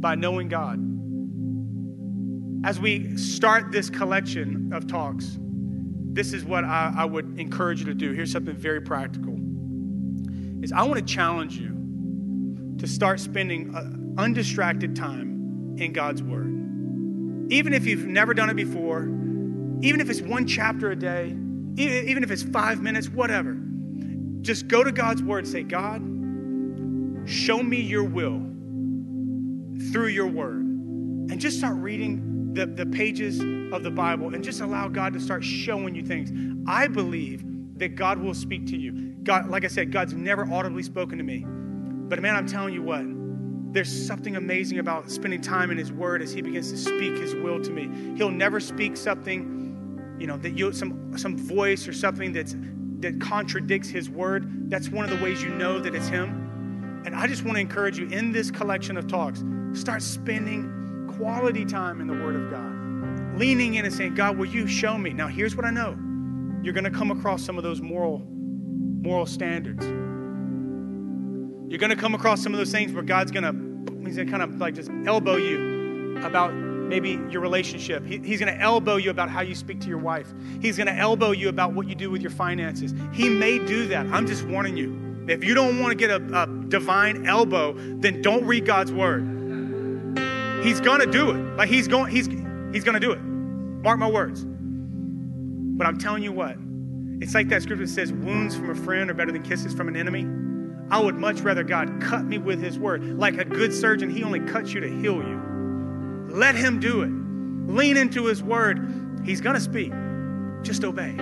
By 0.00 0.14
knowing 0.14 0.48
God 0.48 0.86
as 2.66 2.80
we 2.80 3.16
start 3.16 3.70
this 3.70 3.88
collection 3.88 4.72
of 4.72 4.88
talks, 4.88 5.38
this 6.12 6.32
is 6.32 6.44
what 6.44 6.64
I, 6.64 6.92
I 6.98 7.04
would 7.04 7.38
encourage 7.38 7.78
you 7.78 7.86
to 7.86 7.94
do. 7.94 8.12
Here's 8.12 8.32
something 8.32 8.56
very 8.56 8.80
practical. 8.80 9.38
Is 10.62 10.72
I 10.72 10.82
want 10.82 10.96
to 10.96 11.04
challenge 11.04 11.58
you 11.58 11.75
to 12.78 12.86
start 12.86 13.20
spending 13.20 13.74
uh, 13.74 14.20
undistracted 14.20 14.94
time 14.94 15.76
in 15.78 15.92
God's 15.92 16.22
Word. 16.22 16.46
Even 17.50 17.72
if 17.72 17.86
you've 17.86 18.06
never 18.06 18.34
done 18.34 18.50
it 18.50 18.56
before, 18.56 19.02
even 19.82 20.00
if 20.00 20.10
it's 20.10 20.20
one 20.20 20.46
chapter 20.46 20.90
a 20.90 20.96
day, 20.96 21.36
even 21.78 22.22
if 22.22 22.30
it's 22.30 22.42
five 22.42 22.80
minutes, 22.82 23.08
whatever. 23.08 23.56
Just 24.40 24.68
go 24.68 24.82
to 24.82 24.92
God's 24.92 25.22
Word 25.22 25.44
and 25.44 25.48
say, 25.48 25.62
God, 25.62 26.00
show 27.28 27.62
me 27.62 27.80
your 27.80 28.04
will 28.04 28.40
through 29.92 30.08
your 30.08 30.26
Word. 30.26 30.62
And 30.62 31.40
just 31.40 31.58
start 31.58 31.76
reading 31.76 32.52
the, 32.54 32.66
the 32.66 32.86
pages 32.86 33.40
of 33.72 33.82
the 33.82 33.90
Bible 33.90 34.34
and 34.34 34.42
just 34.42 34.60
allow 34.60 34.88
God 34.88 35.12
to 35.12 35.20
start 35.20 35.44
showing 35.44 35.94
you 35.94 36.02
things. 36.02 36.30
I 36.66 36.88
believe 36.88 37.44
that 37.78 37.96
God 37.96 38.18
will 38.18 38.34
speak 38.34 38.66
to 38.68 38.76
you. 38.76 39.14
God, 39.22 39.48
like 39.48 39.64
I 39.64 39.68
said, 39.68 39.92
God's 39.92 40.14
never 40.14 40.50
audibly 40.50 40.82
spoken 40.82 41.18
to 41.18 41.24
me. 41.24 41.44
But 42.08 42.22
man, 42.22 42.36
I'm 42.36 42.46
telling 42.46 42.72
you 42.72 42.82
what, 42.82 43.04
there's 43.72 44.06
something 44.06 44.36
amazing 44.36 44.78
about 44.78 45.10
spending 45.10 45.40
time 45.40 45.70
in 45.70 45.78
His 45.78 45.92
Word 45.92 46.22
as 46.22 46.32
He 46.32 46.40
begins 46.40 46.70
to 46.70 46.78
speak 46.78 47.18
His 47.18 47.34
will 47.34 47.60
to 47.60 47.70
me. 47.70 48.16
He'll 48.16 48.30
never 48.30 48.60
speak 48.60 48.96
something, 48.96 50.16
you 50.18 50.26
know, 50.26 50.36
that 50.38 50.56
you 50.56 50.72
some 50.72 51.16
some 51.18 51.36
voice 51.36 51.86
or 51.86 51.92
something 51.92 52.32
that's 52.32 52.56
that 53.00 53.20
contradicts 53.20 53.88
His 53.88 54.08
Word. 54.08 54.70
That's 54.70 54.88
one 54.88 55.04
of 55.04 55.10
the 55.16 55.22
ways 55.22 55.42
you 55.42 55.50
know 55.50 55.78
that 55.80 55.94
it's 55.94 56.08
Him. 56.08 57.02
And 57.04 57.14
I 57.14 57.26
just 57.26 57.44
want 57.44 57.56
to 57.56 57.60
encourage 57.60 57.98
you 57.98 58.08
in 58.08 58.32
this 58.32 58.50
collection 58.50 58.96
of 58.96 59.06
talks, 59.06 59.44
start 59.74 60.02
spending 60.02 61.12
quality 61.18 61.64
time 61.64 62.00
in 62.00 62.06
the 62.06 62.14
Word 62.14 62.36
of 62.36 62.50
God, 62.50 63.38
leaning 63.38 63.74
in 63.74 63.84
and 63.84 63.94
saying, 63.94 64.14
God, 64.14 64.38
will 64.38 64.46
you 64.46 64.66
show 64.66 64.96
me? 64.96 65.12
Now, 65.12 65.28
here's 65.28 65.54
what 65.54 65.64
I 65.64 65.70
know 65.70 65.96
you're 66.62 66.74
going 66.74 66.84
to 66.84 66.90
come 66.90 67.10
across 67.10 67.44
some 67.44 67.58
of 67.58 67.62
those 67.62 67.80
moral, 67.80 68.26
moral 68.28 69.26
standards. 69.26 69.86
You're 71.68 71.78
going 71.78 71.90
to 71.90 71.96
come 71.96 72.14
across 72.14 72.42
some 72.42 72.52
of 72.52 72.58
those 72.58 72.70
things 72.70 72.92
where 72.92 73.02
God's 73.02 73.32
going 73.32 73.42
to, 73.44 74.04
He's 74.04 74.16
going 74.16 74.26
to 74.26 74.30
kind 74.30 74.42
of 74.42 74.60
like 74.60 74.74
just 74.74 74.90
elbow 75.04 75.36
you 75.36 76.18
about 76.24 76.54
maybe 76.54 77.18
your 77.30 77.40
relationship. 77.40 78.04
He, 78.06 78.18
he's 78.18 78.38
going 78.38 78.54
to 78.54 78.60
elbow 78.60 78.96
you 78.96 79.10
about 79.10 79.28
how 79.28 79.40
you 79.40 79.54
speak 79.54 79.80
to 79.80 79.88
your 79.88 79.98
wife. 79.98 80.32
He's 80.60 80.76
going 80.76 80.86
to 80.86 80.94
elbow 80.94 81.32
you 81.32 81.48
about 81.48 81.72
what 81.72 81.88
you 81.88 81.94
do 81.94 82.10
with 82.10 82.22
your 82.22 82.30
finances. 82.30 82.94
He 83.12 83.28
may 83.28 83.58
do 83.58 83.88
that. 83.88 84.06
I'm 84.06 84.26
just 84.26 84.46
warning 84.46 84.76
you. 84.76 85.26
If 85.28 85.42
you 85.42 85.54
don't 85.54 85.80
want 85.80 85.90
to 85.90 85.96
get 85.96 86.10
a, 86.10 86.42
a 86.42 86.46
divine 86.68 87.26
elbow, 87.26 87.74
then 87.98 88.22
don't 88.22 88.44
read 88.44 88.64
God's 88.64 88.92
word. 88.92 89.24
He's 90.62 90.80
gonna 90.80 91.06
do 91.06 91.30
it. 91.30 91.56
Like 91.56 91.68
he's 91.68 91.88
going, 91.88 92.10
he's 92.10 92.28
he's 92.72 92.84
gonna 92.84 93.00
do 93.00 93.12
it. 93.12 93.20
Mark 93.20 93.98
my 93.98 94.08
words. 94.08 94.44
But 94.44 95.86
I'm 95.86 95.98
telling 95.98 96.22
you 96.22 96.32
what, 96.32 96.56
it's 97.20 97.34
like 97.34 97.48
that 97.48 97.62
scripture 97.62 97.86
says, 97.86 98.12
wounds 98.12 98.54
from 98.54 98.70
a 98.70 98.74
friend 98.74 99.10
are 99.10 99.14
better 99.14 99.32
than 99.32 99.42
kisses 99.42 99.74
from 99.74 99.88
an 99.88 99.96
enemy. 99.96 100.24
I 100.90 101.00
would 101.00 101.16
much 101.16 101.40
rather 101.40 101.64
God 101.64 102.00
cut 102.00 102.24
me 102.24 102.38
with 102.38 102.60
his 102.62 102.78
word. 102.78 103.02
Like 103.18 103.38
a 103.38 103.44
good 103.44 103.72
surgeon, 103.72 104.10
he 104.10 104.22
only 104.22 104.40
cuts 104.40 104.72
you 104.72 104.80
to 104.80 104.88
heal 104.88 105.16
you. 105.16 106.26
Let 106.30 106.54
him 106.54 106.80
do 106.80 107.02
it. 107.02 107.10
Lean 107.72 107.96
into 107.96 108.26
his 108.26 108.42
word. 108.42 109.22
He's 109.24 109.40
gonna 109.40 109.60
speak. 109.60 109.92
Just 110.62 110.84
obey. 110.84 111.12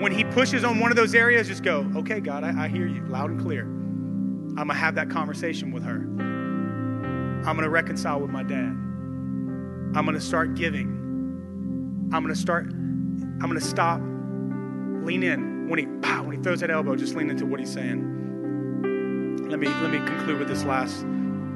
When 0.00 0.12
he 0.12 0.24
pushes 0.24 0.64
on 0.64 0.80
one 0.80 0.90
of 0.90 0.96
those 0.96 1.14
areas, 1.14 1.48
just 1.48 1.62
go, 1.62 1.90
okay, 1.96 2.20
God, 2.20 2.44
I, 2.44 2.64
I 2.64 2.68
hear 2.68 2.86
you 2.86 3.04
loud 3.06 3.30
and 3.30 3.40
clear. 3.40 3.62
I'm 3.62 4.68
gonna 4.68 4.74
have 4.74 4.94
that 4.96 5.10
conversation 5.10 5.72
with 5.72 5.82
her. 5.84 6.06
I'm 7.46 7.56
going 7.56 7.64
to 7.64 7.70
reconcile 7.70 8.20
with 8.20 8.30
my 8.30 8.42
dad. 8.42 8.70
I'm 9.94 10.04
going 10.06 10.14
to 10.14 10.20
start 10.20 10.54
giving. 10.54 12.08
I'm 12.10 12.22
going 12.22 12.34
to 12.34 12.40
start, 12.40 12.64
I'm 12.64 13.38
going 13.38 13.60
to 13.60 13.60
stop, 13.60 14.00
lean 14.00 15.22
in. 15.22 15.68
When 15.68 15.78
he, 15.78 15.84
pow, 16.00 16.22
when 16.22 16.36
he 16.36 16.42
throws 16.42 16.60
that 16.60 16.70
elbow, 16.70 16.96
just 16.96 17.14
lean 17.14 17.28
into 17.28 17.44
what 17.44 17.60
he's 17.60 17.70
saying. 17.70 18.13
Let 19.54 19.60
me, 19.60 19.68
let 19.68 19.90
me 19.90 19.98
conclude 19.98 20.40
with 20.40 20.48
this 20.48 20.64
last 20.64 21.04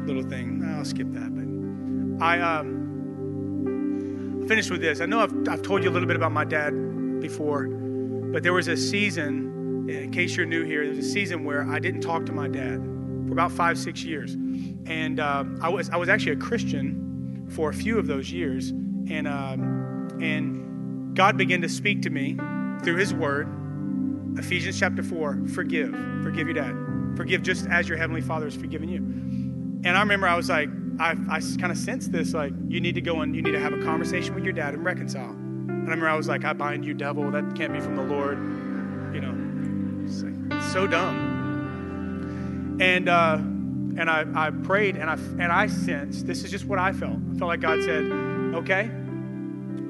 little 0.06 0.22
thing. 0.22 0.62
I'll 0.76 0.84
skip 0.84 1.08
that. 1.14 1.34
But 1.34 2.24
I 2.24 2.40
um, 2.40 4.44
finished 4.46 4.70
with 4.70 4.80
this. 4.80 5.00
I 5.00 5.06
know 5.06 5.18
I've, 5.18 5.48
I've 5.48 5.62
told 5.62 5.82
you 5.82 5.90
a 5.90 5.92
little 5.92 6.06
bit 6.06 6.14
about 6.14 6.30
my 6.30 6.44
dad 6.44 7.20
before, 7.20 7.66
but 7.66 8.44
there 8.44 8.52
was 8.52 8.68
a 8.68 8.76
season, 8.76 9.90
in 9.90 10.12
case 10.12 10.36
you're 10.36 10.46
new 10.46 10.62
here, 10.62 10.86
there 10.86 10.94
was 10.94 11.04
a 11.04 11.10
season 11.10 11.42
where 11.42 11.68
I 11.68 11.80
didn't 11.80 12.02
talk 12.02 12.24
to 12.26 12.32
my 12.32 12.46
dad 12.46 12.76
for 13.26 13.32
about 13.32 13.50
five, 13.50 13.76
six 13.76 14.04
years 14.04 14.36
and 14.88 15.20
uh, 15.20 15.44
I 15.60 15.68
was 15.68 15.90
I 15.90 15.96
was 15.96 16.08
actually 16.08 16.32
a 16.32 16.36
Christian 16.36 17.46
for 17.50 17.70
a 17.70 17.74
few 17.74 17.98
of 17.98 18.06
those 18.06 18.32
years, 18.32 18.70
and 18.70 19.28
um, 19.28 20.08
and 20.20 21.14
God 21.14 21.36
began 21.36 21.60
to 21.62 21.68
speak 21.68 22.02
to 22.02 22.10
me 22.10 22.36
through 22.82 22.96
His 22.96 23.12
Word, 23.12 23.48
Ephesians 24.38 24.78
chapter 24.78 25.02
4, 25.02 25.48
forgive. 25.48 25.90
Forgive 26.22 26.46
your 26.46 26.54
dad. 26.54 26.87
Forgive 27.16 27.42
just 27.42 27.66
as 27.66 27.88
your 27.88 27.98
heavenly 27.98 28.20
father 28.20 28.46
has 28.46 28.54
forgiven 28.54 28.88
you. 28.88 28.98
And 28.98 29.96
I 29.96 30.00
remember 30.00 30.26
I 30.26 30.36
was 30.36 30.48
like, 30.48 30.68
I, 31.00 31.16
I 31.30 31.40
kind 31.60 31.70
of 31.70 31.78
sensed 31.78 32.10
this, 32.10 32.34
like, 32.34 32.52
you 32.66 32.80
need 32.80 32.96
to 32.96 33.00
go 33.00 33.20
and 33.20 33.34
you 33.34 33.42
need 33.42 33.52
to 33.52 33.60
have 33.60 33.72
a 33.72 33.82
conversation 33.82 34.34
with 34.34 34.42
your 34.42 34.52
dad 34.52 34.74
and 34.74 34.84
reconcile. 34.84 35.30
And 35.30 35.70
I 35.70 35.74
remember 35.82 36.08
I 36.08 36.16
was 36.16 36.26
like, 36.26 36.44
I 36.44 36.52
bind 36.52 36.84
you, 36.84 36.94
devil. 36.94 37.30
That 37.30 37.54
can't 37.54 37.72
be 37.72 37.80
from 37.80 37.94
the 37.94 38.02
Lord. 38.02 38.38
You 39.14 39.20
know, 39.20 40.04
it's, 40.04 40.22
like, 40.22 40.34
it's 40.58 40.72
so 40.72 40.86
dumb. 40.86 42.78
And, 42.80 43.08
uh, 43.08 43.36
and 43.38 44.10
I, 44.10 44.24
I 44.34 44.50
prayed 44.50 44.96
and 44.96 45.08
I, 45.08 45.14
and 45.14 45.52
I 45.52 45.68
sensed, 45.68 46.26
this 46.26 46.42
is 46.42 46.50
just 46.50 46.64
what 46.66 46.78
I 46.78 46.92
felt. 46.92 47.16
I 47.34 47.38
felt 47.38 47.48
like 47.48 47.60
God 47.60 47.82
said, 47.82 48.04
okay, 48.54 48.90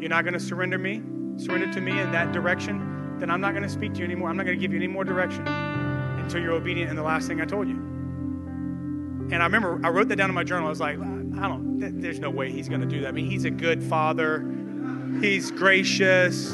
you're 0.01 0.11
not 0.11 0.25
going 0.25 0.35
to 0.35 0.41
surrender 0.41 0.79
me, 0.79 1.03
surrender 1.37 1.73
to 1.73 1.81
me 1.81 1.99
in 1.99 2.12
that 2.12 2.33
direction, 2.33 3.16
then 3.19 3.31
I'm 3.31 3.41
not 3.41 3.53
going 3.53 3.62
to 3.62 3.69
speak 3.69 3.95
to 3.95 3.99
you 4.01 4.05
anymore. 4.05 4.29
I'm 4.29 4.37
not 4.37 4.45
going 4.47 4.57
to 4.57 4.61
give 4.61 4.73
you 4.73 4.79
any 4.79 4.87
more 4.87 5.05
direction 5.05 5.45
until 6.29 6.43
you're 6.43 6.53
obedient 6.53 6.91
in 6.91 6.97
the 6.97 7.03
last 7.03 7.26
thing 7.26 7.41
I 7.41 7.47
told 7.47 7.68
you. 7.68 7.76
And 9.31 9.37
I 9.37 9.47
remember 9.47 9.81
I 9.83 9.89
wrote 9.89 10.09
that 10.09 10.16
down 10.16 10.29
in 10.29 10.35
my 10.35 10.45
journal. 10.45 10.66
I 10.66 10.68
was 10.68 10.81
like, 10.81 10.99
I 10.99 11.49
don't, 11.49 12.01
there's 12.03 12.18
no 12.18 12.29
way 12.29 12.53
he's 12.53 12.68
going 12.68 12.83
to 12.83 12.87
do 12.87 13.01
that. 13.01 13.09
I 13.09 13.12
mean, 13.12 13.31
he's 13.31 13.47
a 13.47 13.51
good 13.51 13.83
father, 13.83 14.45
he's 15.22 15.51
gracious. 15.51 16.53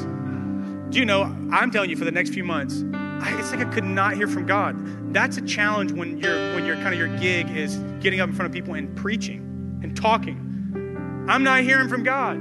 Do 0.91 1.01
you 1.01 1.05
know, 1.05 1.23
I'm 1.51 1.73
telling 1.73 1.91
you, 1.91 1.97
for 1.97 2.05
the 2.05 2.13
next 2.13 2.31
few 2.31 2.45
months, 2.45 2.85
it's 2.85 3.51
like 3.51 3.67
I 3.67 3.73
could 3.73 3.83
not 3.83 4.15
hear 4.15 4.29
from 4.29 4.47
God. 4.47 5.13
That's 5.13 5.39
a 5.39 5.43
challenge 5.43 5.91
when 5.91 6.19
you're 6.19 6.55
when 6.55 6.65
you're 6.65 6.77
kind 6.77 6.95
of 6.95 6.99
your 6.99 7.09
gig 7.19 7.51
is 7.51 7.79
getting 8.01 8.21
up 8.21 8.29
in 8.29 8.35
front 8.35 8.47
of 8.47 8.53
people 8.53 8.75
and 8.75 8.95
preaching 8.97 9.81
and 9.83 9.97
talking. 9.97 11.27
I'm 11.29 11.43
not 11.43 11.63
hearing 11.63 11.89
from 11.89 12.05
God. 12.05 12.39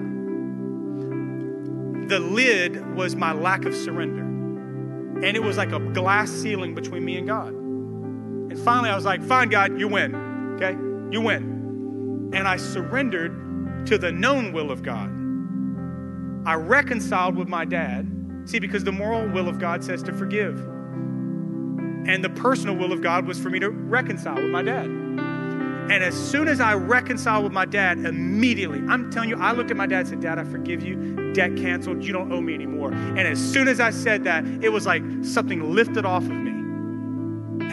The 2.09 2.19
lid 2.19 2.95
was 2.95 3.15
my 3.15 3.33
lack 3.33 3.65
of 3.65 3.73
surrender. 3.75 4.22
And 5.23 5.37
it 5.37 5.41
was 5.41 5.55
like 5.55 5.71
a 5.71 5.79
glass 5.79 6.29
ceiling 6.29 6.75
between 6.75 7.05
me 7.05 7.17
and 7.17 7.25
God. 7.25 7.53
And 7.53 8.59
finally, 8.59 8.89
I 8.89 8.95
was 8.95 9.05
like, 9.05 9.23
fine, 9.23 9.47
God, 9.47 9.79
you 9.79 9.87
win. 9.87 10.13
Okay? 10.55 10.73
You 11.11 11.21
win. 11.21 12.31
And 12.33 12.45
I 12.45 12.57
surrendered 12.57 13.85
to 13.87 13.97
the 13.97 14.11
known 14.11 14.51
will 14.51 14.69
of 14.69 14.83
God. 14.83 15.09
I 16.45 16.55
reconciled 16.55 17.37
with 17.37 17.47
my 17.47 17.63
dad. 17.63 18.09
See, 18.45 18.59
because 18.59 18.83
the 18.83 18.91
moral 18.91 19.25
will 19.29 19.47
of 19.47 19.59
God 19.59 19.81
says 19.81 20.03
to 20.03 20.13
forgive. 20.13 20.59
And 22.05 22.21
the 22.21 22.29
personal 22.29 22.75
will 22.75 22.91
of 22.91 23.01
God 23.01 23.25
was 23.25 23.39
for 23.39 23.49
me 23.49 23.59
to 23.59 23.69
reconcile 23.69 24.35
with 24.35 24.51
my 24.51 24.61
dad. 24.61 25.02
And 25.89 26.03
as 26.03 26.15
soon 26.15 26.47
as 26.47 26.61
I 26.61 26.73
reconciled 26.75 27.43
with 27.43 27.51
my 27.51 27.65
dad, 27.65 27.99
immediately, 27.99 28.81
I'm 28.87 29.11
telling 29.11 29.29
you, 29.29 29.37
I 29.37 29.51
looked 29.51 29.69
at 29.69 29.77
my 29.77 29.85
dad 29.85 29.99
and 29.99 30.07
said, 30.07 30.21
Dad, 30.21 30.39
I 30.39 30.43
forgive 30.45 30.81
you. 30.81 31.33
Debt 31.33 31.55
canceled. 31.57 32.03
You 32.03 32.13
don't 32.13 32.31
owe 32.31 32.41
me 32.41 32.53
anymore. 32.53 32.93
And 32.93 33.19
as 33.19 33.37
soon 33.37 33.67
as 33.67 33.79
I 33.79 33.89
said 33.89 34.23
that, 34.23 34.45
it 34.63 34.69
was 34.69 34.85
like 34.85 35.03
something 35.23 35.73
lifted 35.73 36.05
off 36.05 36.23
of 36.23 36.31
me. 36.31 36.51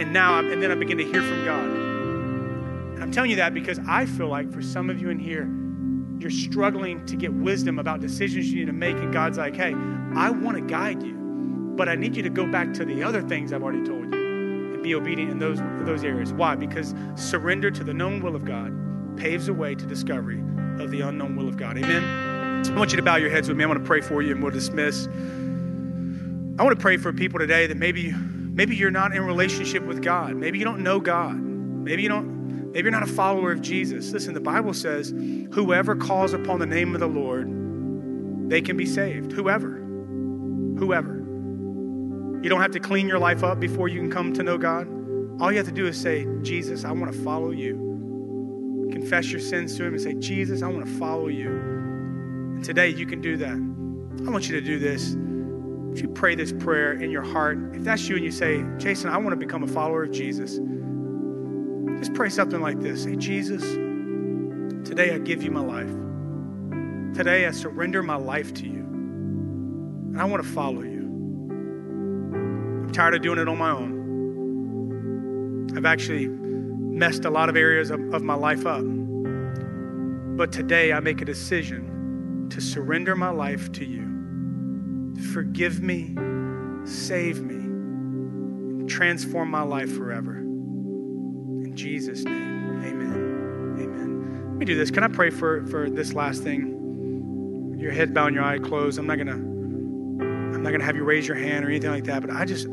And 0.01 0.13
now, 0.13 0.35
I'm, 0.35 0.51
and 0.51 0.63
then 0.63 0.73
I 0.73 0.75
begin 0.75 0.99
to 0.99 1.05
hear 1.05 1.23
from 1.23 1.45
God. 1.45 1.65
And 2.95 3.03
I'm 3.03 3.13
telling 3.13 3.31
you 3.31 3.37
that 3.37 3.55
because 3.55 3.79
I 3.89 4.07
feel 4.07 4.29
like 4.29 4.53
for 4.53 4.61
some 4.61 4.91
of 4.91 5.01
you 5.01 5.11
in 5.11 5.19
here, 5.19 5.49
you're 6.19 6.31
struggling 6.31 7.07
to 7.07 7.17
get 7.17 7.33
wisdom 7.33 7.79
about 7.79 8.01
decisions 8.01 8.51
you 8.51 8.61
need 8.61 8.67
to 8.67 8.73
make. 8.73 8.97
And 8.97 9.13
God's 9.13 9.39
like, 9.39 9.55
hey, 9.55 9.75
I 10.17 10.31
want 10.31 10.57
to 10.57 10.63
guide 10.63 11.03
you, 11.03 11.15
but 11.77 11.89
I 11.89 11.95
need 11.95 12.17
you 12.17 12.23
to 12.25 12.31
go 12.31 12.47
back 12.47 12.75
to 12.75 12.85
the 12.85 13.03
other 13.05 13.23
things 13.23 13.53
I've 13.53 13.63
already 13.63 13.85
told 13.85 14.05
you 14.05 14.10
be 14.83 14.95
obedient 14.95 15.31
in 15.31 15.39
those, 15.39 15.59
those 15.85 16.05
areas. 16.05 16.33
Why? 16.33 16.57
Because 16.57 16.95
surrender 17.17 17.71
to 17.71 17.85
the 17.85 17.95
known 17.95 18.23
will 18.23 18.35
of 18.35 18.45
God 18.45 19.17
paves 19.17 19.47
the 19.47 19.55
way 19.55 19.75
to 19.75 19.87
discovery 19.87 20.41
of 20.79 20.91
the 20.91 21.03
unknown 21.03 21.37
will 21.37 21.49
of 21.49 21.57
God. 21.57 21.77
Amen. 21.77 22.67
I 22.67 22.79
want 22.79 22.91
you 22.93 22.97
to 22.97 23.03
bow 23.03 23.17
your 23.17 23.31
heads 23.31 23.49
with 23.49 23.57
me. 23.57 23.65
I 23.65 23.67
want 23.67 23.81
to 23.81 23.87
pray 23.87 24.01
for 24.01 24.23
you 24.23 24.33
and 24.33 24.43
we'll 24.43 24.53
dismiss. 24.53 25.07
I 25.07 26.63
want 26.63 26.77
to 26.77 26.81
pray 26.81 26.97
for 26.97 27.13
people 27.13 27.39
today 27.39 27.67
that 27.67 27.77
maybe 27.77 28.13
maybe 28.13 28.77
you're 28.77 28.91
not 28.91 29.15
in 29.15 29.25
relationship 29.25 29.83
with 29.83 30.03
God. 30.03 30.35
Maybe 30.37 30.59
you 30.59 30.65
don't 30.65 30.83
know 30.83 31.01
God. 31.01 31.37
Maybe 31.37 32.03
you 32.03 32.09
don't 32.09 32.73
maybe 32.73 32.85
you're 32.85 32.93
not 32.93 33.03
a 33.03 33.13
follower 33.13 33.53
of 33.53 33.63
Jesus. 33.63 34.13
Listen, 34.13 34.35
the 34.35 34.41
Bible 34.41 34.75
says, 34.75 35.11
whoever 35.53 35.97
calls 35.97 36.35
upon 36.35 36.61
the 36.61 36.67
name 36.67 36.95
of 36.95 37.01
the 37.01 37.07
Lord, 37.07 37.49
they 38.51 38.61
can 38.61 38.77
be 38.77 38.87
saved. 38.87 39.33
Whoever. 39.33 39.71
Whoever. 40.79 41.20
You 42.43 42.49
don't 42.49 42.61
have 42.61 42.71
to 42.73 42.81
clean 42.81 43.07
your 43.07 43.19
life 43.19 43.45
up 43.45 43.61
before 43.61 43.89
you 43.89 44.01
can 44.01 44.11
come 44.11 44.33
to 44.33 44.43
know 44.43 44.57
God. 44.57 44.89
All 45.41 45.51
you 45.53 45.59
have 45.59 45.67
to 45.67 45.73
do 45.73 45.87
is 45.87 46.01
say, 46.01 46.27
Jesus, 46.43 46.85
I 46.85 46.93
want 46.93 47.13
to 47.13 47.19
follow 47.23 47.51
you. 47.51 48.89
Confess 48.93 49.31
your 49.31 49.41
sins 49.41 49.77
to 49.77 49.85
Him 49.85 49.93
and 49.93 50.03
say, 50.03 50.15
Jesus, 50.15 50.63
I 50.63 50.69
want 50.69 50.87
to 50.87 50.93
follow 50.99 51.29
you. 51.29 51.49
And 51.49 52.65
today 52.65 52.89
you 52.89 53.05
can 53.05 53.21
do 53.21 53.37
that. 53.37 54.27
I 54.27 54.31
want 54.31 54.49
you 54.49 54.59
to 54.59 54.67
do 54.67 54.79
this. 54.79 55.17
If 55.93 56.03
you 56.03 56.09
pray 56.09 56.35
this 56.35 56.53
prayer 56.53 56.93
in 56.93 57.11
your 57.11 57.23
heart, 57.23 57.59
if 57.75 57.85
that's 57.85 58.09
you 58.09 58.17
and 58.17 58.25
you 58.25 58.31
say, 58.31 58.65
Jason, 58.79 59.11
I 59.11 59.19
want 59.19 59.31
to 59.31 59.37
become 59.37 59.63
a 59.63 59.67
follower 59.67 60.05
of 60.05 60.13
Jesus, 60.13 60.59
just 61.99 62.15
pray 62.15 62.31
something 62.31 62.61
like 62.61 62.81
this 62.81 63.03
Say, 63.03 63.17
Jesus, 63.17 63.63
today 64.89 65.15
I 65.15 65.19
give 65.19 65.43
you 65.43 65.51
my 65.51 65.61
life. 65.61 67.15
Today 67.15 67.47
I 67.47 67.51
surrender 67.51 68.03
my 68.03 68.17
life 68.17 68.55
to 68.55 68.67
you. 68.67 68.81
And 68.81 70.21
I 70.21 70.25
want 70.25 70.43
to 70.43 70.49
follow 70.49 70.83
you. 70.83 70.90
Tired 72.93 73.15
of 73.15 73.23
doing 73.23 73.39
it 73.39 73.49
on 73.49 73.57
my 73.57 73.71
own. 73.71 74.01
I've 75.77 75.85
actually 75.87 76.27
messed 76.27 77.25
a 77.25 77.31
lot 77.31 77.49
of 77.49 77.57
areas 77.57 77.91
of, 77.91 78.01
of 78.13 78.23
my 78.23 78.35
life 78.35 78.67
up. 78.67 78.83
But 78.85 80.51
today 80.53 80.93
I 80.93 80.99
make 81.01 81.23
a 81.23 81.25
decision 81.25 82.49
to 82.51 82.61
surrender 82.61 83.15
my 83.15 83.31
life 83.31 83.71
to 83.73 83.85
you. 83.85 85.15
Forgive 85.33 85.81
me, 85.81 86.17
save 86.85 87.41
me, 87.43 88.87
transform 88.87 89.51
my 89.51 89.63
life 89.63 89.97
forever. 89.97 90.39
In 90.39 91.73
Jesus' 91.77 92.25
name, 92.25 92.83
amen. 92.85 93.77
Amen. 93.79 94.49
Let 94.49 94.57
me 94.57 94.65
do 94.65 94.75
this. 94.75 94.91
Can 94.91 95.05
I 95.05 95.09
pray 95.09 95.31
for, 95.31 95.65
for 95.69 95.89
this 95.89 96.13
last 96.13 96.43
thing? 96.43 97.77
Your 97.79 97.93
head 97.93 98.13
bowed 98.13 98.35
your 98.35 98.43
eye 98.43 98.59
closed. 98.59 98.99
I'm 98.99 99.07
not 99.07 99.17
gonna 99.17 99.51
I'm 100.61 100.63
not 100.65 100.73
gonna 100.73 100.85
have 100.85 100.97
you 100.97 101.05
raise 101.05 101.27
your 101.27 101.39
hand 101.39 101.65
or 101.65 101.69
anything 101.69 101.91
like 101.91 102.05
that, 102.05 102.21
but 102.21 102.31
I 102.31 102.45
just 102.45 102.67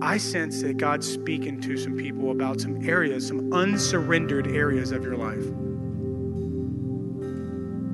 I 0.00 0.18
sense 0.18 0.62
that 0.62 0.76
God's 0.76 1.10
speaking 1.10 1.60
to 1.62 1.76
some 1.76 1.96
people 1.96 2.30
about 2.30 2.60
some 2.60 2.88
areas, 2.88 3.26
some 3.26 3.52
unsurrendered 3.52 4.46
areas 4.46 4.92
of 4.92 5.02
your 5.02 5.16
life. 5.16 5.44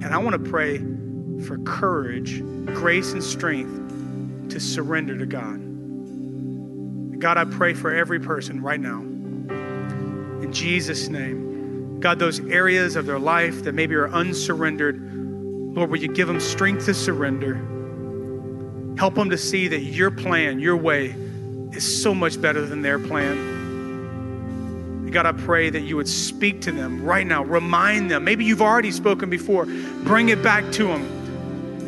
And 0.03 0.13
I 0.13 0.19
want 0.19 0.45
to 0.45 0.51
pray 0.51 0.79
for 1.47 1.57
courage, 1.65 2.43
grace, 2.67 3.13
and 3.13 3.25
strength 3.25 4.51
to 4.51 4.61
surrender 4.61 5.17
to 5.17 5.25
God. 5.25 5.61
God, 7.21 7.39
I 7.39 7.45
pray 7.45 7.73
for 7.73 7.95
every 7.95 8.21
person 8.21 8.61
right 8.61 8.81
now. 8.81 9.01
In 9.01 10.53
Jesus' 10.53 11.09
name. 11.09 12.01
God, 12.01 12.19
those 12.19 12.41
areas 12.41 12.97
of 12.97 13.07
their 13.07 13.19
life 13.19 13.65
that 13.65 13.73
maybe 13.73 13.95
are 13.95 14.09
unsurrendered, 14.09 15.01
Lord, 15.75 15.89
will 15.91 15.99
you 15.99 16.09
give 16.09 16.29
them 16.29 16.39
strength 16.39 16.85
to 16.85 16.93
surrender? 16.93 17.55
Help 18.99 19.15
them 19.15 19.31
to 19.31 19.39
see 19.39 19.69
that 19.69 19.81
your 19.81 20.11
plan, 20.11 20.61
your 20.61 20.77
way, 20.77 21.15
is 21.75 22.03
so 22.03 22.15
much 22.15 22.41
better 22.41 22.65
than 22.65 22.83
their 22.83 22.99
plan. 22.99 23.55
God, 25.15 25.27
I 25.27 25.33
pray 25.33 25.71
that 25.71 25.83
you 25.83 25.97
would 25.97 26.09
speak 26.09 26.63
to 26.63 26.73
them 26.73 27.05
right 27.05 27.25
now. 27.25 27.45
Remind 27.45 28.11
them. 28.11 28.25
Maybe 28.25 28.45
you've 28.45 28.61
already 28.61 28.91
spoken 28.91 29.31
before. 29.31 29.65
Bring 29.65 30.29
it 30.29 30.43
back 30.43 30.73
to 30.73 30.89
them. 30.89 31.03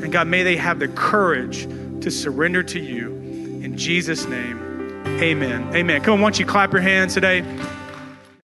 And 0.02 0.12
God, 0.12 0.28
may 0.28 0.44
they 0.44 0.56
have 0.56 0.78
the 0.78 0.86
courage 0.86 1.64
to 2.02 2.10
surrender 2.10 2.62
to 2.62 2.78
you. 2.78 3.10
In 3.64 3.76
Jesus' 3.76 4.26
name, 4.28 4.56
amen. 5.20 5.74
Amen. 5.74 6.02
Come 6.02 6.14
on, 6.14 6.20
why 6.20 6.26
don't 6.26 6.38
you 6.38 6.46
clap 6.46 6.72
your 6.72 6.82
hands 6.82 7.14
today? 7.14 7.40